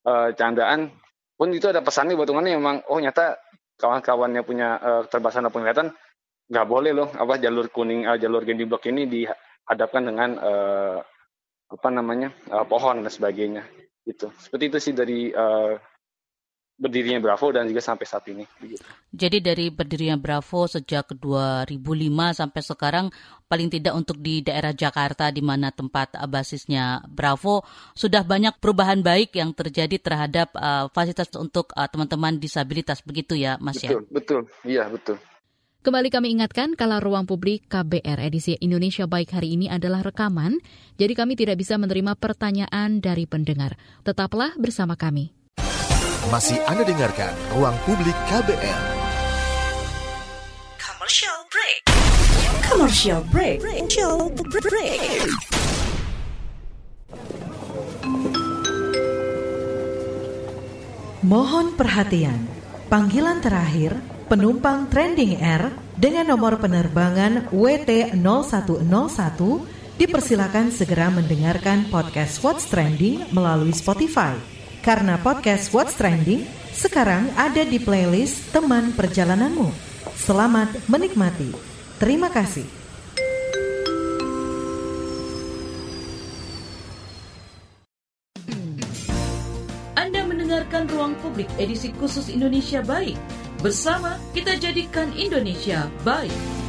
uh, 0.05 0.29
candaan. 0.37 0.93
Pun 1.35 1.51
itu 1.51 1.67
ada 1.67 1.83
pesannya 1.83 2.15
buat 2.15 2.29
tuangannya 2.29 2.55
memang 2.55 2.77
oh 2.87 2.99
nyata 3.01 3.35
kawan-kawannya 3.79 4.41
punya 4.47 4.79
uh, 4.79 5.01
keterbatasan 5.07 5.51
penglihatan 5.51 5.91
nggak 6.45 6.67
boleh 6.69 6.91
loh 6.93 7.09
apa 7.11 7.41
jalur 7.41 7.67
kuning 7.73 8.05
uh, 8.05 8.17
jalur 8.19 8.45
gendi 8.45 8.63
blok 8.69 8.85
ini 8.87 9.09
dihadapkan 9.09 10.03
dengan 10.05 10.29
uh, 10.37 10.97
apa 11.65 11.87
namanya 11.89 12.29
uh, 12.53 12.63
pohon 12.69 13.01
dan 13.01 13.11
sebagainya 13.11 13.65
Gitu. 14.05 14.29
Seperti 14.37 14.63
itu 14.69 14.77
sih 14.77 14.93
dari 14.93 15.33
uh, 15.33 15.73
berdirinya 16.75 17.23
Bravo 17.23 17.55
dan 17.55 17.71
juga 17.71 17.79
sampai 17.79 18.05
saat 18.05 18.27
ini. 18.27 18.43
Jadi 19.15 19.37
dari 19.39 19.71
berdirinya 19.71 20.19
Bravo 20.19 20.67
sejak 20.67 21.15
2005 21.15 21.79
sampai 22.35 22.61
sekarang 22.61 23.05
paling 23.47 23.71
tidak 23.71 23.95
untuk 23.95 24.19
di 24.19 24.43
daerah 24.43 24.75
Jakarta 24.75 25.31
di 25.31 25.39
mana 25.39 25.71
tempat 25.71 26.19
basisnya 26.27 26.99
Bravo 27.07 27.63
sudah 27.95 28.27
banyak 28.27 28.59
perubahan 28.59 28.99
baik 28.99 29.39
yang 29.39 29.55
terjadi 29.55 29.95
terhadap 30.03 30.51
uh, 30.59 30.91
fasilitas 30.91 31.31
untuk 31.39 31.71
uh, 31.79 31.87
teman-teman 31.87 32.35
disabilitas 32.35 32.99
begitu 32.99 33.39
ya 33.39 33.55
Mas 33.63 33.79
betul, 33.79 33.87
ya? 33.87 34.11
Betul, 34.11 34.39
iya 34.67 34.83
betul. 34.91 35.17
Kembali 35.85 36.09
kami 36.09 36.33
ingatkan 36.33 36.73
kalau 36.73 36.97
ruang 36.97 37.29
publik 37.29 37.69
KBR 37.69 38.17
edisi 38.17 38.57
Indonesia 38.57 39.05
Baik 39.05 39.37
hari 39.37 39.53
ini 39.53 39.69
adalah 39.69 40.01
rekaman, 40.01 40.57
jadi 40.97 41.13
kami 41.13 41.37
tidak 41.37 41.61
bisa 41.61 41.77
menerima 41.77 42.17
pertanyaan 42.17 43.05
dari 43.05 43.29
pendengar. 43.29 43.77
Tetaplah 44.01 44.57
bersama 44.57 44.97
kami. 44.97 45.44
Masih 46.33 46.57
Anda 46.65 46.81
dengarkan 46.81 47.29
Ruang 47.53 47.77
Publik 47.85 48.17
KBR. 48.25 48.81
Commercial 50.81 51.37
break. 51.53 51.85
Commercial 52.65 53.21
break. 53.29 53.61
Commercial 53.61 54.33
break. 54.33 55.05
Mohon 61.21 61.77
perhatian. 61.77 62.49
Panggilan 62.89 63.45
terakhir 63.45 63.93
penumpang 64.25 64.89
Trending 64.89 65.37
Air 65.37 65.77
dengan 65.93 66.33
nomor 66.33 66.57
penerbangan 66.57 67.53
WT0101 67.53 69.37
dipersilakan 70.01 70.73
segera 70.73 71.13
mendengarkan 71.13 71.85
podcast 71.93 72.41
What's 72.41 72.65
Trending 72.65 73.29
melalui 73.29 73.77
Spotify. 73.77 74.54
Karena 74.85 75.17
podcast 75.17 75.73
What's 75.73 75.97
Trending 75.97 76.45
sekarang 76.69 77.33
ada 77.33 77.65
di 77.65 77.81
playlist 77.81 78.53
teman 78.53 78.93
perjalananmu. 78.93 79.73
Selamat 80.13 80.77
menikmati. 80.85 81.49
Terima 81.97 82.29
kasih. 82.29 82.69
Anda 89.97 90.21
mendengarkan 90.21 90.85
Ruang 90.93 91.17
Publik 91.17 91.49
edisi 91.57 91.89
khusus 91.97 92.29
Indonesia 92.29 92.85
Baik 92.85 93.17
Bersama 93.65 94.21
kita 94.37 94.53
jadikan 94.61 95.09
Indonesia 95.17 95.89
baik. 96.05 96.64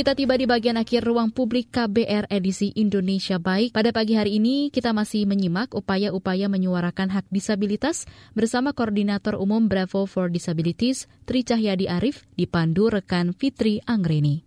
Kita 0.00 0.16
tiba 0.16 0.32
di 0.32 0.48
bagian 0.48 0.80
akhir 0.80 1.04
ruang 1.04 1.28
publik 1.28 1.76
KBR 1.76 2.32
edisi 2.32 2.72
Indonesia 2.72 3.36
Baik. 3.36 3.76
Pada 3.76 3.92
pagi 3.92 4.16
hari 4.16 4.40
ini 4.40 4.72
kita 4.72 4.96
masih 4.96 5.28
menyimak 5.28 5.76
upaya-upaya 5.76 6.48
menyuarakan 6.48 7.12
hak 7.12 7.28
disabilitas 7.28 8.08
bersama 8.32 8.72
Koordinator 8.72 9.36
Umum 9.36 9.68
Bravo 9.68 10.08
for 10.08 10.32
Disabilities 10.32 11.04
Tri 11.28 11.44
Cahyadi 11.44 11.84
Arif 11.84 12.24
dipandu 12.32 12.88
rekan 12.88 13.36
Fitri 13.36 13.84
Anggreni. 13.84 14.40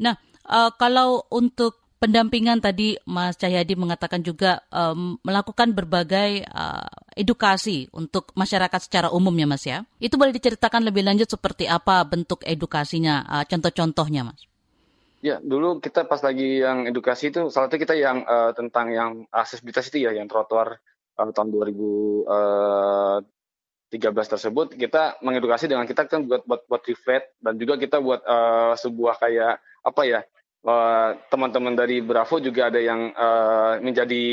Nah, 0.00 0.16
uh, 0.48 0.72
kalau 0.72 1.28
untuk 1.28 1.84
pendampingan 2.00 2.64
tadi 2.64 2.96
Mas 3.04 3.36
Cahyadi 3.36 3.76
mengatakan 3.76 4.24
juga 4.24 4.64
um, 4.72 5.20
melakukan 5.20 5.76
berbagai 5.76 6.48
uh, 6.48 6.88
edukasi 7.12 7.92
untuk 7.92 8.32
masyarakat 8.32 8.80
secara 8.80 9.12
umum 9.12 9.36
ya 9.36 9.44
Mas 9.44 9.68
ya. 9.68 9.84
Itu 10.00 10.16
boleh 10.16 10.32
diceritakan 10.32 10.80
lebih 10.80 11.04
lanjut 11.04 11.28
seperti 11.28 11.68
apa 11.68 12.00
bentuk 12.08 12.40
edukasinya, 12.48 13.20
uh, 13.28 13.44
contoh-contohnya 13.44 14.32
Mas? 14.32 14.53
Ya, 15.24 15.40
dulu 15.40 15.80
kita 15.80 16.04
pas 16.04 16.20
lagi 16.20 16.60
yang 16.60 16.84
edukasi 16.84 17.32
itu 17.32 17.48
salah 17.48 17.72
satu 17.72 17.80
kita 17.80 17.96
yang 17.96 18.28
uh, 18.28 18.52
tentang 18.52 18.92
yang 18.92 19.24
aksesibilitas 19.32 19.88
itu 19.88 20.04
ya, 20.04 20.12
yang 20.12 20.28
trotoar 20.28 20.76
uh, 21.16 21.32
tahun 21.32 21.48
2013 21.48 23.24
tersebut 24.04 24.76
kita 24.76 25.16
mengedukasi 25.24 25.64
dengan 25.64 25.88
kita 25.88 26.04
kan 26.12 26.28
buat 26.28 26.44
buat 26.44 26.68
buat 26.68 26.84
dan 27.40 27.56
juga 27.56 27.80
kita 27.80 28.04
buat 28.04 28.20
uh, 28.20 28.76
sebuah 28.76 29.16
kayak 29.16 29.64
apa 29.64 30.02
ya 30.04 30.20
Eh, 30.20 30.43
teman-teman 31.28 31.76
uh, 31.76 31.78
dari 31.84 32.00
Bravo 32.00 32.40
juga 32.40 32.72
ada 32.72 32.80
yang 32.80 33.12
uh, 33.12 33.76
menjadi 33.84 34.24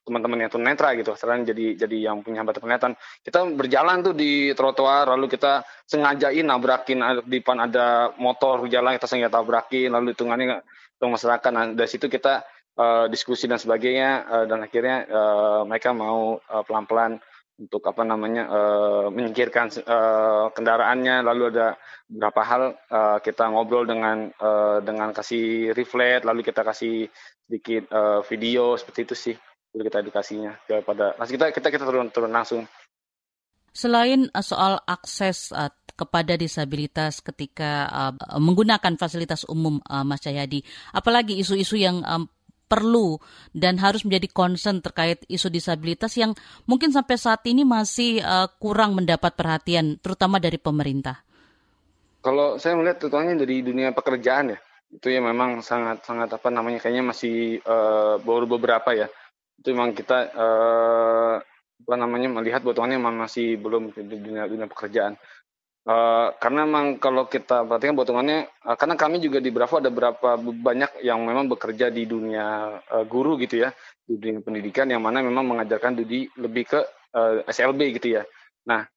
teman-teman 0.00 0.40
yang 0.40 0.50
tunanetra 0.52 0.96
gitu, 0.96 1.12
selain 1.12 1.44
jadi 1.44 1.76
jadi 1.76 2.08
yang 2.08 2.24
punya 2.24 2.40
hambatan 2.40 2.64
penglihatan. 2.64 2.92
Kita 3.20 3.44
berjalan 3.52 4.00
tuh 4.00 4.16
di 4.16 4.56
trotoar, 4.56 5.12
lalu 5.12 5.28
kita 5.28 5.60
sengajain 5.84 6.48
nabrakin 6.48 7.04
di 7.28 7.44
depan 7.44 7.68
ada 7.68 8.16
motor 8.16 8.64
jalan 8.72 8.96
kita 8.96 9.04
sengaja 9.04 9.28
tabrakin, 9.28 9.92
lalu 9.92 10.16
hitungannya 10.16 10.64
ke 10.96 11.04
masyarakat. 11.04 11.50
Nah, 11.52 11.64
dari 11.76 11.90
situ 11.92 12.08
kita 12.08 12.48
uh, 12.80 13.04
diskusi 13.12 13.44
dan 13.44 13.60
sebagainya, 13.60 14.24
uh, 14.24 14.44
dan 14.48 14.64
akhirnya 14.64 15.04
uh, 15.04 15.62
mereka 15.68 15.92
mau 15.92 16.40
pelan-pelan 16.64 17.20
untuk 17.54 17.86
apa 17.86 18.02
namanya 18.02 18.50
uh, 18.50 19.06
menyingkirkan 19.14 19.70
uh, 19.86 20.50
kendaraannya. 20.50 21.22
Lalu 21.22 21.42
ada 21.54 21.78
beberapa 22.10 22.40
hal 22.44 22.62
uh, 22.90 23.18
kita 23.22 23.48
ngobrol 23.48 23.88
dengan 23.88 24.28
uh, 24.38 24.78
dengan 24.84 25.10
kasih 25.14 25.72
reflect 25.72 26.28
lalu 26.28 26.44
kita 26.44 26.60
kasih 26.60 27.08
sedikit 27.48 27.88
uh, 27.92 28.20
video 28.26 28.76
seperti 28.76 29.00
itu 29.08 29.14
sih 29.16 29.36
lalu 29.74 29.82
kita 29.90 29.98
edukasinya 30.04 30.52
kepada 30.68 31.16
nah, 31.16 31.26
kita 31.26 31.50
kita 31.50 31.68
kita 31.72 31.84
turun 31.84 32.08
turun 32.12 32.32
langsung. 32.32 32.68
Selain 33.74 34.30
soal 34.38 34.78
akses 34.86 35.50
uh, 35.50 35.72
kepada 35.98 36.38
disabilitas 36.38 37.18
ketika 37.18 37.90
uh, 37.90 38.14
menggunakan 38.38 38.94
fasilitas 38.94 39.42
umum, 39.50 39.82
uh, 39.90 40.06
Mas 40.06 40.22
Cahyadi, 40.22 40.62
apalagi 40.94 41.38
isu-isu 41.38 41.74
yang 41.74 42.02
um, 42.06 42.30
perlu 42.64 43.20
dan 43.52 43.76
harus 43.78 44.02
menjadi 44.02 44.28
concern 44.32 44.80
terkait 44.80 45.22
isu 45.28 45.52
disabilitas 45.52 46.16
yang 46.16 46.32
mungkin 46.64 46.90
sampai 46.90 47.16
saat 47.20 47.42
ini 47.44 47.62
masih 47.62 48.24
uh, 48.24 48.48
kurang 48.58 48.96
mendapat 48.96 49.36
perhatian, 49.36 50.00
terutama 50.00 50.40
dari 50.40 50.56
pemerintah? 50.56 51.22
Kalau 52.24 52.56
saya 52.56 52.74
melihat 52.74 53.04
terutama 53.04 53.36
dari 53.36 53.60
dunia 53.60 53.92
pekerjaan 53.92 54.56
ya, 54.56 54.58
itu 54.90 55.06
ya 55.12 55.20
memang 55.20 55.60
sangat 55.60 56.06
sangat 56.08 56.32
apa 56.32 56.48
namanya 56.48 56.80
kayaknya 56.80 57.04
masih 57.12 57.60
uh, 57.68 58.16
baru 58.22 58.48
beberapa 58.48 58.96
ya. 58.96 59.12
Itu 59.60 59.76
memang 59.76 59.92
kita 59.92 60.32
uh, 60.32 61.36
apa 61.84 61.94
namanya 62.00 62.32
melihat 62.40 62.64
memang 62.64 63.12
masih 63.20 63.60
belum 63.60 63.92
di 63.92 64.16
dunia 64.16 64.48
dunia 64.48 64.64
pekerjaan. 64.64 65.20
Uh, 65.84 66.32
karena 66.40 66.64
memang 66.64 66.96
kalau 66.96 67.28
kita 67.28 67.60
perhatikan 67.68 67.92
potongannya, 67.92 68.48
uh, 68.64 68.72
karena 68.72 68.96
kami 68.96 69.20
juga 69.20 69.36
di 69.36 69.52
Bravo 69.52 69.76
ada 69.76 69.92
berapa 69.92 70.40
banyak 70.40 71.04
yang 71.04 71.20
memang 71.20 71.44
bekerja 71.44 71.92
di 71.92 72.08
dunia 72.08 72.80
uh, 72.80 73.04
guru 73.04 73.36
gitu 73.36 73.60
ya, 73.60 73.68
di 74.08 74.16
dunia 74.16 74.40
pendidikan 74.40 74.88
yang 74.88 75.04
mana 75.04 75.20
memang 75.20 75.44
mengajarkan 75.44 76.00
di 76.00 76.24
lebih 76.40 76.64
ke 76.72 76.80
uh, 77.12 77.44
SLB 77.44 78.00
gitu 78.00 78.16
ya. 78.16 78.24
Nah, 78.64 78.88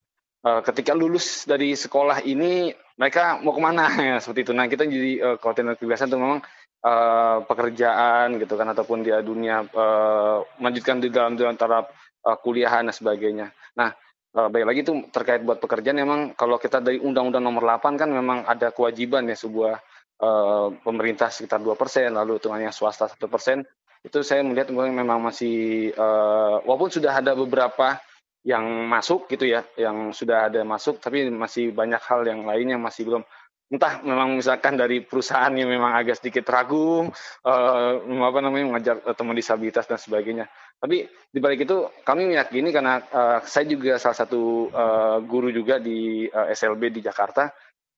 uh, 0.48 0.60
ketika 0.64 0.96
lulus 0.96 1.44
dari 1.44 1.76
sekolah 1.76 2.24
ini 2.24 2.72
mereka 2.96 3.36
mau 3.44 3.52
ke 3.52 3.60
mana 3.60 3.84
ya 4.08 4.16
seperti 4.16 4.48
itu. 4.48 4.52
Nah, 4.56 4.64
kita 4.64 4.88
jadi 4.88 5.12
uh, 5.20 5.36
koordinator 5.36 5.84
kebiasaan 5.84 6.08
itu 6.08 6.16
memang 6.16 6.40
uh, 6.88 7.44
pekerjaan 7.44 8.40
gitu 8.40 8.54
kan 8.56 8.68
ataupun 8.72 9.04
dia 9.04 9.20
dunia 9.20 9.60
uh, 9.76 10.40
melanjutkan 10.56 11.04
di 11.04 11.12
dalam 11.12 11.36
antara 11.36 11.84
uh, 12.24 12.36
kuliahan 12.40 12.88
dan 12.88 12.96
sebagainya. 12.96 13.52
Nah, 13.76 13.92
uh, 14.38 14.48
baik 14.48 14.66
lagi 14.70 14.80
itu 14.86 14.94
terkait 15.10 15.42
buat 15.42 15.58
pekerjaan 15.58 15.98
memang 15.98 16.38
kalau 16.38 16.62
kita 16.62 16.78
dari 16.78 17.02
Undang-Undang 17.02 17.42
Nomor 17.42 17.66
8 17.66 17.98
kan 17.98 18.08
memang 18.08 18.46
ada 18.46 18.70
kewajiban 18.70 19.26
ya 19.26 19.34
sebuah 19.34 19.74
uh, 20.22 20.68
pemerintah 20.82 21.30
sekitar 21.34 21.58
dua 21.58 21.74
persen, 21.74 22.14
lalu 22.14 22.38
hitungannya 22.38 22.70
swasta 22.70 23.10
satu 23.10 23.26
persen. 23.26 23.66
Itu 23.98 24.22
saya 24.22 24.46
melihat 24.46 24.70
memang 24.70 25.18
masih 25.18 25.90
uh, 25.98 26.62
walaupun 26.62 26.94
sudah 26.94 27.18
ada 27.18 27.34
beberapa 27.34 27.98
yang 28.46 28.86
masuk 28.86 29.26
gitu 29.26 29.50
ya, 29.50 29.66
yang 29.74 30.14
sudah 30.14 30.46
ada 30.46 30.62
masuk, 30.62 31.02
tapi 31.02 31.26
masih 31.26 31.74
banyak 31.74 31.98
hal 32.06 32.22
yang 32.22 32.46
lain 32.46 32.78
yang 32.78 32.82
masih 32.82 33.10
belum 33.10 33.22
entah 33.68 34.00
memang 34.00 34.40
misalkan 34.40 34.80
dari 34.80 35.04
perusahaan 35.04 35.52
yang 35.52 35.68
memang 35.68 35.92
agak 35.92 36.16
sedikit 36.16 36.48
ragu 36.48 37.04
uh, 37.44 37.92
apa 38.00 38.38
namanya 38.40 38.64
mengajar 38.64 38.96
teman 39.12 39.36
disabilitas 39.36 39.84
dan 39.84 40.00
sebagainya. 40.00 40.48
Tapi 40.78 41.10
di 41.28 41.38
balik 41.42 41.66
itu 41.66 41.90
kami 42.06 42.30
meyakini 42.30 42.70
karena 42.70 43.02
uh, 43.10 43.38
saya 43.42 43.66
juga 43.66 43.98
salah 43.98 44.14
satu 44.14 44.70
uh, 44.70 45.18
guru 45.26 45.50
juga 45.50 45.82
di 45.82 46.30
uh, 46.30 46.46
SLB 46.54 46.94
di 46.94 47.00
Jakarta. 47.02 47.50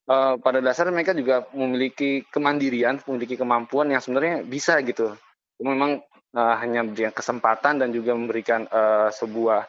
Uh, 0.08 0.40
pada 0.40 0.58
dasarnya 0.64 0.96
mereka 0.96 1.12
juga 1.12 1.44
memiliki 1.52 2.24
kemandirian, 2.32 2.98
memiliki 3.04 3.36
kemampuan 3.36 3.92
yang 3.92 4.00
sebenarnya 4.00 4.42
bisa 4.42 4.80
gitu. 4.80 5.12
Memang 5.60 6.00
uh, 6.32 6.54
hanya 6.56 6.80
memberikan 6.80 7.12
kesempatan 7.12 7.84
dan 7.84 7.92
juga 7.92 8.16
memberikan 8.16 8.64
uh, 8.72 9.12
sebuah 9.12 9.68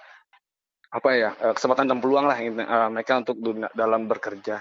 apa 0.92 1.10
ya 1.16 1.32
kesempatan 1.56 1.88
dan 1.88 2.04
peluang 2.04 2.28
lah 2.28 2.36
uh, 2.36 2.90
mereka 2.92 3.24
untuk 3.24 3.40
dalam 3.72 4.12
bekerja 4.12 4.60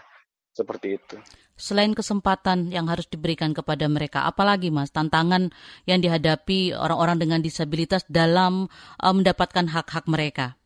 seperti 0.55 0.99
itu. 0.99 1.17
Selain 1.61 1.93
kesempatan 1.93 2.73
yang 2.73 2.89
harus 2.89 3.05
diberikan 3.05 3.53
kepada 3.53 3.85
mereka, 3.87 4.25
apalagi 4.25 4.73
mas 4.73 4.89
tantangan 4.89 5.53
yang 5.85 6.01
dihadapi 6.01 6.73
orang-orang 6.73 7.21
dengan 7.21 7.41
disabilitas 7.45 8.03
dalam 8.09 8.67
uh, 9.01 9.13
mendapatkan 9.13 9.69
hak-hak 9.69 10.09
mereka? 10.09 10.57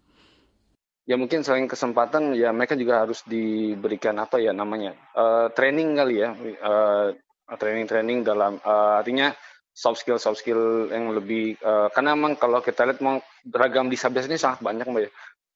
Ya 1.05 1.21
mungkin 1.21 1.45
selain 1.45 1.69
kesempatan, 1.69 2.33
ya 2.33 2.49
mereka 2.55 2.79
juga 2.81 3.05
harus 3.05 3.21
diberikan 3.29 4.17
apa 4.17 4.41
ya 4.41 4.57
namanya 4.57 4.97
uh, 5.13 5.53
training 5.53 5.99
kali 5.99 6.25
ya, 6.25 6.33
uh, 6.65 7.13
training-training 7.45 8.25
dalam 8.25 8.57
uh, 8.65 9.03
artinya 9.05 9.37
soft 9.75 10.01
skill 10.01 10.23
soft 10.23 10.39
skill 10.41 10.89
yang 10.89 11.11
lebih 11.11 11.59
uh, 11.61 11.91
karena 11.91 12.15
memang 12.15 12.39
kalau 12.39 12.63
kita 12.63 12.87
lihat 12.87 13.03
memang 13.03 13.19
beragam 13.43 13.91
disabilitas 13.91 14.31
ini 14.31 14.39
sangat 14.39 14.63
banyak 14.63 14.87
mbak 14.87 15.03
ya 15.03 15.13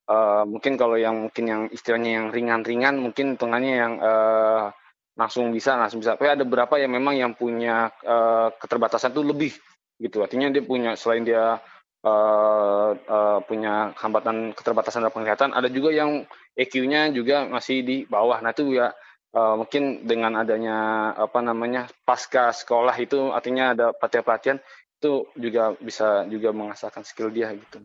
uh, 0.09 0.43
mungkin 0.49 0.75
kalau 0.81 0.97
yang 0.97 1.29
mungkin 1.29 1.45
yang 1.47 1.63
istilahnya 1.69 2.11
yang 2.19 2.27
ringan-ringan 2.33 2.99
mungkin 2.99 3.37
hitungannya 3.37 3.75
yang 3.77 3.95
uh, 4.01 4.73
langsung 5.19 5.51
bisa 5.53 5.77
langsung 5.77 6.01
bisa. 6.01 6.17
Tapi 6.17 6.31
ada 6.33 6.43
beberapa 6.47 6.81
yang 6.81 6.95
memang 6.95 7.15
yang 7.19 7.33
punya 7.37 7.93
uh, 8.07 8.49
keterbatasan 8.57 9.13
itu 9.13 9.23
lebih 9.23 9.53
gitu. 9.99 10.23
Artinya 10.23 10.49
dia 10.49 10.63
punya 10.63 10.95
selain 10.95 11.27
dia 11.27 11.59
uh, 12.07 12.91
uh, 12.95 13.39
punya 13.45 13.93
hambatan 13.99 14.55
keterbatasan 14.55 15.03
dalam 15.03 15.15
penglihatan, 15.15 15.51
ada 15.53 15.67
juga 15.67 15.91
yang 15.91 16.23
EQ-nya 16.55 17.11
juga 17.11 17.51
masih 17.51 17.83
di 17.83 17.97
bawah. 18.07 18.39
Nah 18.39 18.55
itu 18.55 18.79
ya 18.79 18.95
uh, 19.35 19.55
mungkin 19.59 20.07
dengan 20.07 20.39
adanya 20.39 21.11
apa 21.19 21.43
namanya 21.43 21.91
pasca 22.07 22.55
sekolah 22.55 22.95
itu 23.03 23.35
artinya 23.35 23.75
ada 23.75 23.87
pelatihan-pelatihan 23.91 24.59
itu 24.99 25.31
juga 25.39 25.79
bisa 25.79 26.27
juga 26.27 26.51
mengasahkan 26.55 27.03
skill 27.03 27.31
dia 27.35 27.51
gitu. 27.55 27.83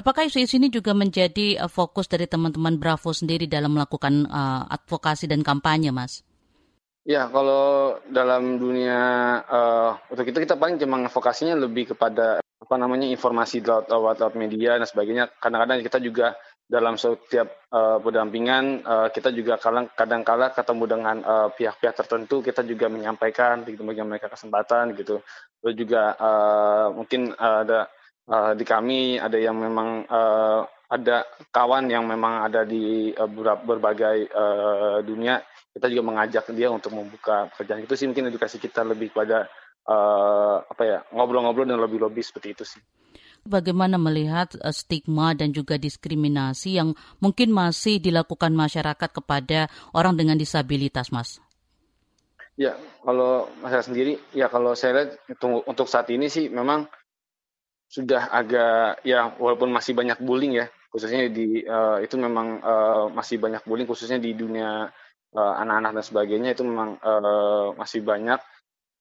Apakah 0.00 0.24
isu-isu 0.24 0.56
ini 0.56 0.72
juga 0.72 0.96
menjadi 0.96 1.60
uh, 1.60 1.68
fokus 1.68 2.08
dari 2.08 2.24
teman-teman 2.24 2.80
Bravo 2.80 3.12
sendiri 3.12 3.44
dalam 3.44 3.76
melakukan 3.76 4.24
uh, 4.32 4.64
advokasi 4.72 5.28
dan 5.28 5.44
kampanye, 5.44 5.92
Mas? 5.92 6.24
Ya, 7.04 7.28
kalau 7.28 8.00
dalam 8.08 8.56
dunia 8.56 8.96
uh, 9.44 10.00
untuk 10.08 10.24
itu 10.24 10.40
kita 10.40 10.56
paling 10.56 10.80
cuma 10.80 11.04
vokasinya 11.04 11.52
lebih 11.52 11.92
kepada 11.92 12.40
apa 12.40 12.74
namanya 12.80 13.12
informasi 13.12 13.60
lewat, 13.60 13.92
lewat, 13.92 14.32
media 14.40 14.80
dan 14.80 14.88
sebagainya. 14.88 15.28
Kadang-kadang 15.36 15.84
kita 15.84 16.00
juga 16.00 16.32
dalam 16.64 16.96
setiap 16.96 17.68
uh, 17.68 18.00
pendampingan 18.00 18.80
uh, 18.80 19.08
kita 19.12 19.36
juga 19.36 19.60
kadang 19.92 20.24
kala 20.24 20.48
ketemu 20.56 20.84
dengan 20.88 21.16
pihak-pihak 21.60 21.92
uh, 21.92 21.98
tertentu 21.98 22.40
kita 22.40 22.64
juga 22.64 22.88
menyampaikan 22.88 23.68
gitu 23.68 23.84
bagi 23.84 24.00
mereka 24.00 24.32
kesempatan 24.32 24.96
gitu. 24.96 25.20
Lalu 25.60 25.74
juga 25.76 26.16
uh, 26.16 26.88
mungkin 26.96 27.36
uh, 27.36 27.68
ada 27.68 27.90
uh, 28.30 28.52
di 28.54 28.64
kami 28.64 29.18
ada 29.18 29.36
yang 29.36 29.58
memang 29.58 30.06
uh, 30.06 30.62
ada 30.90 31.26
kawan 31.50 31.90
yang 31.90 32.06
memang 32.06 32.46
ada 32.46 32.62
di 32.62 33.10
uh, 33.14 33.30
berbagai 33.66 34.30
uh, 34.30 35.02
dunia 35.02 35.42
kita 35.70 35.86
juga 35.86 36.02
mengajak 36.02 36.50
dia 36.50 36.66
untuk 36.70 36.94
membuka 36.94 37.46
pekerjaan 37.54 37.86
itu 37.86 37.94
sih 37.94 38.06
mungkin 38.10 38.30
edukasi 38.30 38.58
kita 38.58 38.82
lebih 38.82 39.14
pada 39.14 39.46
uh, 39.86 40.66
apa 40.66 40.82
ya 40.82 40.98
ngobrol-ngobrol 41.14 41.66
dan 41.66 41.78
lebih-lebih 41.78 42.22
seperti 42.26 42.48
itu 42.58 42.64
sih. 42.66 42.82
Bagaimana 43.40 43.96
melihat 43.96 44.52
stigma 44.68 45.32
dan 45.32 45.56
juga 45.56 45.80
diskriminasi 45.80 46.76
yang 46.76 46.92
mungkin 47.24 47.56
masih 47.56 47.96
dilakukan 47.96 48.52
masyarakat 48.52 49.08
kepada 49.16 49.72
orang 49.96 50.12
dengan 50.12 50.36
disabilitas, 50.36 51.08
Mas? 51.08 51.40
Ya, 52.60 52.76
kalau 53.00 53.48
saya 53.64 53.80
sendiri, 53.80 54.20
ya 54.36 54.52
kalau 54.52 54.76
saya 54.76 54.92
lihat 54.92 55.40
untuk 55.64 55.88
saat 55.88 56.12
ini 56.12 56.28
sih 56.28 56.52
memang 56.52 56.84
sudah 57.90 58.30
agak 58.30 59.02
ya 59.02 59.34
walaupun 59.34 59.74
masih 59.74 59.98
banyak 59.98 60.22
bullying 60.22 60.54
ya 60.62 60.70
khususnya 60.94 61.26
di 61.26 61.66
uh, 61.66 61.98
itu 61.98 62.14
memang 62.14 62.62
uh, 62.62 63.06
masih 63.10 63.42
banyak 63.42 63.66
bullying 63.66 63.90
khususnya 63.90 64.22
di 64.22 64.30
dunia 64.34 64.86
uh, 65.34 65.54
anak-anak 65.58 65.98
dan 65.98 66.04
sebagainya 66.06 66.50
itu 66.54 66.62
memang 66.62 66.98
uh, 67.02 67.74
masih 67.74 68.02
banyak. 68.06 68.38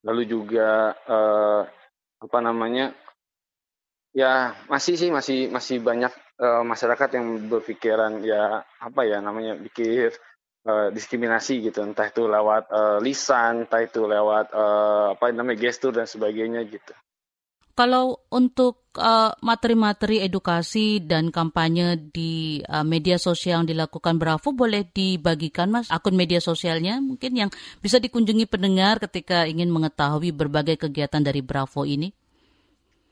Lalu 0.05 0.25
juga 0.25 0.97
uh, 1.05 1.61
apa 2.17 2.39
namanya 2.41 2.93
ya 4.09 4.57
masih 4.65 4.97
sih 4.97 5.13
masih 5.13 5.53
masih 5.53 5.81
banyak 5.85 6.13
uh, 6.41 6.65
masyarakat 6.65 7.09
yang 7.13 7.45
berpikiran 7.45 8.25
ya 8.25 8.65
apa 8.81 9.01
ya 9.05 9.21
namanya 9.21 9.53
pikir 9.69 10.17
uh, 10.65 10.89
diskriminasi 10.89 11.61
gitu. 11.61 11.85
Entah 11.85 12.09
itu 12.09 12.25
lewat 12.25 12.73
uh, 12.73 12.97
lisan 13.01 13.69
entah 13.69 13.85
itu 13.85 14.05
lewat 14.05 14.49
uh, 14.53 15.13
apa 15.13 15.29
namanya 15.29 15.61
gestur 15.61 15.93
dan 15.93 16.09
sebagainya 16.09 16.65
gitu 16.65 16.93
kalau 17.79 18.19
untuk 18.27 18.91
uh, 18.99 19.31
materi-materi 19.39 20.19
edukasi 20.19 20.99
dan 20.99 21.31
kampanye 21.31 21.95
di 22.11 22.59
uh, 22.67 22.83
media 22.83 23.15
sosial 23.15 23.63
yang 23.63 23.71
dilakukan 23.71 24.19
Bravo 24.19 24.51
boleh 24.51 24.83
dibagikan 24.83 25.71
Mas 25.71 25.87
akun 25.87 26.19
media 26.19 26.43
sosialnya 26.43 26.99
mungkin 26.99 27.39
yang 27.39 27.49
bisa 27.79 27.95
dikunjungi 28.03 28.51
pendengar 28.51 28.99
ketika 28.99 29.47
ingin 29.47 29.71
mengetahui 29.71 30.35
berbagai 30.35 30.75
kegiatan 30.75 31.23
dari 31.23 31.39
Bravo 31.39 31.87
ini? 31.87 32.11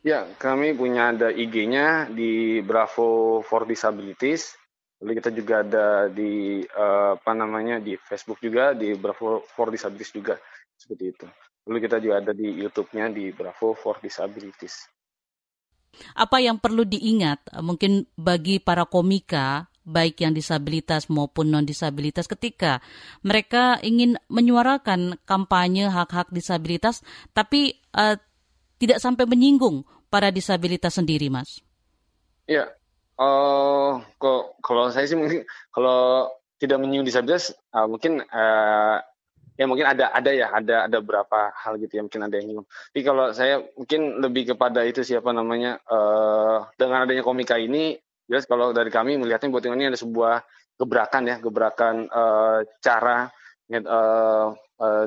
Ya, 0.04 0.28
kami 0.36 0.76
punya 0.76 1.16
ada 1.16 1.32
IG-nya 1.32 2.12
di 2.12 2.60
Bravo 2.60 3.40
for 3.48 3.64
Disabilities. 3.64 4.52
Lalu 5.00 5.24
kita 5.24 5.32
juga 5.32 5.64
ada 5.64 5.88
di 6.12 6.60
uh, 6.60 7.16
apa 7.16 7.32
namanya 7.32 7.80
di 7.80 7.96
Facebook 7.96 8.44
juga 8.44 8.76
di 8.76 9.00
Bravo 9.00 9.48
for 9.48 9.72
Disabilities 9.72 10.12
juga 10.12 10.36
seperti 10.76 11.06
itu. 11.08 11.28
Lalu 11.68 11.78
kita 11.84 12.00
juga 12.00 12.24
ada 12.24 12.32
di 12.32 12.48
YouTube-nya 12.64 13.12
di 13.12 13.36
Bravo 13.36 13.76
for 13.76 14.00
Disabilities. 14.00 14.88
Apa 16.16 16.40
yang 16.40 16.64
perlu 16.64 16.88
diingat 16.88 17.52
uh, 17.52 17.60
mungkin 17.60 18.08
bagi 18.16 18.64
para 18.64 18.88
komika 18.88 19.68
baik 19.88 20.20
yang 20.20 20.36
disabilitas 20.36 21.08
maupun 21.08 21.48
non 21.48 21.64
disabilitas 21.64 22.28
ketika 22.28 22.84
mereka 23.24 23.80
ingin 23.80 24.20
menyuarakan 24.28 25.16
kampanye 25.24 25.88
hak-hak 25.88 26.28
disabilitas 26.28 27.08
tapi 27.32 27.80
uh, 27.96 28.20
tidak 28.78 29.00
sampai 29.00 29.24
menyinggung 29.26 29.88
para 30.12 30.30
disabilitas 30.30 30.96
sendiri, 30.96 31.28
Mas. 31.32 31.64
Iya. 32.48 32.72
Uh, 33.18 33.98
kok 34.22 34.62
kalau 34.62 34.94
saya 34.94 35.10
sih 35.10 35.18
mungkin 35.18 35.42
kalau 35.74 36.30
tidak 36.62 36.78
menyinggung 36.78 37.10
disabilitas 37.10 37.50
uh, 37.74 37.90
mungkin 37.90 38.22
uh, 38.30 39.02
ya 39.58 39.66
mungkin 39.66 39.90
ada 39.90 40.14
ada 40.14 40.32
ya 40.32 40.54
ada 40.54 40.86
ada 40.86 40.98
beberapa 41.02 41.50
hal 41.52 41.82
gitu 41.82 41.98
ya 41.98 42.02
mungkin 42.06 42.22
ada 42.24 42.36
yang 42.38 42.46
nyinggung. 42.48 42.68
Tapi 42.70 43.02
kalau 43.02 43.26
saya 43.34 43.66
mungkin 43.74 44.22
lebih 44.22 44.54
kepada 44.54 44.86
itu 44.86 45.02
siapa 45.02 45.34
namanya 45.34 45.82
uh, 45.90 46.70
dengan 46.78 47.04
adanya 47.10 47.26
komika 47.26 47.58
ini 47.58 47.98
jelas 48.30 48.46
kalau 48.46 48.72
dari 48.72 48.94
kami 48.94 49.18
melihatnya 49.18 49.50
buat 49.50 49.66
ini 49.66 49.90
ada 49.90 50.00
sebuah 50.00 50.46
gebrakan 50.78 51.24
ya 51.26 51.36
gebrakan 51.42 52.06
uh, 52.08 52.62
cara 52.80 53.34
uh, 53.74 54.48
uh, 54.54 55.06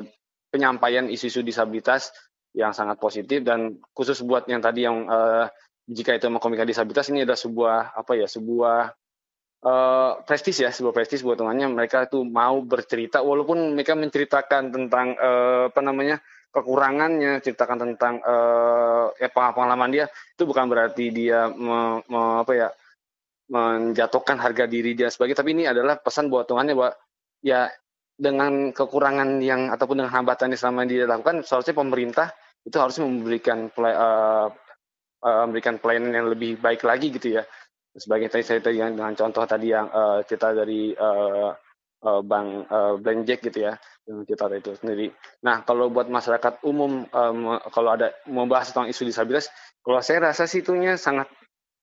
penyampaian 0.51 1.07
isu-isu 1.07 1.41
disabilitas 1.41 2.11
yang 2.51 2.75
sangat 2.75 2.99
positif 2.99 3.39
dan 3.47 3.79
khusus 3.95 4.19
buat 4.19 4.43
yang 4.51 4.59
tadi 4.59 4.83
yang 4.83 5.07
uh, 5.07 5.47
jika 5.87 6.19
itu 6.19 6.27
komika 6.43 6.67
disabilitas 6.67 7.07
ini 7.07 7.23
ada 7.23 7.39
sebuah 7.39 7.95
apa 7.95 8.19
ya 8.19 8.27
sebuah 8.27 8.91
uh, 9.65 10.21
prestis 10.25 10.61
ya 10.61 10.69
sebuah 10.73 10.93
prestis 10.93 11.21
buat 11.21 11.37
temannya 11.37 11.69
mereka 11.71 12.09
itu 12.09 12.25
mau 12.25 12.61
bercerita 12.61 13.21
walaupun 13.21 13.77
mereka 13.77 13.93
menceritakan 13.97 14.73
tentang 14.73 15.17
uh, 15.17 15.69
apa 15.69 15.81
namanya 15.81 16.17
kekurangannya 16.51 17.39
ceritakan 17.39 17.77
tentang 17.79 18.19
uh, 18.21 19.07
ya 19.15 19.31
pengalaman 19.31 19.89
dia 19.89 20.05
itu 20.11 20.43
bukan 20.43 20.67
berarti 20.67 21.07
dia 21.13 21.47
me, 21.47 22.03
me, 22.11 22.21
apa 22.43 22.51
ya 22.51 22.67
menjatuhkan 23.51 24.39
harga 24.39 24.67
diri 24.67 24.95
dia 24.95 25.11
sebagai 25.11 25.35
tapi 25.35 25.55
ini 25.55 25.67
adalah 25.67 25.99
pesan 25.99 26.27
buat 26.27 26.47
temannya 26.47 26.75
bahwa 26.75 26.91
ya 27.43 27.71
dengan 28.15 28.75
kekurangan 28.75 29.39
yang 29.39 29.71
ataupun 29.71 30.03
dengan 30.03 30.11
hambatan 30.11 30.53
yang 30.53 30.59
selama 30.59 30.85
ini 30.85 31.03
dilakukan 31.03 31.41
seharusnya 31.41 31.75
pemerintah 31.75 32.27
itu 32.61 32.77
harus 32.77 32.99
memberikan 33.01 33.71
uh, 33.81 34.47
uh, 35.25 35.41
memberikan 35.47 35.81
pelayanan 35.81 36.13
yang 36.13 36.27
lebih 36.29 36.61
baik 36.61 36.85
lagi 36.85 37.09
gitu 37.15 37.41
ya 37.41 37.43
sebagai 37.95 38.31
tadi 38.31 38.43
saya 38.43 38.59
tadi 38.63 38.79
dengan 38.79 39.13
contoh 39.15 39.43
tadi 39.43 39.71
yang 39.71 39.87
uh, 39.91 40.23
kita 40.23 40.55
dari 40.55 40.95
uh, 40.95 41.51
uh, 42.07 42.21
Bang 42.23 42.63
uh, 42.71 43.23
Jack 43.27 43.43
gitu 43.43 43.67
ya 43.67 43.75
dengan 44.07 44.23
kita 44.23 44.47
itu 44.55 44.71
sendiri. 44.79 45.07
Nah 45.43 45.61
kalau 45.67 45.91
buat 45.91 46.07
masyarakat 46.07 46.63
umum 46.63 47.05
um, 47.05 47.39
kalau 47.69 47.89
ada 47.93 48.15
membahas 48.25 48.71
tentang 48.71 48.87
isu 48.89 49.03
disabilitas, 49.05 49.51
kalau 49.83 49.99
saya 49.99 50.31
rasa 50.31 50.47
sih 50.47 50.63
itunya 50.63 50.95
sangat 50.95 51.27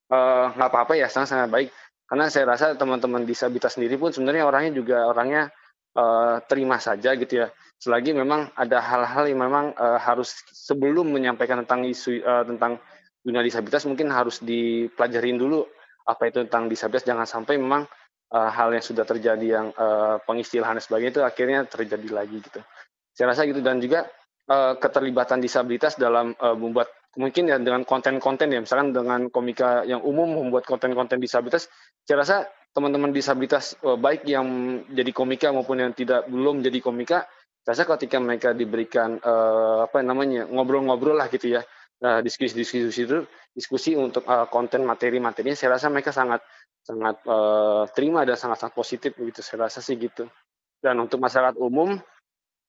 nggak 0.09 0.69
uh, 0.69 0.73
apa-apa 0.73 0.97
ya 0.97 1.13
sangat 1.13 1.37
sangat 1.37 1.49
baik 1.53 1.69
karena 2.09 2.33
saya 2.33 2.49
rasa 2.49 2.73
teman-teman 2.73 3.29
disabilitas 3.29 3.77
sendiri 3.77 4.01
pun 4.01 4.09
sebenarnya 4.09 4.49
orangnya 4.49 4.73
juga 4.81 5.05
orangnya 5.05 5.53
uh, 5.93 6.41
terima 6.49 6.81
saja 6.81 7.13
gitu 7.13 7.45
ya 7.45 7.53
selagi 7.77 8.17
memang 8.17 8.49
ada 8.57 8.81
hal-hal 8.81 9.29
yang 9.29 9.45
memang 9.45 9.77
uh, 9.77 10.01
harus 10.01 10.33
sebelum 10.57 11.13
menyampaikan 11.13 11.61
tentang 11.63 11.85
isu 11.85 12.25
uh, 12.25 12.43
tentang 12.49 12.81
dunia 13.21 13.45
disabilitas 13.45 13.85
mungkin 13.85 14.09
harus 14.09 14.41
dipelajarin 14.41 15.37
dulu 15.37 15.69
apa 16.09 16.33
itu 16.33 16.49
tentang 16.49 16.73
disabilitas 16.73 17.05
jangan 17.05 17.29
sampai 17.29 17.61
memang 17.61 17.85
uh, 18.33 18.51
hal 18.51 18.73
yang 18.73 18.81
sudah 18.81 19.05
terjadi 19.05 19.47
yang 19.61 19.67
uh, 19.77 20.17
pengistilahan 20.25 20.81
dan 20.81 20.85
sebagainya 20.85 21.13
itu 21.21 21.23
akhirnya 21.23 21.69
terjadi 21.69 22.09
lagi 22.09 22.41
gitu. 22.41 22.61
Saya 23.13 23.37
rasa 23.37 23.45
gitu 23.45 23.61
dan 23.61 23.77
juga 23.79 24.09
uh, 24.49 24.75
keterlibatan 24.81 25.39
disabilitas 25.45 26.01
dalam 26.01 26.33
uh, 26.41 26.57
membuat 26.57 26.89
mungkin 27.19 27.51
ya 27.51 27.59
dengan 27.59 27.83
konten-konten 27.83 28.53
ya 28.53 28.61
misalkan 28.63 28.95
dengan 28.95 29.27
komika 29.33 29.83
yang 29.83 30.05
umum 30.07 30.39
membuat 30.39 30.69
konten-konten 30.69 31.19
disabilitas 31.19 31.67
saya 32.07 32.23
rasa 32.23 32.37
teman-teman 32.71 33.11
disabilitas 33.11 33.75
uh, 33.83 33.99
baik 33.99 34.23
yang 34.29 34.47
jadi 34.87 35.11
komika 35.11 35.51
maupun 35.51 35.83
yang 35.83 35.93
tidak 35.97 36.31
belum 36.31 36.63
jadi 36.63 36.79
komika 36.79 37.27
saya 37.67 37.75
rasa 37.75 37.99
ketika 37.99 38.23
mereka 38.23 38.55
diberikan 38.55 39.19
uh, 39.19 39.89
apa 39.89 39.99
namanya 40.05 40.47
ngobrol-ngobrol 40.47 41.19
lah 41.19 41.27
gitu 41.33 41.59
ya 41.59 41.65
uh, 42.03 42.21
diskusi-diskusi 42.23 43.07
itu 43.07 43.19
diskusi 43.55 43.95
untuk 43.99 44.27
uh, 44.27 44.47
konten 44.51 44.87
materi-materinya 44.87 45.55
saya 45.55 45.79
rasa 45.79 45.91
mereka 45.91 46.15
sangat 46.15 46.43
sangat 46.83 47.21
uh, 47.29 47.85
terima 47.93 48.25
dan 48.25 48.39
sangat 48.39 48.65
sangat 48.65 48.75
positif 48.75 49.13
begitu 49.19 49.45
saya 49.45 49.69
rasa 49.69 49.85
sih 49.85 49.99
gitu. 49.99 50.27
Dan 50.79 51.03
untuk 51.03 51.19
masyarakat 51.19 51.59
umum 51.59 51.99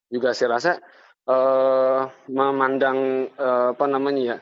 juga 0.10 0.34
saya 0.34 0.58
rasa 0.58 0.72
uh, 1.30 2.10
memandang 2.28 3.30
uh, 3.38 3.78
apa 3.78 3.86
namanya 3.86 4.24
ya 4.24 4.38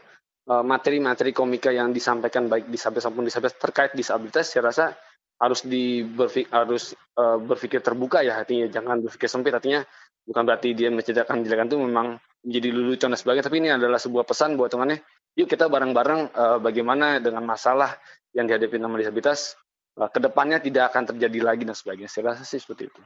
materi-materi 0.47 1.35
komika 1.35 1.75
yang 1.75 1.91
disampaikan 1.91 2.47
baik 2.47 2.71
disabilitas 2.71 3.11
maupun 3.11 3.27
disabilitas 3.27 3.59
terkait 3.59 3.91
disabilitas 3.91 4.47
saya 4.47 4.71
rasa 4.71 4.95
harus 5.37 5.61
di 5.61 6.01
berfik, 6.01 6.49
harus 6.49 6.97
uh, 7.19 7.37
berpikir 7.37 7.83
terbuka 7.85 8.25
ya 8.25 8.41
artinya 8.41 8.65
jangan 8.71 9.05
berpikir 9.05 9.29
sempit 9.29 9.53
artinya 9.53 9.85
bukan 10.27 10.43
berarti 10.43 10.75
dia 10.75 10.91
menceritakan 10.91 11.47
jelekan 11.47 11.71
itu 11.71 11.79
memang 11.79 12.07
menjadi 12.43 12.69
lelucon 12.75 13.15
dan 13.15 13.19
sebagainya 13.19 13.45
tapi 13.47 13.57
ini 13.63 13.69
adalah 13.71 13.97
sebuah 13.97 14.27
pesan 14.27 14.59
buat 14.59 14.67
temannya 14.67 14.99
yuk 15.39 15.47
kita 15.47 15.71
bareng-bareng 15.71 16.21
uh, 16.35 16.57
bagaimana 16.59 17.23
dengan 17.23 17.47
masalah 17.47 17.95
yang 18.35 18.45
dihadapi 18.45 18.75
nama 18.75 18.99
disabilitas 18.99 19.55
uh, 19.95 20.11
ke 20.11 20.19
depannya 20.19 20.59
tidak 20.59 20.91
akan 20.91 21.15
terjadi 21.15 21.39
lagi 21.41 21.63
dan 21.63 21.73
sebagainya 21.73 22.11
saya 22.11 22.35
rasa 22.35 22.43
sih 22.43 22.59
seperti 22.59 22.91
itu 22.91 23.01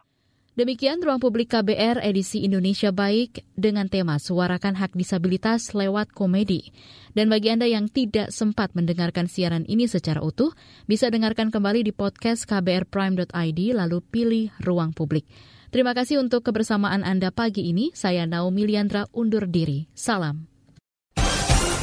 Demikian 0.51 0.99
Ruang 0.99 1.23
Publik 1.23 1.55
KBR 1.55 2.03
edisi 2.03 2.43
Indonesia 2.43 2.91
Baik 2.91 3.47
dengan 3.55 3.87
tema 3.87 4.19
Suarakan 4.19 4.75
Hak 4.75 4.99
Disabilitas 4.99 5.71
lewat 5.71 6.11
Komedi. 6.11 6.75
Dan 7.15 7.31
bagi 7.31 7.55
Anda 7.55 7.71
yang 7.71 7.87
tidak 7.87 8.35
sempat 8.35 8.75
mendengarkan 8.75 9.31
siaran 9.31 9.63
ini 9.63 9.87
secara 9.87 10.19
utuh, 10.19 10.51
bisa 10.91 11.07
dengarkan 11.07 11.55
kembali 11.55 11.87
di 11.87 11.95
podcast 11.95 12.43
kbrprime.id 12.51 13.59
lalu 13.71 14.03
pilih 14.03 14.51
Ruang 14.59 14.91
Publik. 14.91 15.23
Terima 15.71 15.95
kasih 15.95 16.19
untuk 16.19 16.43
kebersamaan 16.43 17.07
Anda 17.07 17.31
pagi 17.31 17.71
ini. 17.71 17.95
Saya 17.95 18.27
Naomi 18.27 18.67
Liandra 18.67 19.07
undur 19.15 19.47
diri. 19.47 19.87
Salam. 19.95 20.51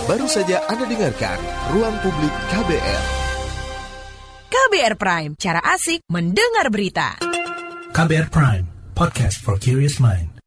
Baru 0.05 0.29
saja 0.29 0.61
Anda 0.69 0.85
dengarkan 0.85 1.41
Ruang 1.73 1.97
Publik 2.05 2.35
KBR. 2.53 3.03
KBR 4.49 4.95
Prime, 5.01 5.33
cara 5.41 5.61
asik 5.73 6.05
mendengar 6.09 6.69
berita. 6.69 7.17
KBR 7.93 8.29
Prime, 8.29 8.67
podcast 8.93 9.41
for 9.41 9.57
curious 9.57 9.97
mind. 10.01 10.38